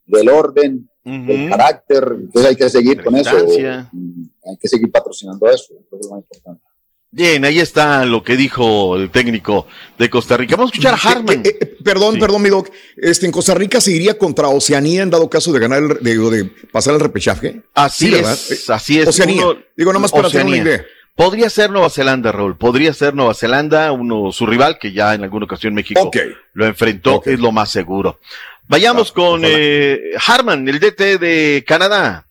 del 0.06 0.28
orden, 0.28 0.88
del 1.04 1.48
carácter, 1.50 2.06
entonces 2.20 2.50
hay 2.50 2.56
que 2.56 2.68
seguir 2.68 3.02
con 3.02 3.16
eso, 3.16 3.36
y 3.54 3.64
hay 3.64 4.56
que 4.60 4.68
seguir 4.68 4.90
patrocinando 4.90 5.46
eso, 5.48 5.74
eso 5.74 5.96
es 5.98 6.06
lo 6.06 6.12
más 6.14 6.20
importante. 6.22 6.62
Bien, 7.10 7.42
ahí 7.46 7.58
está 7.58 8.04
lo 8.04 8.22
que 8.22 8.36
dijo 8.36 8.94
el 8.94 9.10
técnico 9.10 9.66
de 9.98 10.10
Costa 10.10 10.36
Rica. 10.36 10.56
Vamos 10.56 10.72
a 10.72 10.74
escuchar 10.74 10.92
a 10.94 10.96
Harman. 11.10 11.40
Eh, 11.42 11.56
eh, 11.58 11.76
perdón, 11.82 12.18
perdón, 12.18 12.42
mi 12.42 12.50
doc. 12.50 12.68
Este, 12.98 13.24
en 13.24 13.32
Costa 13.32 13.54
Rica 13.54 13.80
se 13.80 13.92
iría 13.92 14.18
contra 14.18 14.48
Oceanía 14.48 15.02
en 15.04 15.08
dado 15.08 15.30
caso 15.30 15.50
de 15.50 15.58
ganar, 15.58 15.82
el, 15.82 15.88
de, 16.04 16.18
de 16.18 16.44
pasar 16.70 16.92
el 16.92 17.00
repechaje. 17.00 17.62
Así 17.72 18.08
Sí, 18.08 18.12
¿verdad? 18.12 18.32
es, 18.34 18.68
así 18.68 19.00
es. 19.00 19.08
Oceanía. 19.08 19.46
Uno- 19.46 19.58
Digo, 19.74 19.90
nomás 19.94 20.12
para 20.12 20.28
tener 20.28 20.44
una 20.44 20.52
Oceanía. 20.56 20.72
idea. 20.74 20.86
Podría 21.18 21.50
ser 21.50 21.68
Nueva 21.72 21.90
Zelanda, 21.90 22.30
Raúl. 22.30 22.56
Podría 22.56 22.94
ser 22.94 23.12
Nueva 23.12 23.34
Zelanda, 23.34 23.90
uno, 23.90 24.30
su 24.30 24.46
rival, 24.46 24.78
que 24.78 24.92
ya 24.92 25.14
en 25.14 25.24
alguna 25.24 25.46
ocasión 25.46 25.74
México 25.74 26.12
lo 26.52 26.64
enfrentó, 26.64 27.20
es 27.26 27.40
lo 27.40 27.50
más 27.50 27.70
seguro. 27.70 28.20
Vayamos 28.68 29.10
con 29.10 29.40
eh, 29.44 30.12
Harman, 30.24 30.68
el 30.68 30.78
DT 30.78 31.18
de 31.18 31.64
Canadá. 31.66 32.24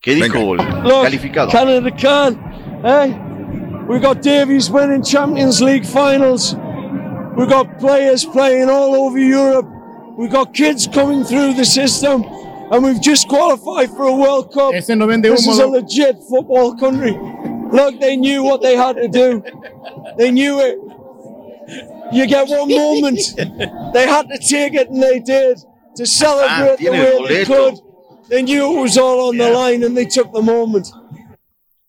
¿Qué 0.00 0.14
dijo 0.14 0.54
el 0.54 0.60
calificado? 1.02 1.50
Canada 1.50 1.90
can. 1.96 2.38
Hey, 2.84 3.18
we 3.88 3.98
got 3.98 4.22
Davies 4.22 4.70
winning 4.70 5.02
Champions 5.02 5.60
League 5.60 5.84
finals. 5.84 6.56
We 7.36 7.44
got 7.44 7.76
players 7.80 8.24
playing 8.24 8.70
all 8.70 8.94
over 8.94 9.18
Europe. 9.18 9.66
We 10.16 10.28
got 10.28 10.54
kids 10.54 10.86
coming 10.86 11.24
through 11.24 11.54
the 11.54 11.64
system. 11.64 12.22
and 12.70 12.84
we've 12.84 13.00
just 13.00 13.28
qualified 13.28 13.90
for 13.90 14.04
a 14.04 14.16
World 14.16 14.52
Cup. 14.52 14.74
Ese 14.74 14.96
no 14.96 15.06
vende 15.06 15.28
this 15.28 15.46
humo, 15.46 15.52
is 15.52 15.58
a 15.58 15.66
legit 15.66 16.16
football 16.28 16.76
country. 16.76 17.16
Look, 17.72 18.00
they 18.00 18.16
knew 18.16 18.42
what 18.44 18.60
they 18.62 18.76
had 18.76 18.96
to 18.96 19.08
do. 19.08 19.42
They 20.18 20.30
knew 20.30 20.60
it. 20.60 20.78
You 22.12 22.26
get 22.26 22.48
one 22.48 22.68
moment. 22.68 23.18
They 23.92 24.06
had 24.06 24.26
to 24.28 24.38
take 24.38 24.74
it, 24.74 24.88
and 24.88 25.02
they 25.02 25.18
did 25.20 25.58
to 25.96 26.06
celebrate 26.06 26.76
the 26.78 26.90
tiene 26.90 26.98
way 27.00 27.28
they 27.28 27.44
could. 27.44 27.74
They 28.28 28.42
knew 28.42 28.76
it 28.78 28.80
was 28.82 28.96
all 28.98 29.28
on 29.28 29.36
the 29.38 29.50
line, 29.50 29.84
and 29.84 29.96
they 29.96 30.06
took 30.06 30.32
the 30.32 30.42
moment. 30.42 30.86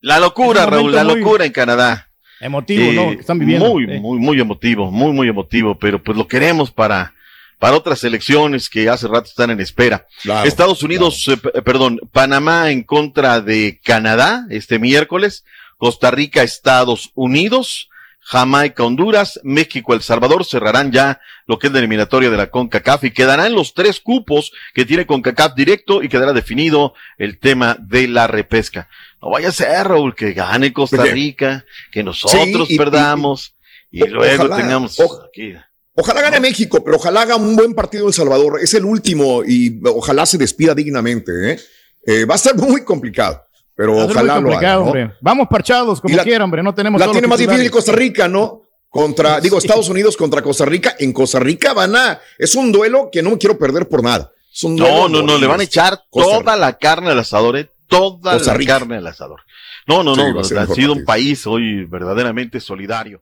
La 0.01 0.19
locura, 0.19 0.65
Raúl, 0.65 0.91
la 0.93 1.03
muy 1.03 1.15
locura 1.21 1.45
en 1.45 1.51
Canadá. 1.51 2.07
Emotivo, 2.39 2.91
¿no? 2.93 3.11
Eh, 3.11 3.15
Que 3.15 3.21
están 3.21 3.39
viviendo. 3.39 3.67
Muy, 3.67 3.83
Eh. 3.85 3.99
muy, 3.99 4.19
muy 4.19 4.39
emotivo, 4.39 4.91
muy, 4.91 5.11
muy 5.11 5.27
emotivo, 5.27 5.75
pero 5.77 6.01
pues 6.01 6.15
lo 6.15 6.27
queremos 6.27 6.69
para, 6.71 7.13
para 7.59 7.75
otras 7.75 8.03
elecciones 8.03 8.69
que 8.69 8.87
hace 8.89 9.07
rato 9.07 9.27
están 9.27 9.49
en 9.49 9.59
espera. 9.59 10.05
Claro, 10.21 10.47
Estados 10.47 10.83
Unidos, 10.83 11.27
eh, 11.27 11.37
p- 11.37 11.61
perdón, 11.63 11.99
Panamá 12.11 12.69
en 12.71 12.83
contra 12.83 13.41
de 13.41 13.79
Canadá 13.83 14.45
este 14.51 14.77
miércoles, 14.77 15.43
Costa 15.77 16.11
Rica, 16.11 16.43
Estados 16.43 17.11
Unidos, 17.15 17.89
Jamaica, 18.19 18.83
Honduras, 18.83 19.39
México, 19.43 19.93
El 19.93 20.01
Salvador 20.01 20.43
cerrarán 20.43 20.91
ya 20.91 21.21
lo 21.45 21.59
que 21.59 21.67
es 21.67 21.73
la 21.73 21.79
eliminatoria 21.79 22.29
de 22.29 22.35
la 22.35 22.49
CONCACAF 22.49 23.05
y 23.05 23.11
quedarán 23.11 23.53
los 23.53 23.73
tres 23.73 24.01
cupos 24.01 24.51
que 24.73 24.85
tiene 24.85 25.05
CONCACAF 25.05 25.55
directo 25.55 26.03
y 26.03 26.09
quedará 26.09 26.33
definido 26.33 26.93
el 27.17 27.39
tema 27.39 27.77
de 27.79 28.09
la 28.09 28.27
repesca. 28.27 28.89
No 29.21 29.29
vaya 29.29 29.47
a 29.49 29.53
ser, 29.53 29.87
Raúl, 29.87 30.13
que 30.13 30.33
gane 30.33 30.73
Costa. 30.73 31.05
Rica, 31.05 31.63
que 31.91 32.03
nosotros 32.03 32.67
Sí, 32.67 32.73
y- 32.73 32.75
y- 32.75 32.77
perdamos 32.77 33.55
y, 33.91 34.05
luego 34.07 34.43
ojalá, 34.43 34.57
tengamos 34.57 34.99
aquí. 35.29 35.53
Ojalá 35.93 36.21
gane 36.21 36.39
México, 36.41 36.83
pero 36.83 36.97
ojalá 36.97 37.21
haga 37.21 37.37
un 37.37 37.55
buen 37.55 37.73
partido 37.73 38.03
en 38.03 38.07
El 38.09 38.13
Salvador. 38.13 38.59
Es 38.61 38.73
el 38.73 38.83
último 38.83 39.43
y 39.45 39.79
ojalá 39.85 40.25
se 40.25 40.37
despida 40.37 40.75
dignamente. 40.75 41.53
¿eh? 41.53 41.59
Eh, 42.05 42.25
va 42.25 42.35
a 42.35 42.37
ser 42.37 42.55
muy 42.55 42.83
complicado, 42.83 43.46
pero 43.77 43.95
ojalá 43.95 44.23
lo 44.23 44.31
haga. 44.33 44.41
complicado, 44.41 44.79
¿no? 44.81 44.85
hombre. 44.87 45.11
Vamos 45.21 45.47
parchados 45.49 46.01
como 46.01 46.15
la- 46.15 46.23
quieran, 46.23 46.41
hombre. 46.41 46.63
No 46.63 46.73
tenemos 46.73 46.99
La 46.99 47.05
todos 47.05 47.13
tiene 47.15 47.27
los 47.27 47.39
más 47.39 47.39
difícil. 47.39 47.71
Costa 47.71 47.91
Rica, 47.93 48.27
¿no? 48.27 48.63
Contra, 48.89 49.39
digo, 49.39 49.57
Estados 49.59 49.87
Unidos 49.89 50.17
contra 50.17 50.41
Costa 50.41 50.65
Rica. 50.65 50.95
En 50.97 51.13
Costa 51.13 51.39
Rica 51.39 51.73
van 51.73 51.95
a. 51.95 52.19
Es 52.39 52.55
un 52.55 52.71
duelo 52.71 53.09
que 53.11 53.21
no 53.21 53.29
me 53.29 53.37
quiero 53.37 53.57
perder 53.57 53.87
por 53.87 54.03
nada. 54.03 54.31
Es 54.51 54.63
un 54.63 54.75
duelo 54.75 55.07
No, 55.07 55.09
no, 55.09 55.21
no, 55.21 55.37
le 55.37 55.45
van 55.45 55.59
a 55.59 55.63
echar 55.63 55.99
toda 56.11 56.55
la 56.57 56.77
carne 56.77 57.11
al 57.11 57.19
asador, 57.19 57.57
¿eh? 57.57 57.69
Toda 57.87 58.37
la 58.39 58.57
carne 58.65 58.97
al 58.97 59.07
asador. 59.07 59.41
No, 59.85 60.03
no, 60.03 60.15
Sí, 60.15 60.21
no, 60.53 60.59
ha 60.59 60.65
sido 60.67 60.93
un 60.93 61.05
país 61.05 61.45
hoy 61.47 61.85
verdaderamente 61.85 62.59
solidario. 62.59 63.21